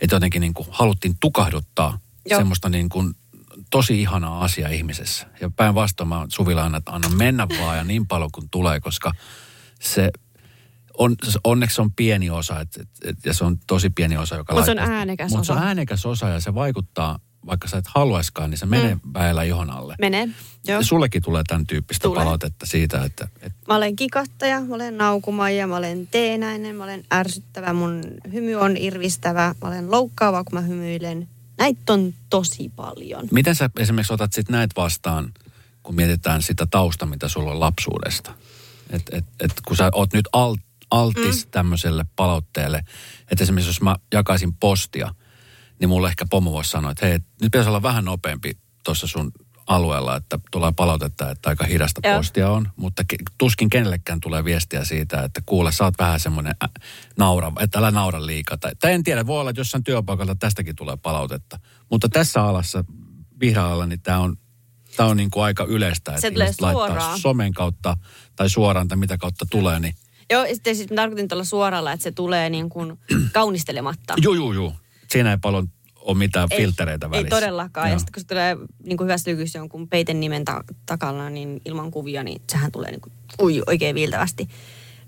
että 0.00 0.16
jotenkin 0.16 0.40
niin 0.40 0.54
kuin 0.54 0.68
haluttiin 0.70 1.16
tukahduttaa 1.20 1.98
Joo. 2.26 2.40
semmoista 2.40 2.68
niin 2.68 2.88
kuin 2.88 3.14
tosi 3.70 4.00
ihanaa 4.00 4.44
asia 4.44 4.68
ihmisessä. 4.68 5.26
Ja 5.40 5.50
päinvastoin 5.56 6.08
mä 6.08 6.26
Suvilla 6.28 6.62
aina, 6.64 6.78
että 6.78 6.92
anna 6.92 7.08
mennä 7.08 7.46
vaan 7.60 7.78
ja 7.78 7.84
niin 7.84 8.06
paljon 8.06 8.30
kuin 8.32 8.50
tulee, 8.50 8.80
koska 8.80 9.12
se 9.80 10.10
on, 10.98 11.16
onneksi 11.44 11.80
on 11.80 11.92
pieni 11.92 12.30
osa, 12.30 12.60
et, 12.60 12.68
et, 12.80 12.88
et, 13.04 13.16
ja 13.24 13.34
se 13.34 13.44
on 13.44 13.58
tosi 13.66 13.90
pieni 13.90 14.16
osa, 14.16 14.36
joka 14.36 14.54
Mut 14.54 14.64
se 14.64 14.70
on 14.70 14.78
äänekäs 14.78 15.30
Mut 15.30 15.46
se 15.46 15.52
on 15.52 15.58
osa. 15.58 15.66
äänekäs 15.66 16.06
osa 16.06 16.28
ja 16.28 16.40
se 16.40 16.54
vaikuttaa, 16.54 17.18
vaikka 17.46 17.68
sä 17.68 17.76
et 17.78 17.84
haluaiskaan, 17.94 18.50
niin 18.50 18.58
se 18.58 18.66
menee 18.66 18.94
mm. 18.94 19.00
väellä 19.14 19.42
ihon 19.42 19.70
alle. 19.70 19.94
Menee, 19.98 20.28
joo. 20.66 20.78
Ja 20.78 20.84
sullekin 20.84 21.22
tulee 21.22 21.42
tämän 21.46 21.66
tyyppistä 21.66 22.02
Tulee. 22.02 22.24
palautetta 22.24 22.66
siitä, 22.66 23.04
että, 23.04 23.28
että 23.40 23.58
Mä 23.68 23.76
olen 23.76 23.96
kikattaja, 23.96 24.60
mä 24.60 24.74
olen 24.74 24.98
naukumaija, 24.98 25.66
mä 25.66 25.76
olen 25.76 26.06
teenäinen, 26.10 26.76
mä 26.76 26.84
olen 26.84 27.04
ärsyttävä, 27.14 27.72
mun 27.72 28.02
hymy 28.32 28.54
on 28.54 28.76
irvistävä, 28.76 29.54
mä 29.62 29.68
olen 29.68 29.90
loukkaava, 29.90 30.44
kun 30.44 30.54
mä 30.54 30.60
hymyilen. 30.60 31.28
Näitä 31.58 31.92
on 31.92 32.14
tosi 32.30 32.72
paljon. 32.76 33.28
miten 33.32 33.54
sä 33.54 33.70
esimerkiksi 33.78 34.12
otat 34.12 34.32
sitten 34.32 34.52
näitä 34.52 34.74
vastaan, 34.76 35.32
kun 35.82 35.94
mietitään 35.94 36.42
sitä 36.42 36.66
tausta, 36.66 37.06
mitä 37.06 37.28
sulla 37.28 37.50
on 37.50 37.60
lapsuudesta? 37.60 38.34
Et, 38.90 39.02
et, 39.12 39.24
et, 39.40 39.52
kun 39.68 39.76
sä 39.76 39.90
oot 39.94 40.12
nyt 40.12 40.28
alt, 40.32 40.60
altis 40.90 41.44
mm. 41.44 41.50
tämmöiselle 41.50 42.04
palautteelle, 42.16 42.84
että 43.30 43.44
esimerkiksi 43.44 43.70
jos 43.70 43.80
mä 43.80 43.96
jakaisin 44.12 44.54
postia, 44.54 45.14
niin 45.80 45.88
mulle 45.88 46.08
ehkä 46.08 46.26
pomo 46.30 46.52
voisi 46.52 46.70
sanoa, 46.70 46.90
että 46.90 47.06
hei, 47.06 47.18
nyt 47.18 47.26
pitäisi 47.40 47.68
olla 47.68 47.82
vähän 47.82 48.04
nopeampi 48.04 48.58
tuossa 48.84 49.06
sun 49.06 49.32
alueella, 49.68 50.16
että 50.16 50.38
tulee 50.50 50.72
palautetta, 50.76 51.30
että 51.30 51.48
aika 51.48 51.64
hidasta 51.64 52.00
Joo. 52.04 52.16
postia 52.16 52.50
on, 52.50 52.68
mutta 52.76 53.02
tuskin 53.38 53.68
kenellekään 53.68 54.20
tulee 54.20 54.44
viestiä 54.44 54.84
siitä, 54.84 55.22
että 55.22 55.40
kuule, 55.46 55.72
sä 55.72 55.84
oot 55.84 55.94
vähän 55.98 56.20
semmoinen 56.20 56.54
ä, 56.64 56.68
naurava, 57.18 57.60
että 57.60 57.78
älä 57.78 57.90
naura 57.90 58.26
liikaa. 58.26 58.58
Tai, 58.58 58.72
tai 58.80 58.92
en 58.92 59.04
tiedä, 59.04 59.26
voi 59.26 59.40
olla, 59.40 59.50
että 59.50 59.60
jossain 59.60 59.84
työpaikalta 59.84 60.34
tästäkin 60.34 60.76
tulee 60.76 60.96
palautetta. 60.96 61.58
Mutta 61.90 62.08
tässä 62.08 62.44
alassa, 62.44 62.84
vihreällä, 63.40 63.86
niin 63.86 64.00
tämä 64.00 64.18
on, 64.18 64.36
tää 64.96 65.06
on 65.06 65.16
niin 65.16 65.30
kuin 65.30 65.44
aika 65.44 65.64
yleistä, 65.64 66.14
että 66.14 66.28
ihmiset 66.28 66.60
laittaa 66.60 67.18
somen 67.18 67.52
kautta 67.52 67.96
tai 68.36 68.50
suoraan 68.50 68.88
tai 68.88 68.98
mitä 68.98 69.18
kautta 69.18 69.46
tulee, 69.50 69.80
niin 69.80 69.94
Joo, 70.30 70.44
ja 70.44 70.54
sitten 70.54 70.76
siis 70.76 70.90
mä 70.90 70.96
tarkoitin 70.96 71.28
tuolla 71.28 71.44
suoralla, 71.44 71.92
että 71.92 72.04
se 72.04 72.12
tulee 72.12 72.50
niin 72.50 72.68
kuin 72.68 72.98
kaunistelematta. 73.32 74.14
juu, 74.22 74.34
juu, 74.34 74.52
juu. 74.52 74.72
Siinä 75.10 75.30
ei 75.30 75.38
paljon 75.42 75.68
ole 76.08 76.18
mitään 76.18 76.48
filtereitä 76.56 77.06
ei, 77.06 77.10
välissä. 77.10 77.36
Ei 77.36 77.40
todellakaan. 77.40 77.88
Joo. 77.88 77.94
Ja 77.94 77.98
sitten 77.98 78.12
kun 78.12 78.20
se 78.20 78.26
tulee 78.26 78.56
niin 78.84 78.96
kuin 78.96 79.06
hyvässä 79.06 79.30
lykyssä 79.30 79.58
jonkun 79.58 79.88
peiten 79.88 80.20
nimen 80.20 80.44
ta- 80.44 80.64
takana, 80.86 81.30
niin 81.30 81.60
ilman 81.64 81.90
kuvia, 81.90 82.22
niin 82.22 82.42
sehän 82.52 82.72
tulee 82.72 82.90
niin 82.90 83.00
kuin, 83.00 83.12
ui, 83.42 83.62
oikein 83.66 83.94
viiltävästi. 83.94 84.48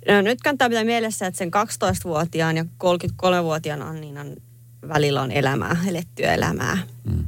No, 0.09 0.21
nyt 0.21 0.41
kannattaa 0.41 0.69
pitää 0.69 0.85
mielessä, 0.85 1.27
että 1.27 1.39
sen 1.39 1.51
12-vuotiaan 1.51 2.57
ja 2.57 2.65
33-vuotiaan 2.85 3.83
Anniinan 3.83 4.37
välillä 4.89 5.23
on 5.23 5.33
elämää, 5.33 5.77
elettyä 5.89 6.35
elämää, 6.35 6.79
Mm. 7.05 7.25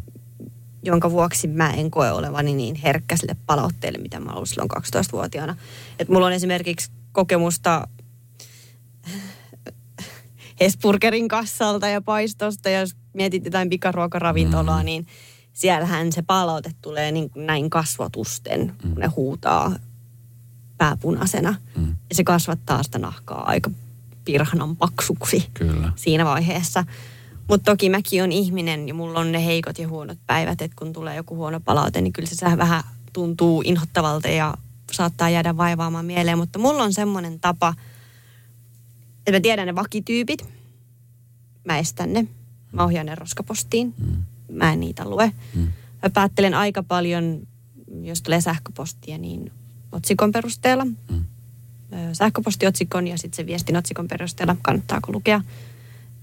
jonka 0.83 1.11
vuoksi 1.11 1.49
mä 1.49 1.71
en 1.71 1.91
koe 1.91 2.13
olevani 2.13 2.55
niin 2.55 2.75
herkkä 2.75 3.17
sille 3.17 3.37
palautteelle, 3.47 3.99
mitä 3.99 4.21
mä 4.21 4.33
olin 4.33 4.47
silloin 4.47 4.71
12-vuotiaana. 4.77 5.57
Et 5.99 6.09
mulla 6.09 6.27
on 6.27 6.33
esimerkiksi 6.33 6.91
kokemusta 7.13 7.89
Hesburgerin 10.63 11.29
kassalta 11.29 11.89
ja 11.89 12.01
paistosta, 12.01 12.69
ja 12.69 12.81
jos 12.81 12.97
mietit 13.13 13.45
jotain 13.45 13.71
pikaruokaravintolaa, 13.71 14.79
mm. 14.79 14.85
niin 14.85 15.07
siellähän 15.53 16.13
se 16.13 16.23
palaute 16.23 16.71
tulee 16.83 17.13
niin 17.13 17.31
kuin 17.31 17.47
näin 17.47 17.71
kasvotusten, 17.71 18.61
mm. 18.61 18.91
kun 18.91 19.01
ne 19.01 19.07
huutaa 19.07 19.77
pääpunaisena. 20.79 21.55
Mm. 21.77 21.89
Ja 21.89 22.15
se 22.15 22.25
kasvattaa 22.25 22.83
sitä 22.83 22.99
nahkaa 22.99 23.45
aika 23.45 23.71
pirhanan 24.25 24.77
paksuksi 24.77 25.51
Kyllä. 25.55 25.93
siinä 25.97 26.25
vaiheessa. 26.25 26.85
Mutta 27.49 27.73
toki 27.73 27.89
mäkin 27.89 28.23
on 28.23 28.33
ihminen 28.33 28.89
ja 28.89 28.95
mulla 28.95 29.21
on 29.21 29.33
ne 29.33 29.47
heikot 29.47 29.79
ja 29.79 29.89
huonot 29.89 30.19
päivät, 30.27 30.63
että 30.63 30.77
kun 30.79 30.93
tulee 30.93 31.17
joku 31.17 31.37
huono 31.37 31.61
palaute, 31.61 32.01
niin 32.01 32.13
kyllä 32.13 32.29
se 32.29 32.57
vähän 32.59 32.83
tuntuu 33.13 33.63
inhottavalta 33.65 34.29
ja 34.29 34.55
saattaa 34.93 35.31
jäädä 35.31 35.57
vaivaamaan 35.57 36.05
mieleen. 36.05 36.39
Mutta 36.39 36.59
mulla 36.59 36.83
on 36.83 36.93
semmoinen 36.93 37.41
tapa, 37.41 37.75
että 39.27 39.33
mä 39.33 39.41
tiedän 39.41 39.67
ne 39.67 39.75
vakityypit, 39.75 40.45
mä 41.65 41.79
estän 41.79 42.13
ne, 42.13 42.27
mä 42.73 42.85
ohjaan 42.85 43.07
ne 43.07 43.15
roskapostiin, 43.15 43.95
Mm. 43.99 44.23
mä 44.57 44.73
en 44.73 44.81
niitä 44.81 45.05
lue. 45.09 45.33
Mm. 45.55 45.69
Mä 46.03 46.11
päättelen 46.11 46.55
aika 46.55 46.83
paljon, 46.83 47.47
jos 48.03 48.23
tulee 48.23 48.41
sähköpostia, 48.41 49.19
niin 49.19 49.53
otsikon 49.93 50.33
perusteella. 50.33 50.85
Mm. 50.85 51.25
Ö, 51.93 52.15
Sähköpostiotsikon 52.15 53.07
ja 53.07 53.19
sitten 53.19 53.37
se 53.37 53.47
viestin 53.47 53.77
otsikon 53.77 54.09
perusteella, 54.09 54.57
kannattaako 54.63 55.13
lukea. 55.13 55.41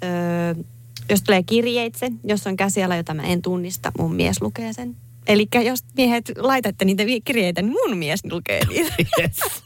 Öö, 0.04 0.64
jos 1.10 1.22
tulee 1.22 1.44
kirjeitse, 1.44 2.12
jos 2.24 2.48
on 2.48 2.58
käsiala, 2.58 2.96
jota 2.96 3.14
mä 3.14 3.24
en 3.24 3.42
tunnista, 3.42 3.92
mun 4.00 4.16
mies 4.16 4.42
lukee 4.42 4.74
sen. 4.74 4.96
Eli 5.30 5.48
jos 5.66 5.80
miehet 5.98 6.32
laitatte 6.38 6.86
niitä 6.86 7.04
kirjeitä, 7.26 7.62
niin 7.62 7.76
mun 7.88 7.98
mies 7.98 8.20
lukee 8.32 8.66
niitä. 8.66 8.96
Yes. 9.20 9.64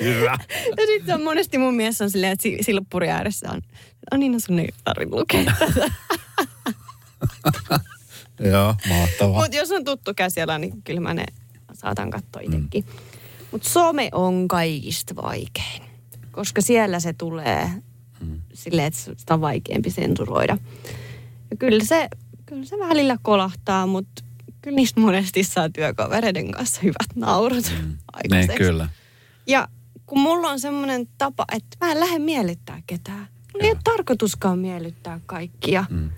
Hyvä. 0.00 0.38
Ja 0.76 0.86
sitten 0.86 1.14
on 1.14 1.22
monesti 1.22 1.58
mun 1.58 1.74
mies 1.74 2.02
on 2.02 2.10
silleen, 2.10 2.32
että 2.32 2.42
si- 2.42 2.58
silppuri 2.60 3.10
ääressä 3.10 3.50
on, 3.50 3.62
no 4.12 4.18
niin, 4.18 4.32
no 4.32 4.38
sun 4.38 4.58
ei 4.58 4.68
tarvitse 4.84 5.16
lukea. 5.16 5.44
Joo, 8.50 8.74
mahtavaa. 8.88 9.40
Mutta 9.42 9.56
jos 9.56 9.70
on 9.72 9.84
tuttu 9.84 10.12
käsiala, 10.16 10.58
niin 10.58 10.82
kyllä 10.82 11.00
mä 11.00 11.14
ne 11.14 11.24
saatan 11.72 12.10
katsoa 12.10 12.42
itsekin. 12.42 12.84
Mm. 12.84 12.92
Mutta 13.50 13.68
some 13.68 14.08
on 14.12 14.48
kaikista 14.48 15.16
vaikein, 15.16 15.82
koska 16.32 16.60
siellä 16.60 17.00
se 17.00 17.12
tulee 17.12 17.70
Hmm. 18.20 18.40
silleen, 18.54 18.86
että 18.86 19.00
sitä 19.16 19.34
on 19.34 19.40
vaikeampi 19.40 19.90
sensuroida. 19.90 20.58
Ja 21.50 21.56
kyllä 21.56 21.84
se, 21.84 22.08
kyllä 22.46 22.64
se 22.64 22.76
välillä 22.78 23.16
kolahtaa, 23.22 23.86
mutta 23.86 24.22
kyllä 24.64 24.76
niistä 24.76 25.00
monesti 25.00 25.44
saa 25.44 25.68
työkavereiden 25.68 26.50
kanssa 26.50 26.80
hyvät 26.82 27.16
naurut 27.16 27.64
Niin, 27.72 27.98
aikaiseksi. 28.12 28.58
kyllä. 28.58 28.88
Ja 29.46 29.68
kun 30.06 30.20
mulla 30.20 30.50
on 30.50 30.60
semmoinen 30.60 31.08
tapa, 31.18 31.44
että 31.56 31.76
mä 31.80 31.92
en 31.92 32.00
lähde 32.00 32.18
miellyttää 32.18 32.82
ketään. 32.86 33.28
Mulla 33.52 33.64
ei 33.64 33.70
ole 33.70 33.78
tarkoituskaan 33.84 34.58
miellyttää 34.58 35.20
kaikkia. 35.26 35.84
Mm. 35.90 36.10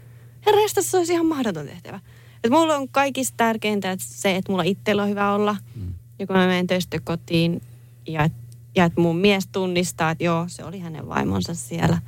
Herra 0.47 0.61
se 0.81 0.97
olisi 0.97 1.13
ihan 1.13 1.27
mahdoton 1.27 1.67
tehtävä. 1.67 2.01
Et 2.45 2.51
mulla 2.51 2.77
on 2.77 2.89
kaikista 2.89 3.35
tärkeintä 3.37 3.91
että 3.93 4.05
se, 4.09 4.37
että 4.37 4.53
mulla 4.53 4.63
itsellä 4.63 5.03
on 5.03 5.09
hyvä 5.09 5.33
olla. 5.33 5.57
Mm. 5.75 5.95
Ja 6.19 6.27
kun 6.27 6.37
mä 6.37 6.47
menen 6.47 6.67
töistä 6.67 7.01
kotiin 7.05 7.63
ja, 8.09 8.31
ja 8.77 8.85
että 8.85 9.01
mun 9.01 9.17
mies 9.17 9.47
tunnistaa, 9.53 10.11
että 10.11 10.25
joo, 10.25 10.45
se 10.49 10.65
oli 10.65 10.79
hänen 10.79 11.09
vaimonsa 11.09 11.55
siellä. 11.55 11.99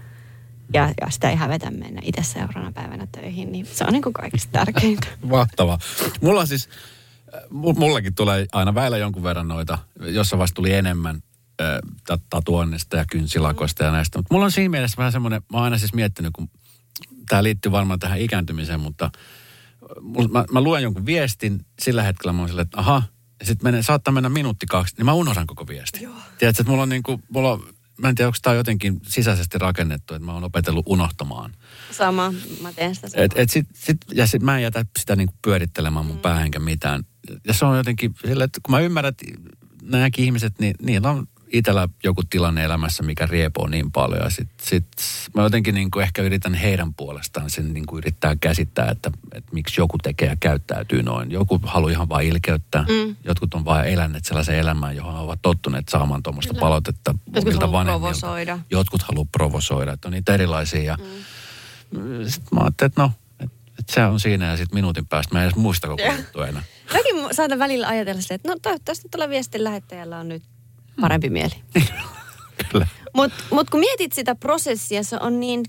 Ja, 0.74 0.92
ja 1.00 1.10
sitä 1.10 1.30
ei 1.30 1.36
hävetä 1.36 1.70
mennä 1.70 2.00
itse 2.04 2.22
seuraavana 2.22 2.72
päivänä 2.72 3.06
töihin, 3.12 3.52
niin 3.52 3.66
se 3.66 3.84
on 3.84 3.92
niin 3.92 4.02
kuin 4.02 4.12
kaikista 4.12 4.52
tärkeintä. 4.52 5.06
Mahtavaa. 5.30 5.78
Mulla 6.20 6.46
siis, 6.46 6.68
äh, 7.34 7.42
mu- 7.42 7.78
mullakin 7.78 8.14
tulee 8.14 8.46
aina 8.52 8.74
väillä 8.74 8.98
jonkun 8.98 9.22
verran 9.22 9.48
noita, 9.48 9.78
jossain 10.00 10.38
vaiheessa 10.38 10.54
tuli 10.54 10.72
enemmän 10.72 11.22
äh, 11.60 11.66
ta- 12.06 12.18
tatuoinnista 12.30 12.96
ja 12.96 13.04
kynsilakoista 13.10 13.84
ja 13.84 13.92
näistä. 13.92 14.18
Mutta 14.18 14.34
mulla 14.34 14.44
on 14.44 14.52
siinä 14.52 14.70
mielessä 14.70 14.96
vähän 14.96 15.12
semmoinen, 15.12 15.42
mä 15.52 15.58
oon 15.58 15.64
aina 15.64 15.78
siis 15.78 15.94
miettinyt, 15.94 16.32
kun 16.32 16.50
tämä 17.28 17.42
liittyy 17.42 17.72
varmaan 17.72 17.98
tähän 17.98 18.20
ikääntymiseen, 18.20 18.80
mutta 18.80 19.10
mul- 20.00 20.28
mä, 20.28 20.44
mä 20.52 20.60
luen 20.60 20.82
jonkun 20.82 21.06
viestin, 21.06 21.66
sillä 21.80 22.02
hetkellä 22.02 22.32
mä 22.32 22.38
oon 22.38 22.48
silleen, 22.48 22.66
että 22.66 22.80
aha, 22.80 23.02
sitten 23.42 23.66
menee, 23.66 23.82
saattaa 23.82 24.12
mennä 24.12 24.28
minuutti 24.28 24.66
kaksi, 24.66 24.94
niin 24.96 25.04
mä 25.04 25.12
unohdan 25.12 25.46
koko 25.46 25.68
viesti. 25.68 26.04
Joo. 26.04 26.14
Tiedätkö, 26.38 26.62
että 26.62 26.70
mulla 26.70 26.82
on 26.82 26.88
niinku, 26.88 27.20
mulla 27.28 27.52
on, 27.52 27.62
mä 27.99 28.09
en 28.09 28.14
tiedä, 28.14 28.28
onko 28.28 28.38
tämä 28.42 28.57
jotenkin 28.57 29.01
sisäisesti 29.09 29.59
rakennettu, 29.59 30.14
että 30.14 30.26
mä 30.26 30.32
oon 30.32 30.44
opetellut 30.44 30.86
unohtamaan. 30.88 31.55
Sama, 31.90 32.34
mä 32.62 32.72
teen 32.72 32.94
sitä 32.94 33.09
samaa. 33.09 33.24
Et, 33.24 33.32
et 33.34 33.51
sit, 33.51 33.66
sit, 33.74 33.96
ja 34.12 34.26
sit 34.26 34.42
mä 34.42 34.57
en 34.57 34.62
jätä 34.62 34.84
sitä 34.99 35.16
niinku 35.16 35.34
pyörittelemään 35.42 36.07
mun 36.07 36.16
mm. 36.16 36.22
päähän 36.22 36.51
mitään. 36.59 37.05
Ja 37.46 37.55
se 37.55 37.64
on 37.64 37.76
jotenkin 37.76 38.14
sille, 38.26 38.44
että 38.44 38.61
kun 38.62 38.74
mä 38.74 38.80
ymmärrän, 38.80 39.09
että 39.09 39.26
nämäkin 39.82 40.24
ihmiset, 40.24 40.59
niin 40.59 40.74
niillä 40.82 41.11
on 41.11 41.26
itsellä 41.53 41.88
joku 42.05 42.22
tilanne 42.30 42.64
elämässä, 42.64 43.03
mikä 43.03 43.26
riepoo 43.26 43.66
niin 43.66 43.92
paljon. 43.92 44.20
Ja 44.24 44.30
sit, 44.30 44.49
sit 44.62 44.86
mä 45.34 45.42
jotenkin 45.42 45.74
niinku 45.74 45.99
ehkä 46.01 46.22
yritän 46.22 46.55
heidän 46.55 46.94
puolestaan 46.94 47.51
sen 47.51 47.74
niinku 47.74 47.99
yrittää 47.99 48.36
käsittää, 48.40 48.90
että, 48.90 49.11
että 49.32 49.53
miksi 49.53 49.80
joku 49.80 49.99
tekee 49.99 50.28
ja 50.28 50.36
käyttäytyy 50.40 51.03
noin. 51.03 51.30
Joku 51.30 51.61
haluaa 51.62 51.92
ihan 51.92 52.09
vain 52.09 52.28
ilkeyttää. 52.28 52.82
Mm. 52.82 53.16
Jotkut 53.24 53.55
on 53.55 53.64
vain 53.64 53.86
eläneet 53.86 54.24
sellaisen 54.24 54.59
elämän, 54.59 54.96
johon 54.96 55.16
ovat 55.16 55.38
tottuneet 55.42 55.88
saamaan 55.88 56.22
tuommoista 56.22 56.55
palautetta 56.55 57.14
Jotkut 57.26 57.44
omilta 57.44 57.72
vanhemmilta. 57.72 58.01
provosoida. 58.01 58.59
Jotkut 58.70 59.03
haluaa 59.03 59.26
provosoida, 59.32 59.92
että 59.92 60.09
on 60.09 60.12
niitä 60.12 60.34
erilaisia. 60.34 60.82
Ja 60.82 60.96
mm. 61.90 62.24
Sitten 62.26 62.49
mä 62.53 62.61
ajattelin, 62.61 62.90
että 62.90 63.03
no, 63.03 63.12
että 63.40 63.57
et 63.78 63.88
se 63.88 64.05
on 64.05 64.20
siinä 64.20 64.46
ja 64.46 64.57
sitten 64.57 64.76
minuutin 64.76 65.07
päästä 65.07 65.34
mä 65.34 65.38
en 65.38 65.44
edes 65.44 65.57
muista 65.57 65.88
koko 65.88 66.03
juttu 66.16 66.42
enää. 66.42 66.62
Mäkin 66.92 67.34
saatan 67.34 67.59
välillä 67.59 67.88
ajatella 67.88 68.22
sitä, 68.22 68.34
että 68.34 68.49
no 68.49 68.57
toivottavasti 68.62 69.09
tällä 69.09 69.28
viestin 69.28 69.64
lähettäjällä 69.64 70.18
on 70.18 70.28
nyt 70.28 70.42
parempi 71.01 71.30
mieli. 71.30 71.55
Mutta 73.16 73.36
mut 73.53 73.70
kun 73.70 73.80
mietit 73.80 74.12
sitä 74.12 74.34
prosessia, 74.34 75.03
se 75.03 75.16
on 75.20 75.40
niin 75.40 75.62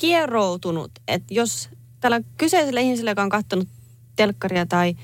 kieroutunut, 0.00 0.90
että 1.08 1.34
jos 1.34 1.68
tällä 2.00 2.20
kyseisellä 2.36 2.80
ihmisellä, 2.80 3.10
joka 3.10 3.22
on 3.22 3.28
katsonut 3.28 3.68
telkkaria 4.16 4.66
tai 4.66 4.94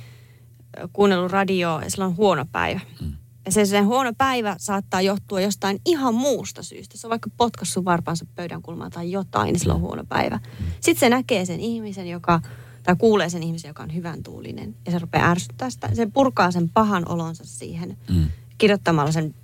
kuunnellut 0.93 1.33
radioa 1.33 1.83
ja 1.83 1.91
sillä 1.91 2.05
on 2.07 2.17
huono 2.17 2.47
päivä. 2.53 2.81
Mm. 3.01 3.13
Ja 3.47 3.53
se 3.53 3.65
sen 3.67 3.87
huono 3.87 4.13
päivä 4.19 4.57
saattaa 4.59 5.01
johtua 5.01 5.41
jostain 5.41 5.81
ihan 5.87 6.15
muusta 6.15 6.63
syystä. 6.63 6.99
Se 6.99 7.07
on 7.07 7.11
vaikka 7.11 7.31
potkassut 7.37 7.85
varpaansa 7.85 8.27
pöydän 8.35 8.63
kulmaan 8.63 8.91
tai 8.91 9.11
jotain, 9.11 9.47
niin 9.47 9.61
sillä 9.61 9.75
on 9.75 9.81
huono 9.81 10.05
päivä. 10.09 10.41
Sitten 10.81 11.01
se 11.01 11.09
näkee 11.09 11.45
sen 11.45 11.61
ihmisen, 11.61 12.09
joka, 12.09 12.41
tai 12.83 12.97
kuulee 12.99 13.29
sen 13.31 13.43
ihmisen, 13.43 13.69
joka 13.69 13.83
on 13.83 13.95
hyvän 13.95 14.23
tuulinen. 14.23 14.77
Ja 14.87 14.93
se 14.93 14.99
rupeaa 14.99 15.31
ärsyttää 15.31 15.71
sitä. 15.71 15.95
Se 15.95 16.07
purkaa 16.07 16.51
sen 16.51 16.69
pahan 16.69 17.09
olonsa 17.09 17.45
siihen 17.47 17.97
Mm. 18.11 18.27
kirjoittamalla 18.59 19.13
sen 19.13 19.35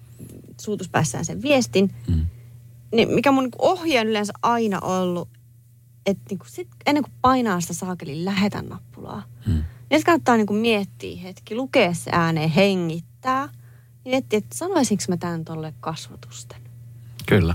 suutuspäissään 0.61 1.25
sen 1.25 1.43
viestin. 1.43 1.95
Mm. 2.09 2.27
Niin 2.93 3.11
mikä 3.11 3.33
mun 3.33 3.43
niinku 3.45 3.59
ohje 3.61 4.01
on 4.01 4.07
yleensä 4.07 4.33
aina 4.43 4.81
ollut, 4.81 5.29
että 6.07 6.23
niinku 6.31 6.45
sit, 6.49 6.69
ennen 6.87 7.05
kuin 7.05 7.15
painaa 7.23 7.61
sitä 7.61 7.73
saakelin 7.75 8.25
lähetä 8.25 8.63
nappulaa, 8.63 9.23
Mm. 9.47 9.63
niin 9.91 10.05
kannattaa 10.05 10.37
niinku 10.37 10.53
miettiä 10.53 11.21
hetki, 11.23 11.55
lukea 11.55 11.95
se 11.95 12.11
ääneen, 12.15 12.51
hengittää. 12.51 13.47
Niin 13.47 14.13
miettiä, 14.13 14.39
että 14.39 14.57
sanoisinko 14.59 15.05
mä 15.09 15.17
tämän 15.17 15.45
tolle 15.45 15.75
kasvatusten 15.81 16.61
Kyllä. 17.27 17.55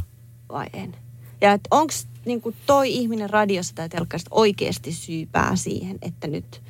vai 0.50 0.68
en. 0.74 0.96
Ja 1.42 1.52
että 1.54 1.68
onko 1.72 1.94
niinku 2.26 2.54
toi 2.66 2.94
ihminen 2.94 3.30
radiossa 3.30 3.76
tai 3.76 3.90
telkkarista 3.90 4.30
oikeasti 4.34 4.92
syypää 4.92 5.56
siihen, 5.56 5.98
että 6.02 6.28
nyt 6.28 6.62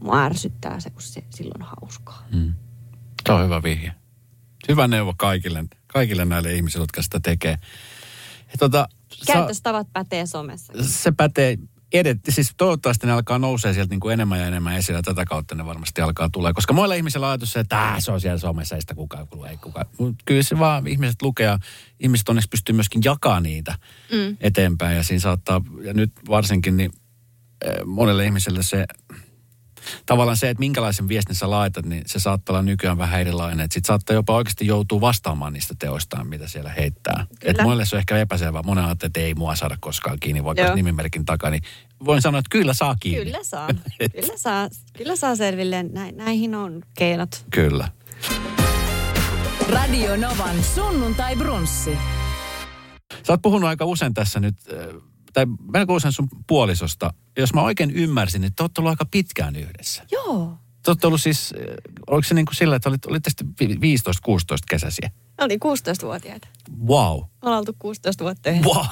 mua 0.00 0.24
ärsyttää 0.24 0.80
se, 0.80 0.90
kun 0.90 1.02
se 1.02 1.24
silloin 1.30 1.62
hauskaa. 1.62 2.26
Mm. 2.32 2.52
Se 3.26 3.32
on 3.32 3.44
hyvä 3.44 3.62
vihje. 3.62 3.94
Hyvä 4.68 4.88
neuvo 4.88 5.14
kaikille, 5.18 5.64
kaikille 5.86 6.24
näille 6.24 6.54
ihmisille, 6.54 6.82
jotka 6.82 7.02
sitä 7.02 7.20
tekee. 7.20 7.58
Ja 8.52 8.58
tota, 8.58 8.88
sa- 9.12 9.32
Käytöstavat 9.32 9.86
pätee 9.92 10.26
somessa. 10.26 10.72
se 10.80 11.12
pätee 11.12 11.56
edet, 11.92 12.18
siis 12.28 12.52
toivottavasti 12.56 13.06
ne 13.06 13.12
alkaa 13.12 13.38
nousee 13.38 13.74
sieltä 13.74 13.90
niin 13.90 14.00
kuin 14.00 14.12
enemmän 14.12 14.40
ja 14.40 14.46
enemmän 14.46 14.76
esille 14.76 14.98
ja 14.98 15.02
tätä 15.02 15.24
kautta 15.24 15.54
ne 15.54 15.66
varmasti 15.66 16.00
alkaa 16.00 16.28
tulee. 16.28 16.52
Koska 16.52 16.72
muilla 16.72 16.94
ihmisillä 16.94 17.28
ajatus 17.30 17.52
se, 17.52 17.60
että 17.60 17.94
se 17.98 18.12
on 18.12 18.20
siellä 18.20 18.38
somessa, 18.38 18.74
ei 18.74 18.80
sitä 18.80 18.94
kukaan 18.94 19.28
kuulu, 19.28 19.44
ei 19.44 19.56
kukaan. 19.56 19.86
Mut 19.98 20.16
kyllä 20.24 20.42
se 20.42 20.58
vaan 20.58 20.86
ihmiset 20.86 21.22
lukee 21.22 21.46
ja 21.46 21.58
ihmiset 22.00 22.28
onneksi 22.28 22.48
pystyy 22.48 22.74
myöskin 22.74 23.02
jakaa 23.04 23.40
niitä 23.40 23.74
Mm. 24.12 24.36
eteenpäin. 24.40 24.96
Ja 24.96 25.02
siinä 25.02 25.20
saattaa, 25.20 25.60
ja 25.82 25.94
nyt 25.94 26.12
varsinkin 26.28 26.76
niin 26.76 26.90
eh, 27.64 27.84
monelle 27.84 28.24
ihmiselle 28.24 28.62
se, 28.62 28.86
tavallaan 30.06 30.36
se, 30.36 30.50
että 30.50 30.58
minkälaisen 30.58 31.08
viestin 31.08 31.36
sä 31.36 31.50
laitat, 31.50 31.86
niin 31.86 32.02
se 32.06 32.18
saattaa 32.18 32.54
olla 32.54 32.62
nykyään 32.62 32.98
vähän 32.98 33.20
erilainen. 33.20 33.60
Että 33.60 33.74
sit 33.74 33.84
saattaa 33.84 34.14
jopa 34.14 34.34
oikeasti 34.34 34.66
joutua 34.66 35.00
vastaamaan 35.00 35.52
niistä 35.52 35.74
teoistaan, 35.78 36.26
mitä 36.26 36.48
siellä 36.48 36.70
heittää. 36.72 37.26
Että 37.42 37.62
monelle 37.62 37.84
se 37.84 37.96
on 37.96 37.98
ehkä 38.00 38.18
epäselvää. 38.18 38.62
Monen 38.62 38.84
ajattelee, 38.84 39.08
että 39.08 39.20
ei 39.20 39.34
mua 39.34 39.56
saada 39.56 39.76
koskaan 39.80 40.20
kiinni, 40.20 40.44
vaikka 40.44 40.62
Joo. 40.62 40.70
olisi 40.70 40.82
nimimerkin 40.82 41.24
takaa. 41.24 41.50
Niin 41.50 41.62
voin 42.04 42.22
sanoa, 42.22 42.38
että 42.38 42.50
kyllä 42.50 42.74
saa 42.74 42.94
kiinni. 43.00 43.24
Kyllä 43.24 43.44
saa. 43.44 43.68
Et- 44.00 44.12
Kyllä 44.12 44.36
saa, 44.36 44.68
kyllä 44.96 45.16
saa 45.16 45.36
selville. 45.36 45.82
Näin, 45.82 46.16
näihin 46.16 46.54
on 46.54 46.82
keinot. 46.98 47.44
Kyllä. 47.50 47.88
Radio 49.68 50.16
Novan 50.16 50.62
sunnuntai 50.74 51.36
brunssi. 51.36 51.98
Sä 53.26 53.32
oot 53.32 53.42
puhunut 53.42 53.68
aika 53.68 53.84
usein 53.84 54.14
tässä 54.14 54.40
nyt, 54.40 54.54
äh, 54.72 55.02
tai 55.32 55.46
melko 55.72 55.94
usein 55.94 56.12
sun 56.12 56.28
puolisosta. 56.46 57.14
Jos 57.36 57.54
mä 57.54 57.62
oikein 57.62 57.90
ymmärsin, 57.90 58.40
niin 58.40 58.54
te 58.54 58.62
ootte 58.62 58.80
ollut 58.80 58.90
aika 58.90 59.04
pitkään 59.10 59.56
yhdessä. 59.56 60.02
Joo. 60.12 60.58
Te 60.82 60.90
ootte 60.90 61.06
ollut 61.06 61.20
siis, 61.22 61.54
äh, 61.56 61.74
oliko 62.06 62.28
se 62.28 62.34
niin 62.34 62.46
kuin 62.46 62.56
sillä, 62.56 62.76
että 62.76 62.88
olit, 62.88 63.06
olitte 63.06 63.30
sitten 63.30 63.54
vi- 63.60 63.80
15-16 63.80 64.66
kesäisiä? 64.68 65.10
Oltiin 65.40 65.60
16-vuotiaita. 65.60 66.48
Wow. 66.86 67.20
Ollaan 67.42 67.58
oltu 67.58 67.76
16 67.78 68.24
vuotta 68.24 68.50
yhdessä. 68.50 68.68
Wow. 68.74 68.86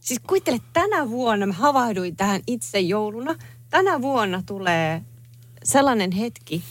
Siis 0.00 0.20
kuvittele, 0.26 0.60
tänä 0.72 1.10
vuonna 1.10 1.46
mä 1.46 1.52
havahduin 1.52 2.16
tähän 2.16 2.40
itse 2.46 2.80
jouluna. 2.80 3.34
Tänä 3.70 4.02
vuonna 4.02 4.42
tulee 4.46 5.02
sellainen 5.64 6.12
hetki 6.12 6.62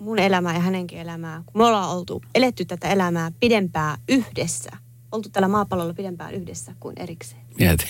mun 0.00 0.18
elämää 0.18 0.54
ja 0.54 0.60
hänenkin 0.60 0.98
elämää, 0.98 1.42
kun 1.46 1.60
me 1.60 1.64
ollaan 1.64 1.90
oltu, 1.90 2.22
eletty 2.34 2.64
tätä 2.64 2.88
elämää 2.88 3.32
pidempään 3.40 3.98
yhdessä. 4.08 4.70
Oltu 5.12 5.28
tällä 5.28 5.48
maapallolla 5.48 5.94
pidempään 5.94 6.34
yhdessä 6.34 6.74
kuin 6.80 6.94
erikseen. 6.98 7.42
Mieti. 7.58 7.86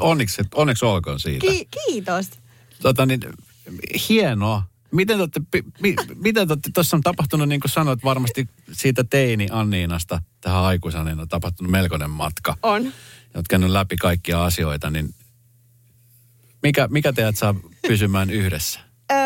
Onneksi, 0.00 0.42
onneksi 0.54 0.84
olkoon 0.84 1.20
siitä. 1.20 1.46
Ki- 1.46 1.68
kiitos. 1.86 2.30
Tota 2.82 3.06
niin, 3.06 3.20
hienoa. 4.08 4.62
Miten 4.90 5.16
te 5.16 5.22
olette, 5.22 5.40
mi, 5.80 5.94
miten 6.14 6.46
te 6.46 6.52
olette, 6.52 6.70
tuossa 6.74 6.96
on 6.96 7.02
tapahtunut, 7.02 7.48
niin 7.48 7.60
kuin 7.60 7.70
sanoit, 7.70 8.04
varmasti 8.04 8.48
siitä 8.72 9.04
teini 9.04 9.48
Anniinasta 9.50 10.22
tähän 10.40 10.62
aikuisaniina 10.62 11.22
on 11.22 11.28
tapahtunut 11.28 11.70
melkoinen 11.70 12.10
matka. 12.10 12.56
On. 12.62 12.92
Olet 13.34 13.48
käynyt 13.48 13.70
läpi 13.70 13.96
kaikkia 13.96 14.44
asioita, 14.44 14.90
niin 14.90 15.14
mikä, 16.62 16.88
mikä 16.88 17.12
teidät 17.12 17.36
saa 17.36 17.54
pysymään 17.88 18.30
yhdessä? 18.30 18.80
Öö, 19.12 19.18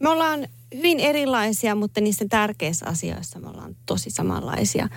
me 0.00 0.08
ollaan 0.08 0.48
hyvin 0.74 1.00
erilaisia, 1.00 1.74
mutta 1.74 2.00
niissä 2.00 2.24
tärkeissä 2.30 2.86
asioissa 2.86 3.40
me 3.40 3.48
ollaan 3.48 3.76
tosi 3.86 4.10
samanlaisia. 4.10 4.88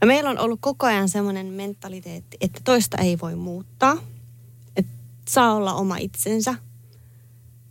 Ja 0.00 0.06
meillä 0.06 0.30
on 0.30 0.38
ollut 0.38 0.60
koko 0.62 0.86
ajan 0.86 1.08
semmoinen 1.08 1.46
mentaliteetti, 1.46 2.36
että 2.40 2.60
toista 2.64 2.96
ei 2.98 3.18
voi 3.22 3.34
muuttaa. 3.34 3.96
Että 4.76 4.92
saa 5.28 5.54
olla 5.54 5.74
oma 5.74 5.96
itsensä. 5.96 6.54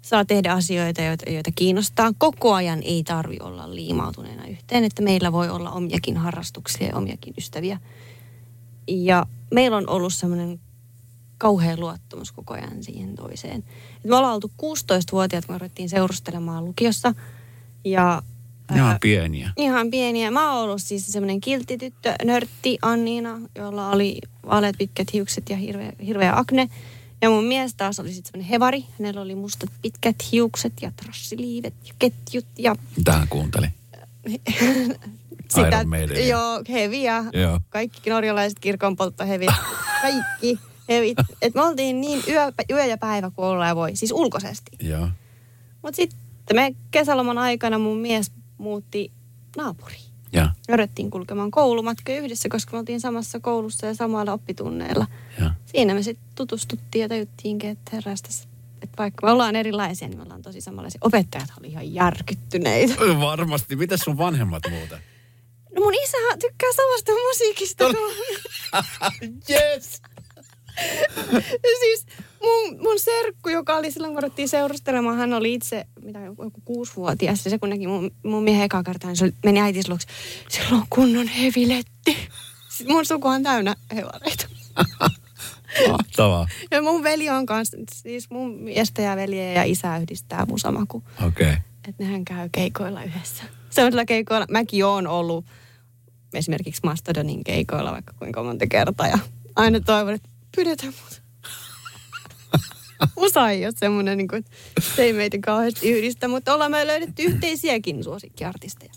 Saa 0.01 0.25
tehdä 0.25 0.53
asioita, 0.53 1.01
joita, 1.01 1.29
joita 1.29 1.51
kiinnostaa. 1.55 2.13
Koko 2.17 2.53
ajan 2.53 2.83
ei 2.83 3.03
tarvi 3.03 3.37
olla 3.39 3.75
liimautuneena 3.75 4.47
yhteen, 4.47 4.83
että 4.83 5.01
meillä 5.01 5.31
voi 5.31 5.49
olla 5.49 5.71
omiakin 5.71 6.17
harrastuksia 6.17 6.87
ja 6.87 6.95
omiakin 6.95 7.33
ystäviä. 7.37 7.79
Ja 8.87 9.25
meillä 9.53 9.77
on 9.77 9.89
ollut 9.89 10.13
semmoinen 10.13 10.59
kauhea 11.37 11.77
luottamus 11.77 12.31
koko 12.31 12.53
ajan 12.53 12.83
siihen 12.83 13.15
toiseen. 13.15 13.63
Et 13.97 14.09
me 14.09 14.15
ollaan 14.15 14.33
oltu 14.33 14.51
16-vuotiaat, 14.61 15.45
kun 15.45 15.55
me 15.55 15.59
ruvettiin 15.59 15.89
seurustelemaan 15.89 16.65
lukiossa. 16.65 17.13
Ja 17.85 18.21
Ihan 18.75 18.97
pieniä. 19.01 19.51
Ihan 19.57 19.91
pieniä. 19.91 20.31
Mä 20.31 20.53
oon 20.53 20.63
ollut 20.63 20.81
siis 20.81 21.07
semmoinen 21.07 21.41
kiltti 21.41 21.77
tyttö, 21.77 22.13
nörtti 22.23 22.77
Anniina, 22.81 23.39
jolla 23.55 23.89
oli 23.89 24.21
vaaleat 24.45 24.75
pitkät 24.77 25.13
hiukset 25.13 25.49
ja 25.49 25.57
hirveä, 25.57 25.91
hirveä 26.05 26.35
akne. 26.35 26.69
Ja 27.21 27.29
mun 27.29 27.43
mies 27.43 27.75
taas 27.75 27.99
oli 27.99 28.13
sitten 28.13 28.31
semmoinen 28.31 28.49
hevari. 28.49 28.85
Hänellä 28.99 29.21
oli 29.21 29.35
mustat 29.35 29.69
pitkät 29.81 30.15
hiukset 30.31 30.73
ja 30.81 30.91
trassiliivet 30.95 31.73
ja 31.87 31.93
ketjut 31.99 32.45
ja 32.57 32.75
Mitä 32.97 33.11
hän 33.11 33.27
kuunteli? 33.27 33.67
Iron 35.57 35.89
Maidenia. 35.89 36.27
Joo, 36.27 36.63
heviä. 36.69 37.23
Joo. 37.33 37.59
Kaikki 37.69 38.09
norjalaiset 38.09 38.59
kirkonpolttohevit. 38.59 39.49
Kaikki 40.01 40.59
hevit. 40.89 41.17
Et 41.41 41.55
me 41.55 41.61
oltiin 41.61 42.01
niin 42.01 42.23
yö, 42.27 42.51
yö 42.69 42.85
ja 42.85 42.97
päivä 42.97 43.31
kuin 43.35 43.45
ollaan 43.45 43.75
voi. 43.75 43.95
Siis 43.95 44.11
ulkoisesti. 44.11 44.71
Joo. 44.81 45.09
Mutta 45.81 45.95
sitten 45.95 46.55
me 46.55 46.75
kesäloman 46.91 47.37
aikana 47.37 47.79
mun 47.79 47.97
mies 47.97 48.31
muutti 48.59 49.11
naapuriin. 49.57 50.09
Ja, 50.33 50.49
Jouduttiin 50.67 51.11
kulkemaan 51.11 51.51
koulumatkoja 51.51 52.19
yhdessä, 52.19 52.49
koska 52.49 52.71
me 52.71 52.79
oltiin 52.79 53.01
samassa 53.01 53.39
koulussa 53.39 53.85
ja 53.85 53.93
samalla 53.93 54.33
oppitunneilla. 54.33 55.07
ja. 55.41 55.51
Siinä 55.65 55.93
me 55.93 56.03
sitten 56.03 56.27
tutustuttiin 56.35 57.01
ja 57.01 57.09
tajuttiinkin, 57.09 57.69
että 57.69 57.91
herrastas, 57.93 58.47
että 58.81 58.97
vaikka 58.97 59.27
me 59.27 59.31
ollaan 59.31 59.55
erilaisia, 59.55 60.07
niin 60.07 60.17
me 60.17 60.23
ollaan 60.23 60.41
tosi 60.41 60.61
samanlaisia. 60.61 60.99
Opettajat 61.03 61.49
oli 61.59 61.67
ihan 61.67 61.93
järkyttyneitä. 61.93 62.93
Varmasti. 63.19 63.75
Miten 63.75 63.97
sun 63.97 64.17
vanhemmat 64.17 64.63
muuten? 64.69 64.99
No 65.75 65.81
mun 65.81 65.93
isä 66.03 66.17
tykkää 66.41 66.69
samasta 66.75 67.11
musiikista 67.27 67.85
kuin... 67.85 68.15
Yes! 69.49 70.01
siis 71.79 72.05
mun, 72.43 72.81
mun 72.81 72.99
serkku, 72.99 73.49
joka 73.49 73.75
oli 73.75 73.91
silloin, 73.91 74.13
kun 74.13 74.23
ruvettiin 74.23 74.49
seurustelemaan, 74.49 75.17
hän 75.17 75.33
oli 75.33 75.53
itse, 75.53 75.85
mitä 76.03 76.19
joku, 76.19 76.51
kuusivuotias. 76.65 77.45
Ja 77.45 77.51
se 77.51 77.59
kun 77.59 77.69
näki 77.69 77.87
mun, 77.87 78.11
mun 78.23 78.43
miehen 78.43 78.63
eka 78.63 78.83
kertaa, 78.83 79.09
niin 79.09 79.17
se 79.17 79.33
meni 79.45 79.61
äitis 79.61 79.89
luokse. 79.89 80.07
Sillä 80.49 80.77
on 80.77 80.85
kunnon 80.89 81.27
heviletti. 81.27 82.17
Sitten 82.69 82.95
mun 82.95 83.05
suku 83.05 83.27
on 83.27 83.43
täynnä 83.43 83.75
hevareita. 83.95 84.47
Mahtavaa. 85.91 86.47
Ja 86.71 86.81
mun 86.81 87.03
veli 87.03 87.29
on 87.29 87.45
kanssa, 87.45 87.77
siis 87.93 88.29
mun 88.29 88.55
miestä 88.55 89.01
ja 89.01 89.15
veljeä 89.15 89.53
ja 89.53 89.63
isää 89.63 89.97
yhdistää 89.97 90.45
mun 90.45 90.59
sama 90.59 90.85
kuin, 90.87 91.03
Okei. 91.27 91.47
Okay. 91.47 91.59
että 91.87 92.03
nehän 92.03 92.25
käy 92.25 92.49
keikoilla 92.51 93.03
yhdessä. 93.03 93.43
Sellaisilla 93.69 94.05
keikoilla, 94.05 94.45
mäkin 94.51 94.85
oon 94.85 95.07
ollut 95.07 95.45
esimerkiksi 96.33 96.81
Mastodonin 96.83 97.43
keikoilla 97.43 97.91
vaikka 97.91 98.13
kuinka 98.19 98.43
monta 98.43 98.67
kertaa 98.67 99.07
ja 99.07 99.19
aina 99.55 99.79
toivon, 99.79 100.13
että 100.13 100.29
pidetään 100.55 100.93
mut. 101.03 101.18
Musa 103.19 103.49
ei 103.49 103.65
ole 103.65 103.73
semmoinen, 103.77 104.17
niin 104.17 104.27
kuin, 104.27 104.39
että 104.39 104.51
se 104.95 105.03
ei 105.03 105.13
meitä 105.13 105.37
kauheasti 105.45 105.91
yhdistä, 105.91 106.27
mutta 106.27 106.53
ollaan 106.53 106.71
me 106.71 106.87
löydetty 106.87 107.23
yhteisiäkin 107.23 108.03
suosikkiartisteja. 108.03 108.91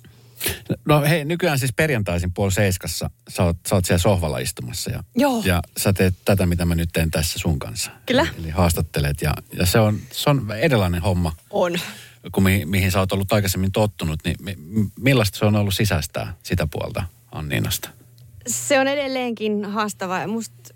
No 0.84 1.00
hei, 1.00 1.24
nykyään 1.24 1.58
siis 1.58 1.72
perjantaisin 1.72 2.32
puoli 2.32 2.52
seiskassa 2.52 3.10
sä 3.28 3.42
oot, 3.42 3.56
sä 3.68 3.74
oot 3.74 3.84
siellä 3.84 3.98
sohvalla 3.98 4.38
istumassa 4.38 4.90
ja, 4.90 5.04
Joo. 5.16 5.42
ja 5.44 5.62
sä 5.76 5.92
teet 5.92 6.14
tätä, 6.24 6.46
mitä 6.46 6.64
mä 6.64 6.74
nyt 6.74 6.88
teen 6.92 7.10
tässä 7.10 7.38
sun 7.38 7.58
kanssa. 7.58 7.90
Kyllä. 8.06 8.26
Eli 8.38 8.50
haastattelet 8.50 9.22
ja, 9.22 9.34
ja 9.52 9.66
se, 9.66 9.78
on, 9.80 9.98
se 10.12 10.30
on 10.30 10.52
erilainen 10.52 11.02
homma 11.02 11.32
On. 11.50 11.78
kuin 12.32 12.44
mihin, 12.44 12.68
mihin 12.68 12.90
sä 12.90 12.98
oot 12.98 13.12
ollut 13.12 13.32
aikaisemmin 13.32 13.72
tottunut. 13.72 14.20
Niin 14.24 14.36
mi, 14.40 14.56
mi- 14.58 14.90
millaista 15.00 15.38
se 15.38 15.44
on 15.44 15.56
ollut 15.56 15.74
sisäistää 15.74 16.34
sitä 16.42 16.66
puolta 16.66 17.04
Anniinasta? 17.32 17.88
se 18.46 18.80
on 18.80 18.88
edelleenkin 18.88 19.64
haastavaa 19.64 20.20
ja 20.20 20.28
musta 20.28 20.74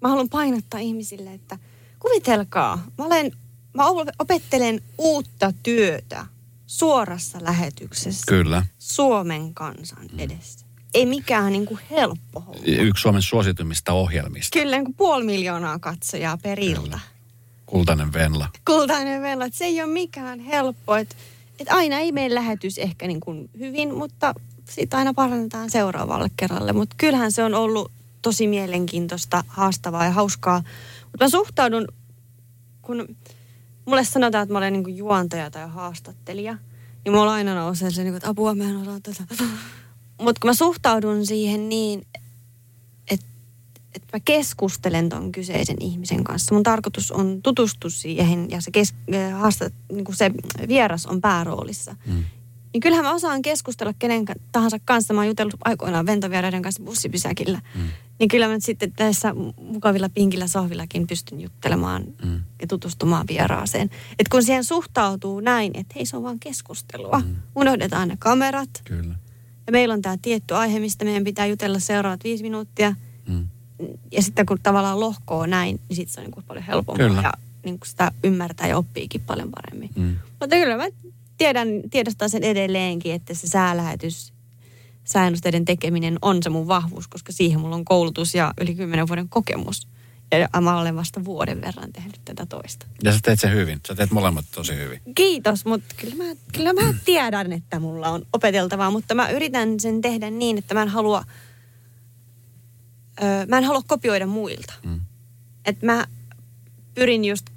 mä 0.00 0.08
haluan 0.08 0.28
painottaa 0.28 0.80
ihmisille, 0.80 1.34
että 1.34 1.58
kuvitelkaa, 1.98 2.76
mä, 2.98 3.04
olen, 3.04 3.32
mä 3.74 3.86
op- 3.86 4.08
opettelen 4.18 4.82
uutta 4.98 5.52
työtä 5.62 6.26
suorassa 6.66 7.38
lähetyksessä 7.42 8.24
Kyllä. 8.28 8.66
Suomen 8.78 9.54
kansan 9.54 10.06
edessä. 10.18 10.66
Ei 10.94 11.06
mikään 11.06 11.52
niin 11.52 11.66
kuin 11.66 11.80
helppo 11.90 12.40
homma. 12.40 12.62
Yksi 12.66 13.02
Suomen 13.02 13.22
suosituimmista 13.22 13.92
ohjelmista. 13.92 14.58
Kyllä 14.58 14.76
niin 14.76 14.84
kuin 14.84 14.94
puoli 14.94 15.24
miljoonaa 15.24 15.78
katsojaa 15.78 16.36
per 16.36 16.60
ilta. 16.60 17.00
Kultainen 17.66 18.12
Venla. 18.12 18.48
Kultainen 18.64 19.24
että 19.24 19.58
se 19.58 19.64
ei 19.64 19.82
ole 19.82 19.92
mikään 19.92 20.40
helppo. 20.40 20.96
Että, 20.96 21.16
että 21.60 21.74
aina 21.74 21.98
ei 21.98 22.12
mene 22.12 22.34
lähetys 22.34 22.78
ehkä 22.78 23.06
niin 23.06 23.20
kuin 23.20 23.50
hyvin, 23.58 23.94
mutta 23.94 24.34
sitten 24.70 24.98
aina 24.98 25.14
parannetaan 25.14 25.70
seuraavalle 25.70 26.28
kerralle. 26.36 26.72
Mutta 26.72 26.94
kyllähän 26.98 27.32
se 27.32 27.44
on 27.44 27.54
ollut 27.54 27.90
tosi 28.22 28.46
mielenkiintoista, 28.46 29.44
haastavaa 29.48 30.04
ja 30.04 30.10
hauskaa. 30.10 30.62
Mutta 31.12 31.24
mä 31.24 31.28
suhtaudun, 31.28 31.88
kun 32.82 33.16
mulle 33.86 34.04
sanotaan, 34.04 34.42
että 34.42 34.52
mä 34.52 34.58
olen 34.58 34.72
niin 34.72 34.84
kuin 34.84 34.96
juontaja 34.96 35.50
tai 35.50 35.68
haastattelija, 35.68 36.58
niin 37.04 37.12
mulla 37.12 37.32
aina 37.32 37.54
nousee 37.54 37.90
se, 37.90 38.02
niin 38.02 38.12
kuin, 38.12 38.16
että 38.16 38.28
apua, 38.28 38.54
mä 38.54 38.64
en 38.64 38.76
osaa 38.76 39.00
tätä. 39.00 39.24
Mutta 40.22 40.40
kun 40.40 40.48
mä 40.48 40.54
suhtaudun 40.54 41.26
siihen 41.26 41.68
niin, 41.68 42.02
että 43.94 44.18
mä 44.18 44.20
keskustelen 44.24 45.08
ton 45.08 45.32
kyseisen 45.32 45.76
ihmisen 45.80 46.24
kanssa. 46.24 46.54
Mun 46.54 46.62
tarkoitus 46.62 47.12
on 47.12 47.42
tutustua 47.42 47.90
siihen 47.90 48.50
ja 48.50 48.60
se, 48.60 48.70
kes, 48.70 48.94
äh, 49.14 49.40
haasta, 49.40 49.70
niin 49.92 50.04
se 50.12 50.30
vieras 50.68 51.06
on 51.06 51.20
pääroolissa. 51.20 51.96
Mm. 52.06 52.24
Niin 52.72 52.80
kyllähän 52.80 53.04
mä 53.04 53.14
osaan 53.14 53.42
keskustella 53.42 53.92
kenen 53.98 54.24
tahansa 54.52 54.76
kanssa. 54.84 55.14
Mä 55.14 55.20
oon 55.20 55.26
jutellut 55.28 55.54
aikoinaan 55.64 56.06
ventovieraiden 56.06 56.62
kanssa 56.62 56.82
bussipysäkillä. 56.82 57.60
Mm. 57.74 57.80
Niin 58.18 58.28
kyllä 58.28 58.46
mä 58.48 58.54
nyt 58.54 58.64
sitten 58.64 58.92
tässä 58.92 59.34
mukavilla 59.62 60.08
pinkillä 60.08 60.46
sohvillakin 60.46 61.06
pystyn 61.06 61.40
juttelemaan 61.40 62.04
Mm. 62.24 62.40
ja 62.60 62.66
tutustumaan 62.66 63.26
vieraaseen. 63.28 63.90
Että 64.18 64.30
kun 64.30 64.42
siihen 64.42 64.64
suhtautuu 64.64 65.40
näin, 65.40 65.70
että 65.74 65.92
hei 65.96 66.06
se 66.06 66.16
on 66.16 66.22
vaan 66.22 66.40
keskustelua. 66.40 67.18
Mm. 67.26 67.36
Unohdetaan 67.56 68.08
ne 68.08 68.16
kamerat. 68.18 68.70
Kyllä. 68.84 69.14
Ja 69.66 69.72
meillä 69.72 69.94
on 69.94 70.02
tämä 70.02 70.16
tietty 70.22 70.54
aihe, 70.54 70.80
mistä 70.80 71.04
meidän 71.04 71.24
pitää 71.24 71.46
jutella 71.46 71.78
seuraavat 71.78 72.24
viisi 72.24 72.42
minuuttia 72.42 72.94
Mm. 73.28 73.48
ja 74.12 74.22
sitten 74.22 74.46
kun 74.46 74.58
tavallaan 74.62 75.00
lohkoo 75.00 75.46
näin, 75.46 75.80
niin 75.88 75.96
sitten 75.96 76.14
se 76.14 76.20
on 76.20 76.24
niin 76.24 76.32
kuin 76.32 76.44
paljon 76.46 76.64
helpompaa 76.66 77.08
Kyllä. 77.08 77.22
ja 77.22 77.32
niin 77.64 77.78
kuin 77.78 77.88
sitä 77.88 78.12
ymmärtää 78.24 78.66
ja 78.68 78.76
oppiikin 78.78 79.20
paljon 79.20 79.50
paremmin. 79.50 79.90
Mm. 79.96 80.16
Mutta 80.40 80.56
kyllä 80.56 80.76
mä 80.76 80.84
tiedän, 81.38 81.68
tiedostan 81.90 82.30
sen 82.30 82.44
edelleenkin, 82.44 83.14
että 83.14 83.34
se 83.34 83.46
säälähetys, 83.46 84.32
säännösteiden 85.04 85.64
tekeminen 85.64 86.18
on 86.22 86.42
se 86.42 86.50
mun 86.50 86.68
vahvuus, 86.68 87.08
koska 87.08 87.32
siihen 87.32 87.60
mulla 87.60 87.76
on 87.76 87.84
koulutus 87.84 88.34
ja 88.34 88.54
yli 88.60 88.74
kymmenen 88.74 89.08
vuoden 89.08 89.28
kokemus. 89.28 89.88
Ja 90.32 90.60
mä 90.60 90.80
olen 90.80 90.96
vasta 90.96 91.24
vuoden 91.24 91.60
verran 91.60 91.92
tehnyt 91.92 92.20
tätä 92.24 92.46
toista. 92.46 92.86
Ja 93.02 93.12
sä 93.12 93.18
teet 93.22 93.40
sen 93.40 93.54
hyvin. 93.54 93.80
Sä 93.88 93.94
teet 93.94 94.10
molemmat 94.10 94.44
tosi 94.54 94.76
hyvin. 94.76 95.00
Kiitos, 95.14 95.64
mutta 95.64 95.94
kyllä 95.96 96.14
mä, 96.14 96.24
kyllä 96.52 96.72
mä 96.72 96.94
tiedän, 97.04 97.52
että 97.52 97.80
mulla 97.80 98.08
on 98.08 98.26
opeteltavaa, 98.32 98.90
mutta 98.90 99.14
mä 99.14 99.28
yritän 99.28 99.80
sen 99.80 100.00
tehdä 100.00 100.30
niin, 100.30 100.58
että 100.58 100.74
mä 100.74 100.82
en 100.82 100.88
halua, 100.88 101.24
öö, 103.22 103.46
mä 103.46 103.58
en 103.58 103.64
halua 103.64 103.82
kopioida 103.86 104.26
muilta. 104.26 104.74
Mm. 104.84 105.00
Että 105.64 105.86
mä 105.86 106.06
pyrin 106.94 107.24
just 107.24 107.47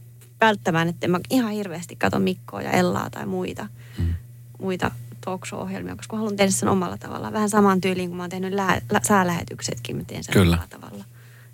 välttämään, 0.41 0.87
että 0.87 1.07
mä 1.07 1.19
ihan 1.29 1.51
hirveästi 1.51 1.95
katso 1.95 2.19
Mikkoa 2.19 2.61
ja 2.61 2.71
Ellaa 2.71 3.09
tai 3.09 3.25
muita, 3.25 3.67
Mm. 3.97 4.13
muita 4.59 4.91
talk 5.25 5.45
show-ohjelmia, 5.45 5.95
koska 5.95 6.17
haluan 6.17 6.35
tehdä 6.35 6.51
sen 6.51 6.69
omalla 6.69 6.97
tavalla. 6.97 7.33
Vähän 7.33 7.49
samaan 7.49 7.81
tyyliin, 7.81 8.09
kun 8.09 8.17
mä 8.17 8.23
oon 8.23 8.29
tehnyt 8.29 8.53
lää, 8.53 8.81
lä, 8.91 9.01
säälähetyksetkin, 9.07 9.97
mä 9.97 10.03
teen 10.03 10.23
sen 10.23 10.33
Kyllä. 10.33 10.55
omalla 10.55 10.67
tavalla. 10.69 11.05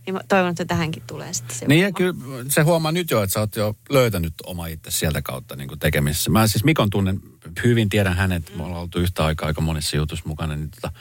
Niin 0.05 0.13
mä 0.13 0.21
toivon, 0.27 0.49
että 0.49 0.65
tähänkin 0.65 1.03
tulee 1.07 1.33
sitten 1.33 1.57
se 1.57 1.65
Niin 1.67 1.81
ja 1.81 1.91
kyllä 1.91 2.13
se 2.49 2.61
huomaa 2.61 2.91
nyt 2.91 3.11
jo, 3.11 3.23
että 3.23 3.33
sä 3.33 3.39
oot 3.39 3.55
jo 3.55 3.75
löytänyt 3.89 4.33
oma 4.45 4.67
itse 4.67 4.91
sieltä 4.91 5.21
kautta 5.21 5.55
niin 5.55 5.67
kuin 5.67 5.79
tekemisessä. 5.79 6.29
Mä 6.29 6.47
siis 6.47 6.63
Mikon 6.63 6.89
tunnen 6.89 7.19
hyvin, 7.63 7.89
tiedän 7.89 8.15
hänet. 8.15 8.51
Me 8.55 8.63
ollaan 8.63 8.81
oltu 8.81 8.99
yhtä 8.99 9.25
aikaa 9.25 9.47
aika 9.47 9.61
monissa 9.61 9.97
jutuissa 9.97 10.27
mukana. 10.29 10.55
Niin 10.55 10.71
tota, 10.71 10.91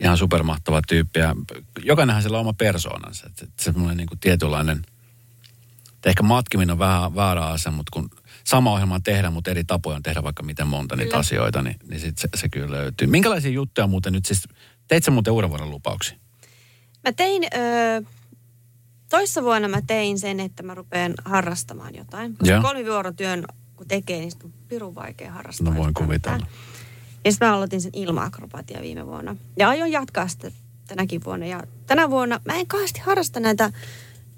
ihan 0.00 0.18
supermahtava 0.18 0.82
tyyppi. 0.88 1.20
Ja 1.20 1.36
jokainenhan 1.82 2.22
sillä 2.22 2.36
on 2.38 2.40
oma 2.40 2.52
persoonansa. 2.52 3.26
Että 3.26 3.44
että 3.44 3.64
semmoinen 3.64 3.96
niin 3.96 4.06
kuin 4.08 4.18
tietynlainen, 4.20 4.82
ehkä 6.08 6.22
matkiminen 6.22 6.72
on 6.72 6.78
vähän 6.78 7.14
väärä 7.14 7.46
asia, 7.46 7.72
mutta 7.72 7.90
kun 7.92 8.10
sama 8.44 8.72
ohjelma 8.72 9.00
tehdään, 9.00 9.32
mutta 9.32 9.50
eri 9.50 9.64
tapoja 9.64 9.96
on 9.96 10.02
tehdä 10.02 10.22
vaikka 10.22 10.42
miten 10.42 10.66
monta 10.66 10.96
niitä 10.96 11.10
Kyllä. 11.10 11.20
asioita, 11.20 11.62
niin, 11.62 11.76
niin 11.88 12.00
sit 12.00 12.18
se, 12.18 12.28
se 12.34 12.48
kyllä 12.48 12.70
löytyy. 12.70 13.06
Minkälaisia 13.06 13.50
juttuja 13.50 13.86
muuten 13.86 14.12
nyt 14.12 14.26
siis, 14.26 14.48
teit 14.88 15.04
sä 15.04 15.10
muuten 15.10 15.32
uuden 15.32 15.50
vuoden 15.50 15.70
lupauksia? 15.70 16.16
Mä 17.04 17.12
tein, 17.12 17.42
öö, 17.54 18.02
toissa 19.10 19.42
vuonna 19.42 19.68
mä 19.68 19.82
tein 19.86 20.18
sen, 20.18 20.40
että 20.40 20.62
mä 20.62 20.74
rupean 20.74 21.14
harrastamaan 21.24 21.94
jotain. 21.94 22.36
Koska 22.36 22.62
kolmivuorotyön 22.62 23.44
kun 23.76 23.88
tekee, 23.88 24.20
niin 24.20 24.32
on 24.44 24.52
pirun 24.68 24.94
vaikea 24.94 25.32
harrastaa. 25.32 25.70
No 25.70 25.76
voin 25.76 25.94
kuvitella. 25.94 26.36
mitään. 26.36 26.54
Ja 27.24 27.32
sitten 27.32 27.48
mä 27.48 27.54
aloitin 27.54 27.80
sen 27.80 27.90
ilma-akrobatia 27.94 28.80
viime 28.80 29.06
vuonna. 29.06 29.36
Ja 29.58 29.68
aion 29.68 29.92
jatkaa 29.92 30.28
sitä 30.28 30.50
tänäkin 30.86 31.24
vuonna. 31.24 31.46
Ja 31.46 31.62
tänä 31.86 32.10
vuonna 32.10 32.40
mä 32.44 32.54
en 32.54 32.66
kauheasti 32.66 33.00
harrasta 33.00 33.40
näitä 33.40 33.72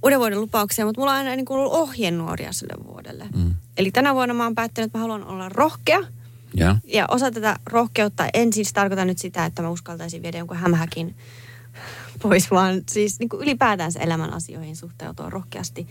uuden 0.03 0.19
vuoden 0.19 0.41
lupauksia, 0.41 0.85
mutta 0.85 1.01
mulla 1.01 1.13
on 1.13 1.19
aina 1.19 1.37
niin 1.37 1.47
kuin 1.47 1.59
ollut 1.59 1.73
ohjenuoria 1.73 2.53
sille 2.53 2.75
vuodelle. 2.87 3.27
Mm. 3.37 3.55
Eli 3.77 3.91
tänä 3.91 4.15
vuonna 4.15 4.35
mä 4.35 4.45
oon 4.45 4.55
päättänyt, 4.55 4.89
että 4.89 4.99
mä 4.99 5.03
haluan 5.03 5.25
olla 5.25 5.49
rohkea. 5.49 6.01
Ja? 6.55 6.77
Ja 6.85 7.05
osa 7.09 7.31
tätä 7.31 7.57
rohkeutta, 7.67 8.27
en 8.35 8.53
siis 8.53 8.73
tarkoita 8.73 9.05
nyt 9.05 9.19
sitä, 9.19 9.45
että 9.45 9.63
mä 9.63 9.71
uskaltaisin 9.71 10.23
viedä 10.23 10.39
jonkun 10.39 10.57
hämähäkin 10.57 11.17
pois, 12.23 12.51
vaan 12.51 12.83
siis 12.91 13.19
niin 13.19 13.29
kuin 13.29 13.43
ylipäätään 13.43 13.93
se 13.93 13.99
elämän 13.99 14.33
asioihin 14.33 14.77
suhteutua 14.77 15.31
rohkeasti. 15.31 15.87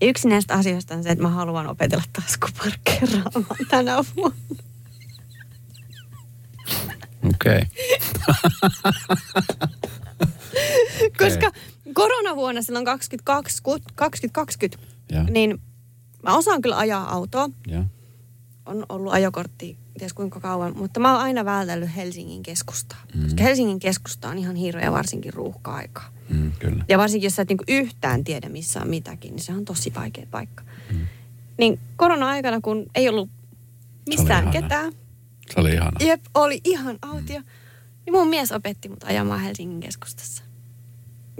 Ja 0.00 0.06
yksi 0.06 0.28
näistä 0.28 0.54
asioista 0.54 0.94
on 0.94 1.02
se, 1.02 1.08
että 1.08 1.22
mä 1.22 1.28
haluan 1.28 1.66
opetella 1.66 2.04
taskuparkkeeraamaan 2.12 3.66
tänä 3.70 3.96
vuonna. 4.16 4.36
Okei. 7.34 7.62
Koska 11.18 11.52
koronavuonna 11.94 12.62
silloin 12.62 12.84
2020, 12.84 13.90
2020 13.94 14.78
Joo. 15.12 15.24
niin 15.30 15.60
mä 16.22 16.36
osaan 16.36 16.62
kyllä 16.62 16.78
ajaa 16.78 17.10
autoa. 17.14 17.50
Joo. 17.66 17.84
On 18.66 18.86
ollut 18.88 19.12
ajokortti 19.12 19.76
ties 19.98 20.12
kuinka 20.12 20.40
kauan, 20.40 20.76
mutta 20.76 21.00
mä 21.00 21.12
oon 21.12 21.20
aina 21.22 21.44
vältellyt 21.44 21.96
Helsingin 21.96 22.42
keskustaa. 22.42 22.98
Mm. 23.14 23.22
Koska 23.22 23.42
Helsingin 23.42 23.78
keskusta 23.78 24.28
on 24.28 24.38
ihan 24.38 24.56
hirveä 24.56 24.92
varsinkin 24.92 25.34
ruuhka-aikaa. 25.34 26.12
Mm, 26.28 26.52
kyllä. 26.58 26.84
Ja 26.88 26.98
varsinkin, 26.98 27.26
jos 27.26 27.36
sä 27.36 27.42
et 27.42 27.48
niinku 27.48 27.64
yhtään 27.68 28.24
tiedä, 28.24 28.48
missä 28.48 28.80
on 28.80 28.88
mitäkin, 28.88 29.30
niin 29.30 29.42
se 29.44 29.52
on 29.52 29.64
tosi 29.64 29.94
vaikea 29.94 30.26
paikka. 30.30 30.64
Mm. 30.92 31.06
Niin 31.58 31.80
korona-aikana, 31.96 32.60
kun 32.60 32.86
ei 32.94 33.08
ollut 33.08 33.28
missään 34.08 34.44
ihana. 34.48 34.60
ketään, 34.62 34.92
Se 35.54 35.60
oli 35.60 35.72
ihana. 35.72 35.96
jep, 36.00 36.20
oli 36.34 36.60
ihan 36.64 36.98
autio, 37.02 37.40
niin 38.06 38.12
mun 38.14 38.28
mies 38.28 38.52
opetti 38.52 38.88
mut 38.88 39.04
ajamaan 39.04 39.40
Helsingin 39.40 39.80
keskustassa. 39.80 40.42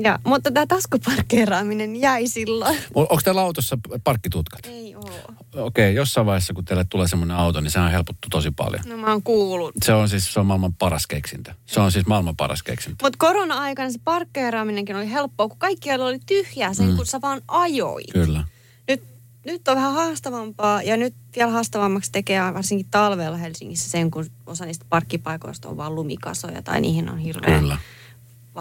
Ja, 0.03 0.18
mutta 0.24 0.51
tämä 0.51 0.66
taskuparkkeeraaminen 0.66 1.96
jäi 1.96 2.26
silloin. 2.28 2.78
O- 2.94 3.01
Onko 3.01 3.20
teillä 3.24 3.40
autossa 3.40 3.78
parkkitutkat? 4.05 4.61
Ei 4.66 4.94
oo. 4.94 5.11
Okei, 5.57 5.94
jossain 5.94 6.26
vaiheessa 6.26 6.55
kun 6.55 6.64
teille 6.64 6.84
tulee 6.84 7.09
semmoinen 7.09 7.36
auto, 7.36 7.61
niin 7.61 7.70
sehän 7.70 7.90
helpottu 7.90 8.28
tosi 8.30 8.51
paljon. 8.51 8.82
No 8.86 8.96
mä 8.96 9.11
oon 9.11 9.22
kuullut. 9.22 9.74
Se 9.84 9.92
on 9.92 10.09
siis 10.09 10.32
se 10.32 10.40
on 10.40 10.46
maailman 10.46 10.74
paras 10.74 11.07
keksintö. 11.07 11.55
Se 11.66 11.80
on 11.80 11.92
siis 11.92 12.07
maailman 12.07 12.36
paras 12.36 12.62
keksintö. 12.62 13.05
Mutta 13.05 13.16
korona-aikana 13.18 13.90
se 13.90 13.98
parkkeeraaminenkin 14.05 14.96
oli 14.96 15.11
helppoa, 15.11 15.48
kun 15.48 15.59
kaikkialla 15.59 16.07
oli 16.07 16.18
tyhjää 16.26 16.74
sen, 16.74 16.86
mm. 16.86 16.96
kun 16.96 17.07
sä 17.07 17.20
vaan 17.20 17.42
ajoit. 17.48 18.12
Kyllä. 18.12 18.44
Nyt, 18.88 19.03
nyt 19.46 19.68
on 19.68 19.76
vähän 19.76 19.94
haastavampaa 19.94 20.82
ja 20.82 20.96
nyt 20.96 21.14
vielä 21.36 21.51
haastavammaksi 21.51 22.12
tekee 22.12 22.40
varsinkin 22.55 22.86
talvella 22.90 23.36
Helsingissä 23.36 23.90
sen, 23.90 24.11
kun 24.11 24.26
osa 24.46 24.64
niistä 24.64 24.86
parkkipaikoista 24.88 25.68
on 25.68 25.76
vaan 25.76 25.94
lumikasoja 25.94 26.62
tai 26.62 26.80
niihin 26.80 27.11
on 27.11 27.18
hirveä 27.18 27.59
Kyllä. 27.59 27.78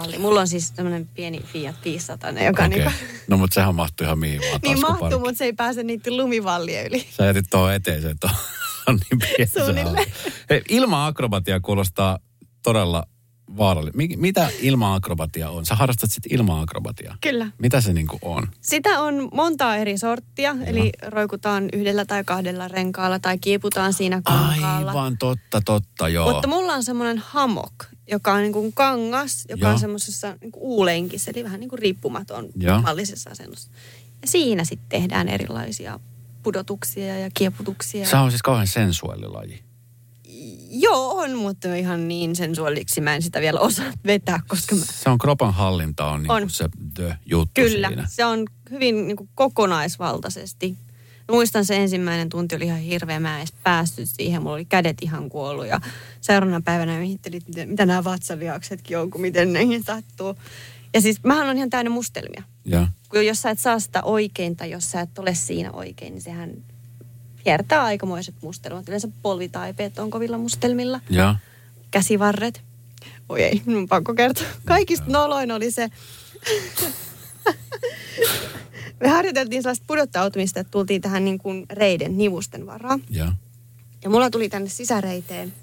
Valli. 0.01 0.17
Mulla 0.17 0.39
on 0.39 0.47
siis 0.47 0.71
tämmöinen 0.71 1.07
pieni 1.07 1.41
Fiat 1.53 1.75
500, 1.85 2.31
joka 2.31 2.65
okay. 2.65 2.91
No 3.27 3.37
mutta 3.37 3.53
sehän 3.53 3.75
mahtuu 3.75 4.05
ihan 4.05 4.19
mihin 4.19 4.41
vaan 4.41 4.59
niin 4.63 4.81
mahtuu, 4.81 5.19
mutta 5.19 5.37
se 5.37 5.45
ei 5.45 5.53
pääse 5.53 5.83
niiden 5.83 6.17
lumivallien 6.17 6.87
yli. 6.87 7.07
Sä 7.17 7.25
jätit 7.25 7.45
tuohon 7.49 7.73
eteiseen 7.73 8.19
tuohon. 8.19 8.39
on 8.87 8.99
niin 9.09 9.19
pieni 9.19 9.51
se 9.51 9.59
Suunnilleen. 9.59 10.11
Hei, 10.49 10.61
ilma-akrobatia 10.69 11.59
kuulostaa 11.59 12.19
todella 12.63 13.03
vaarallinen. 13.57 13.97
Mi- 13.97 14.17
mitä 14.17 14.49
ilma-akrobatia 14.61 15.49
on? 15.49 15.65
Sä 15.65 15.75
harrastat 15.75 16.11
sitten 16.11 16.33
ilma-akrobatiaa. 16.33 17.17
Kyllä. 17.21 17.51
Mitä 17.57 17.81
se 17.81 17.93
niinku 17.93 18.19
on? 18.21 18.47
Sitä 18.61 18.99
on 18.99 19.29
montaa 19.33 19.75
eri 19.77 19.97
sorttia, 19.97 20.55
eli 20.65 20.89
roikutaan 21.07 21.69
yhdellä 21.73 22.05
tai 22.05 22.23
kahdella 22.23 22.67
renkaalla 22.67 23.19
tai 23.19 23.37
kiiputaan 23.37 23.93
siinä 23.93 24.21
kankaalla. 24.23 24.89
Aivan 24.89 25.17
totta, 25.17 25.61
totta, 25.65 26.09
joo. 26.09 26.31
Mutta 26.31 26.47
mulla 26.47 26.73
on 26.73 26.83
semmoinen 26.83 27.17
hamok, 27.17 27.73
joka 28.11 28.33
on 28.33 28.41
niin 28.41 28.53
kuin 28.53 28.73
kangas, 28.73 29.45
joka 29.49 29.65
Joo. 29.65 29.73
on 29.73 29.79
semmoisessa 29.79 30.37
niin 30.41 30.51
kuin 30.51 30.63
uulenkissä, 30.63 31.31
eli 31.31 31.43
vähän 31.43 31.59
niin 31.59 31.69
kuin 31.69 31.79
riippumaton 31.79 32.49
Joo. 32.55 32.81
mallisessa 32.81 33.29
asennossa. 33.29 33.71
Ja 34.21 34.27
siinä 34.27 34.63
sitten 34.63 34.89
tehdään 34.89 35.27
erilaisia 35.27 35.99
pudotuksia 36.43 37.19
ja 37.19 37.29
kieputuksia. 37.33 38.05
Se 38.05 38.17
on 38.17 38.31
siis 38.31 38.41
kauhean 38.41 38.67
sensuaalilaji. 38.67 39.63
Joo, 40.71 41.17
on, 41.17 41.37
mutta 41.37 41.75
ihan 41.75 42.07
niin 42.07 42.35
sensuaaliksi 42.35 43.01
mä 43.01 43.15
en 43.15 43.21
sitä 43.21 43.41
vielä 43.41 43.59
osaa 43.59 43.91
vetää, 44.05 44.39
koska 44.47 44.75
mä... 44.75 44.81
Se 44.85 45.09
on 45.09 45.17
kropan 45.17 45.53
hallinta 45.53 46.05
on, 46.05 46.23
niinku 46.23 46.33
On. 46.33 46.49
se 46.49 46.69
the 46.93 47.17
juttu 47.25 47.61
Kyllä, 47.61 47.87
siinä. 47.87 48.07
se 48.09 48.25
on 48.25 48.45
hyvin 48.69 49.07
niin 49.07 49.17
kuin 49.17 49.29
kokonaisvaltaisesti. 49.35 50.77
Muistan 51.29 51.65
se 51.65 51.75
ensimmäinen 51.75 52.29
tunti 52.29 52.55
oli 52.55 52.65
ihan 52.65 52.79
hirveä, 52.79 53.19
mä 53.19 53.33
en 53.35 53.39
edes 53.39 53.53
päässyt 53.63 54.09
siihen, 54.09 54.41
mulla 54.41 54.55
oli 54.55 54.65
kädet 54.65 54.97
ihan 55.01 55.29
kuollut 55.29 55.67
ja 55.67 55.81
seuraavana 56.21 56.61
päivänä 56.61 56.93
että 57.13 57.29
mitä, 57.29 57.65
mitä 57.65 57.85
nämä 57.85 58.03
vatsaviaksetkin 58.03 58.97
on, 58.97 59.11
kun 59.11 59.21
miten 59.21 59.53
neihin 59.53 59.83
sattuu. 59.83 60.35
Ja 60.93 61.01
siis 61.01 61.23
mähän 61.23 61.49
on 61.49 61.57
ihan 61.57 61.69
täynnä 61.69 61.89
mustelmia. 61.89 62.43
Ja. 62.65 62.87
Kun 63.09 63.25
jos 63.25 63.41
sä 63.41 63.49
et 63.49 63.59
saa 63.59 63.79
sitä 63.79 64.03
oikein 64.03 64.55
tai 64.55 64.71
jos 64.71 64.91
sä 64.91 65.01
et 65.01 65.19
ole 65.19 65.35
siinä 65.35 65.71
oikein, 65.71 66.13
niin 66.13 66.21
sehän 66.21 66.51
hiertää 67.45 67.83
aikamoiset 67.83 68.35
mustelmat. 68.41 68.87
Yleensä 68.87 69.07
polvitaipeet 69.21 69.99
on 69.99 70.09
kovilla 70.09 70.37
mustelmilla 70.37 70.99
Ja. 71.09 71.35
käsivarret. 71.91 72.61
Oi 73.29 73.43
ei, 73.43 73.61
on 73.67 73.87
pakko 73.87 74.13
kertoa. 74.13 74.47
Kaikista 74.65 75.05
noloin 75.07 75.51
oli 75.51 75.71
se. 75.71 75.89
Me 79.01 79.07
harjoiteltiin 79.07 79.63
sellaista 79.63 79.85
pudottautumista, 79.87 80.59
että 80.59 80.71
tultiin 80.71 81.01
tähän 81.01 81.25
niin 81.25 81.37
kuin 81.37 81.65
reiden 81.71 82.17
nivusten 82.17 82.65
varaan. 82.65 83.01
Ja. 83.09 83.33
Ja 84.03 84.09
mulla 84.09 84.29
tuli 84.29 84.49
tänne 84.49 84.69
sisäreiteen, 84.69 85.53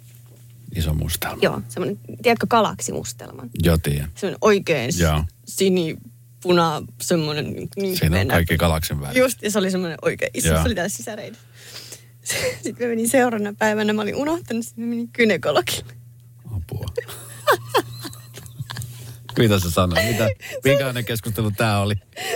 Iso 0.76 0.94
mustelma. 0.94 1.38
joo, 1.42 1.62
semmoinen, 1.68 1.98
tiedätkö, 2.22 2.46
galaksimustelman. 2.46 3.50
Joo, 3.62 3.78
tiedän. 3.78 4.10
Semmoinen 4.14 4.38
oikein 4.40 4.90
Joo. 4.98 5.24
sini, 5.44 5.96
puna, 6.42 6.82
semmoinen 7.02 7.68
niin 7.76 7.96
Siinä 7.98 8.20
on 8.20 8.28
kaikki 8.28 8.56
galaksin 8.56 9.00
väri. 9.00 9.20
Just, 9.20 9.42
ja 9.42 9.50
se 9.50 9.58
oli 9.58 9.70
semmoinen 9.70 9.98
oikein 10.02 10.30
iso, 10.34 10.48
Joo. 10.48 10.56
se 10.58 10.66
oli 10.66 10.74
täällä 10.74 10.88
sisäreidessä. 10.88 11.42
Sitten 12.62 12.86
mä 12.86 12.90
menin 12.90 13.08
seuraavana 13.08 13.54
päivänä, 13.58 13.92
mä 13.92 14.02
olin 14.02 14.16
unohtanut, 14.16 14.64
sitten 14.64 14.84
mä 14.84 14.90
menin 14.90 15.10
gynekologille. 15.14 15.92
Apua. 16.56 16.86
Mitä 19.42 19.58
sä 19.58 19.70
sanoit? 19.70 20.06
Mitä, 20.06 20.30
minkälainen 20.64 21.04
keskustelu 21.04 21.50
tää 21.50 21.80
oli? 21.80 21.94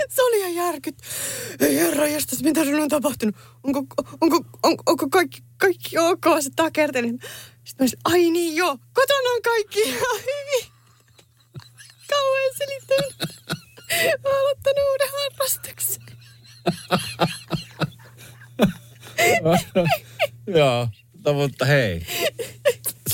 Se 0.09 0.23
oli 0.23 0.39
ihan 0.39 0.55
järkyt. 0.55 0.97
Ei 1.61 1.77
herra 1.77 2.07
jästäs, 2.07 2.43
mitä 2.43 2.65
sun 2.65 2.81
on 2.81 2.89
tapahtunut? 2.89 3.37
Onko, 3.63 3.85
onko, 4.21 4.37
onko, 4.63 4.83
onko 4.87 5.09
kaikki, 5.09 5.43
kaikki 5.57 5.99
ok? 5.99 6.25
Se 6.41 6.51
takerteli. 6.57 7.09
Sitten 7.09 7.25
mä 7.79 7.83
olisin, 7.83 7.99
ai 8.05 8.31
niin 8.31 8.57
joo, 8.57 8.79
kotona 8.93 9.31
on 9.35 9.43
kaikki 9.43 9.81
ihan 9.91 10.21
hyvin. 10.21 10.73
Kauhean 12.09 12.55
selittänyt. 12.59 13.17
Mä 14.23 14.31
oon 14.31 14.39
aloittanut 14.41 14.85
uuden 14.91 15.09
harrastuksen. 15.13 16.03
Joo, 20.59 20.89
no, 21.25 21.33
mutta 21.33 21.65
hei. 21.65 22.07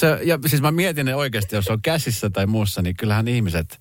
Se, 0.01 0.19
ja 0.23 0.39
siis 0.47 0.63
mä 0.63 0.71
mietin 0.71 1.07
ne 1.07 1.15
oikeasti, 1.15 1.57
jos 1.57 1.69
on 1.69 1.83
käsissä 1.83 2.31
tai 2.31 2.47
muussa, 2.47 2.83
niin 2.83 2.97
kyllähän 2.97 3.29
ihmiset, 3.29 3.81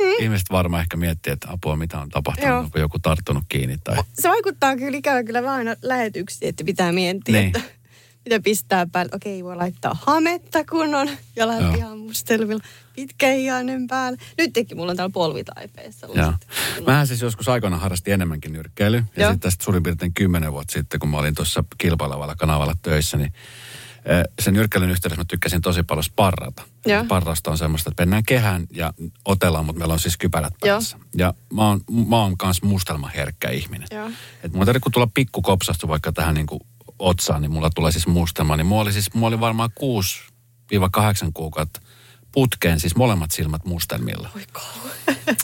mm. 0.00 0.24
ihmiset 0.24 0.46
varmaan 0.50 0.80
ehkä 0.80 0.96
miettii, 0.96 1.32
että 1.32 1.48
apua, 1.50 1.76
mitä 1.76 2.00
on 2.00 2.08
tapahtunut, 2.08 2.50
Joo. 2.50 2.58
onko 2.58 2.78
joku 2.78 2.98
tarttunut 2.98 3.44
kiinni 3.48 3.78
tai... 3.84 3.96
Se 4.14 4.28
vaikuttaa 4.28 4.76
kyllä 4.76 4.98
ikävä 4.98 5.24
kyllä 5.24 5.52
aina 5.52 5.74
lähetyksiin, 5.82 6.48
että 6.48 6.64
pitää 6.64 6.92
miettiä, 6.92 7.40
Niin. 7.40 7.46
että 7.46 7.76
mitä 8.24 8.40
pistää 8.40 8.86
päälle. 8.92 9.10
Okei, 9.14 9.44
voi 9.44 9.56
laittaa 9.56 9.96
hametta, 10.02 10.64
kun 10.64 10.94
on 10.94 11.08
jalat 11.36 11.60
Joo. 11.60 11.74
ihan 11.74 11.98
mustelmilla, 11.98 12.64
pitkähihainen 12.96 13.86
päällä. 13.86 14.18
Nyt 14.38 14.52
teki 14.52 14.74
mulla 14.74 14.90
on 14.90 14.96
täällä 14.96 15.12
polvitaipeessa. 15.12 16.06
Mähän 16.86 17.06
siis 17.06 17.20
joskus 17.20 17.48
aikoina 17.48 17.76
harrastin 17.76 18.14
enemmänkin 18.14 18.52
nyrkkeilyä. 18.52 18.98
Ja 18.98 19.04
sitten 19.26 19.40
tästä 19.40 19.64
suurin 19.64 19.82
piirtein 19.82 20.14
kymmenen 20.14 20.52
vuotta 20.52 20.72
sitten, 20.72 21.00
kun 21.00 21.08
mä 21.08 21.18
olin 21.18 21.34
tuossa 21.34 21.64
kilpailevalla 21.78 22.34
kanavalla 22.34 22.74
töissä, 22.82 23.16
niin 23.16 23.32
sen 24.40 24.54
nyrkkeilyn 24.54 24.90
yhteydessä 24.90 25.20
mä 25.20 25.24
tykkäsin 25.28 25.60
tosi 25.60 25.82
paljon 25.82 26.04
sparrata. 26.04 26.62
Sparrasta 27.04 27.50
on 27.50 27.58
semmoista, 27.58 27.90
että 27.90 28.02
mennään 28.02 28.22
kehään 28.24 28.66
ja 28.72 28.92
otellaan, 29.24 29.64
mutta 29.64 29.78
meillä 29.78 29.92
on 29.92 30.00
siis 30.00 30.16
kypärät 30.16 30.54
päässä. 30.60 30.98
Ja 31.16 31.34
mä 31.52 31.68
oon, 31.68 31.80
mä 32.08 32.16
oon 32.16 32.38
kans 32.38 32.62
mustelmaherkkä 32.62 33.50
ihminen. 33.50 33.88
Joo. 33.90 34.10
Et 34.42 34.52
mulla 34.52 34.66
tarvitsee, 34.66 34.90
tulla 34.92 35.08
pikku 35.14 35.42
kopsastu 35.42 35.88
vaikka 35.88 36.12
tähän 36.12 36.34
niin 36.34 36.46
kuin 36.46 36.60
otsaan, 36.98 37.42
niin 37.42 37.52
mulla 37.52 37.70
tulee 37.74 37.92
siis 37.92 38.06
mustelma. 38.06 38.56
Niin 38.56 38.66
mulla 38.66 38.82
oli 38.82 38.92
siis, 38.92 39.14
mulla 39.14 39.28
oli 39.28 39.40
varmaan 39.40 39.70
6-8 40.74 41.30
kuukautta 41.34 41.80
putkeen, 42.36 42.80
siis 42.80 42.96
molemmat 42.96 43.30
silmät 43.30 43.64
mustelmilla. 43.64 44.30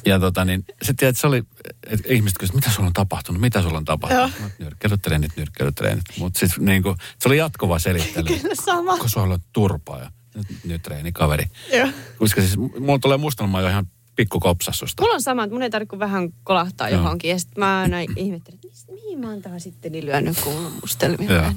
Ja 0.07 0.19
tota 0.19 0.45
niin, 0.45 0.65
se 0.83 0.95
tiedät, 0.95 1.19
se 1.19 1.27
oli, 1.27 1.43
että 1.87 2.09
ihmiset 2.09 2.39
kysyivät, 2.39 2.55
mitä 2.65 2.71
sulla 2.71 2.87
on 2.87 2.93
tapahtunut, 2.93 3.41
mitä 3.41 3.63
sulla 3.63 3.79
on 3.79 3.85
tapahtunut. 3.85 4.33
Joo. 4.41 4.51
Nyrkkeilytreenit, 4.59 5.37
nyrkkeilytreenit. 5.37 6.05
Mutta 6.19 6.39
siis 6.39 6.59
niin 6.59 6.83
kuin, 6.83 6.97
se 7.19 7.29
oli 7.29 7.37
jatkuva 7.37 7.79
selittely. 7.79 8.39
Kyllä 8.41 8.55
sama. 8.55 8.93
Onko 8.93 9.09
sulla 9.09 9.39
turpaa 9.53 9.99
ja 10.01 10.11
nyt, 10.35 10.47
nyt 10.65 10.83
treeni 10.83 11.13
kaveri. 11.13 11.45
Joo. 11.73 11.89
Koska 12.19 12.41
siis 12.41 12.57
mulla 12.57 12.99
tulee 12.99 13.17
mustelma 13.17 13.61
jo 13.61 13.69
ihan 13.69 13.87
pikku 14.17 14.41
kopsassusta. 14.41 15.03
Mulla 15.03 15.15
on 15.15 15.23
sama, 15.23 15.45
että 15.45 15.55
mun 15.55 15.63
ei 15.63 15.71
tarvitse 15.71 15.99
vähän 15.99 16.29
kolahtaa 16.45 16.89
Joo. 16.89 17.01
johonkin. 17.01 17.31
Ja 17.31 17.39
sitten 17.39 17.61
mä 17.61 17.81
aina 17.81 18.01
ihmettelen, 18.01 18.59
että 18.65 18.93
mihin 18.93 19.19
mä 19.21 19.31
oon 19.31 19.43
taas 19.43 19.63
sitten 19.63 19.93
niin 19.93 20.07
lyönyt, 20.07 20.41
kun 20.41 20.53
mulla 20.53 20.67
on 20.67 20.79
mustelmia. 20.81 21.33
Joo. 21.33 21.53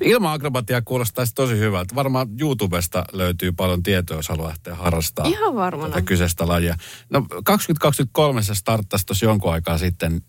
Ilma-akrobatia 0.00 0.82
kuulostaisi 0.82 1.34
tosi 1.34 1.58
hyvältä. 1.58 1.94
Varmaan 1.94 2.28
YouTubesta 2.40 3.04
löytyy 3.12 3.52
paljon 3.52 3.82
tietoa, 3.82 4.16
jos 4.16 4.28
haluaa 4.28 4.48
lähteä 4.48 4.74
harrastamaan 4.74 5.32
Ihan 5.34 5.54
varmana. 5.54 5.88
tätä 5.88 6.02
kyseistä 6.02 6.48
lajia. 6.48 6.76
No 7.10 7.26
2023 7.44 8.42
se 8.42 8.54
starttasi 8.54 9.06
tuossa 9.06 9.26
jonkun 9.26 9.52
aikaa 9.52 9.78
sitten. 9.78 10.22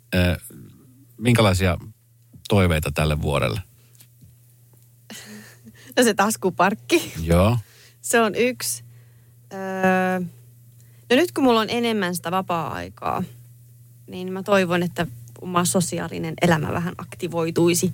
Minkälaisia 1.18 1.78
toiveita 2.50 2.92
tälle 2.92 3.22
vuodelle? 3.22 3.62
No 5.98 6.04
se 6.04 6.14
taskuparkki. 6.14 7.14
Joo. 7.24 7.58
Se 8.02 8.22
on 8.22 8.36
yksi. 8.36 8.84
Öö, 9.54 10.20
no 11.10 11.16
nyt 11.16 11.32
kun 11.32 11.44
mulla 11.44 11.60
on 11.60 11.70
enemmän 11.70 12.16
sitä 12.16 12.32
vapaa-aikaa, 12.32 13.24
niin 14.08 14.34
mä 14.34 14.44
toivon, 14.44 14.84
että 14.84 15.08
oma 15.42 15.66
sosiaalinen 15.66 16.34
elämä 16.42 16.74
vähän 16.74 16.94
aktivoituisi. 16.98 17.94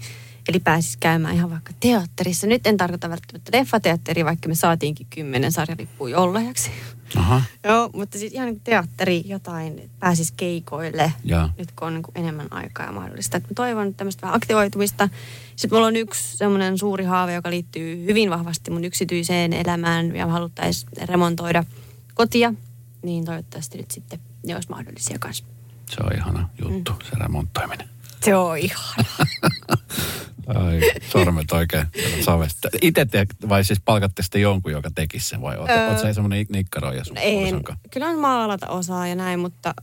Eli 0.50 0.60
pääsis 0.60 0.98
käymään 0.98 1.36
ihan 1.36 1.50
vaikka 1.50 1.74
teatterissa. 1.80 2.48
Nyt 2.48 2.68
en 2.68 2.78
tarkoita 2.78 3.10
välttämättä 3.10 3.58
leffateatteri, 3.58 4.26
vaikka 4.26 4.48
me 4.50 4.56
saatiinkin 4.56 5.08
kymmenen 5.10 5.52
sarjalippua 5.52 6.10
jollajaksi. 6.10 6.72
Aha. 7.16 7.42
Joo, 7.68 7.90
mutta 7.94 8.18
siis 8.18 8.34
ihan 8.34 8.48
niin 8.48 8.62
teatteri 8.64 9.24
jotain, 9.26 9.90
pääsis 10.00 10.32
keikoille, 10.32 11.14
Ja. 11.24 11.50
nyt 11.58 11.72
kun 11.72 11.88
on 11.88 11.94
niin 11.94 12.04
enemmän 12.16 12.48
aikaa 12.54 12.86
ja 12.86 12.92
mahdollista. 12.92 13.38
Et 13.38 13.44
mä 13.44 13.50
toivon 13.56 13.94
tämmöistä 13.94 14.22
vähän 14.22 14.36
aktivoitumista. 14.36 15.10
Sitten 15.56 15.78
mulla 15.78 15.88
on 15.88 15.96
yksi 15.96 16.38
semmoinen 16.38 16.78
suuri 16.78 17.04
haave, 17.06 17.34
joka 17.34 17.50
liittyy 17.50 18.06
hyvin 18.06 18.30
vahvasti 18.30 18.72
mun 18.72 18.84
yksityiseen 18.84 19.54
elämään 19.54 20.16
ja 20.16 20.28
haluttaisiin 20.28 20.92
remontoida 21.10 21.64
kotia. 22.14 22.54
Niin 23.04 23.26
toivottavasti 23.26 23.78
nyt 23.78 23.92
sitten 23.92 24.20
ne 24.46 24.56
olisi 24.56 24.70
mahdollisia 24.70 25.20
kanssa. 25.20 25.44
Se 25.90 25.98
on 26.04 26.16
ihana 26.16 26.50
juttu, 26.62 26.94
se 27.04 27.16
remontoiminen. 27.20 27.90
Se 28.24 28.36
on 28.36 28.58
ihan. 28.58 29.06
Ai, 30.48 30.82
sormet 31.10 31.52
oikein 31.52 31.88
savesta. 32.26 32.70
Itse 32.82 33.06
te, 33.06 33.28
vai 33.50 33.64
siis 33.64 33.82
palkatte 33.86 34.24
sitten 34.24 34.42
jonkun, 34.42 34.72
joka 34.72 34.92
tekisi 34.96 35.30
sen, 35.30 35.42
vai 35.42 35.58
oot, 35.58 35.70
Öö, 35.70 35.98
sä 35.98 36.14
semmoinen 36.14 36.46
nikkaroija 36.50 37.04
sun 37.04 37.18
En, 37.18 37.64
kyllä 37.92 38.08
on 38.08 38.20
maalata 38.20 38.68
osaa 38.68 39.08
ja 39.08 39.16
näin, 39.16 39.40
mutta 39.40 39.74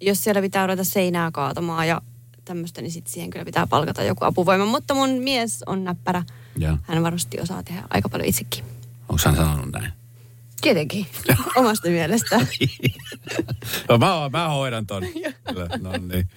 jos 0.00 0.24
siellä 0.24 0.40
pitää 0.40 0.66
ruveta 0.66 0.84
seinää 0.84 1.30
kaatamaan 1.30 1.88
ja 1.88 2.00
tämmöistä, 2.44 2.82
niin 2.82 2.92
sitten 2.92 3.12
siihen 3.12 3.30
kyllä 3.30 3.44
pitää 3.44 3.66
palkata 3.66 4.02
joku 4.02 4.24
apuvoima. 4.24 4.66
Mutta 4.66 4.94
mun 4.94 5.10
mies 5.10 5.62
on 5.66 5.84
näppärä. 5.84 6.22
Joo. 6.56 6.78
Hän 6.82 7.02
varmasti 7.02 7.40
osaa 7.40 7.62
tehdä 7.62 7.82
aika 7.90 8.08
paljon 8.08 8.28
itsekin. 8.28 8.64
Onko 9.08 9.22
hän 9.24 9.36
sanonut 9.36 9.72
näin? 9.72 9.92
Tietenkin. 10.60 11.06
Omasta 11.56 11.88
mielestä. 11.88 12.36
no, 13.88 13.98
mä, 13.98 14.30
mä 14.32 14.48
hoidan 14.48 14.86
ton. 14.86 15.02
No 15.80 15.92
niin. 15.92 16.28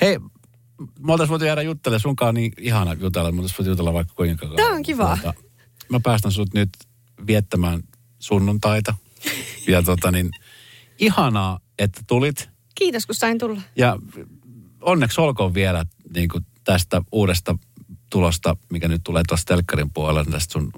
Hei, 0.00 0.18
me 0.98 1.12
oltais 1.12 1.30
voitu 1.30 1.44
jäädä 1.44 1.62
juttelemaan 1.62 2.00
sunkaan 2.00 2.34
niin 2.34 2.52
ihana 2.58 2.92
jutella, 2.92 3.32
me 3.32 3.40
oltais 3.40 3.58
voitu 3.58 3.70
jutella 3.70 3.92
vaikka 3.92 4.14
kuinka 4.14 4.46
kauan. 4.46 4.56
Tää 4.56 4.68
on 4.68 4.82
kiva. 4.82 5.18
Tuota, 5.22 5.40
mä 5.88 6.00
päästän 6.00 6.32
sut 6.32 6.54
nyt 6.54 6.70
viettämään 7.26 7.82
sunnuntaita. 8.18 8.94
Ja 9.66 9.82
tota 9.82 10.10
niin, 10.10 10.30
ihanaa, 10.98 11.60
että 11.78 12.00
tulit. 12.06 12.50
Kiitos, 12.74 13.06
kun 13.06 13.14
sain 13.14 13.38
tulla. 13.38 13.60
Ja 13.76 13.98
onneksi 14.80 15.20
olkoon 15.20 15.54
vielä 15.54 15.84
niin 16.14 16.28
kuin 16.28 16.46
tästä 16.64 17.02
uudesta 17.12 17.58
tulosta, 18.10 18.56
mikä 18.72 18.88
nyt 18.88 19.00
tulee 19.04 19.22
tuossa 19.28 19.46
telkkarin 19.46 19.92
puolella, 19.92 20.24
tästä 20.24 20.52
sun 20.52 20.72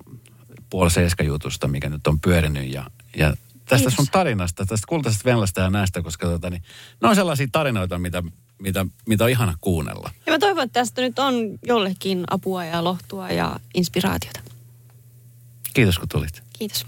puoli 0.71 0.91
seiska 0.91 1.23
jutusta, 1.23 1.69
mikä 1.69 1.89
nyt 1.89 2.07
on 2.07 2.21
pyörinyt. 2.21 2.73
Ja, 2.73 2.91
ja 3.17 3.29
tästä 3.65 3.77
Kiitos. 3.77 3.95
sun 3.95 4.07
tarinasta, 4.13 4.67
tästä 4.67 4.87
kultaisesta 4.89 5.25
venlasta 5.25 5.61
ja 5.61 5.71
näistä, 5.71 6.03
koska 6.03 6.27
tota, 6.27 6.51
niin, 6.51 6.63
ne 7.03 7.09
on 7.09 7.15
sellaisia 7.15 7.47
tarinoita, 7.53 7.99
mitä, 7.99 8.23
mitä, 8.59 8.87
mitä 9.07 9.25
on 9.25 9.31
ihana 9.31 9.55
kuunnella. 9.61 10.11
Ja 10.27 10.33
mä 10.33 10.39
toivon, 10.39 10.65
että 10.65 10.81
tästä 10.81 11.03
nyt 11.03 11.19
on 11.19 11.35
jollekin 11.67 12.25
apua 12.31 12.65
ja 12.65 12.85
lohtua 12.85 13.29
ja 13.31 13.61
inspiraatiota. 13.75 14.41
Kiitos 15.75 15.99
kun 15.99 16.09
tulit. 16.09 16.43
Kiitos. 16.59 16.87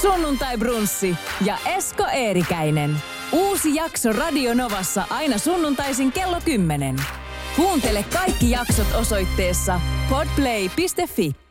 Sunnuntai 0.00 0.58
Brunssi 0.58 1.16
ja 1.44 1.58
Esko 1.66 2.06
Eerikäinen. 2.12 2.96
Uusi 3.32 3.74
jakso 3.74 4.12
Radio 4.12 4.54
Novassa 4.54 5.06
aina 5.10 5.38
sunnuntaisin 5.38 6.12
kello 6.12 6.40
10. 6.44 6.96
Kuuntele 7.56 8.02
kaikki 8.12 8.50
jaksot 8.50 8.94
osoitteessa 8.94 9.80
podplay.fi. 10.10 11.45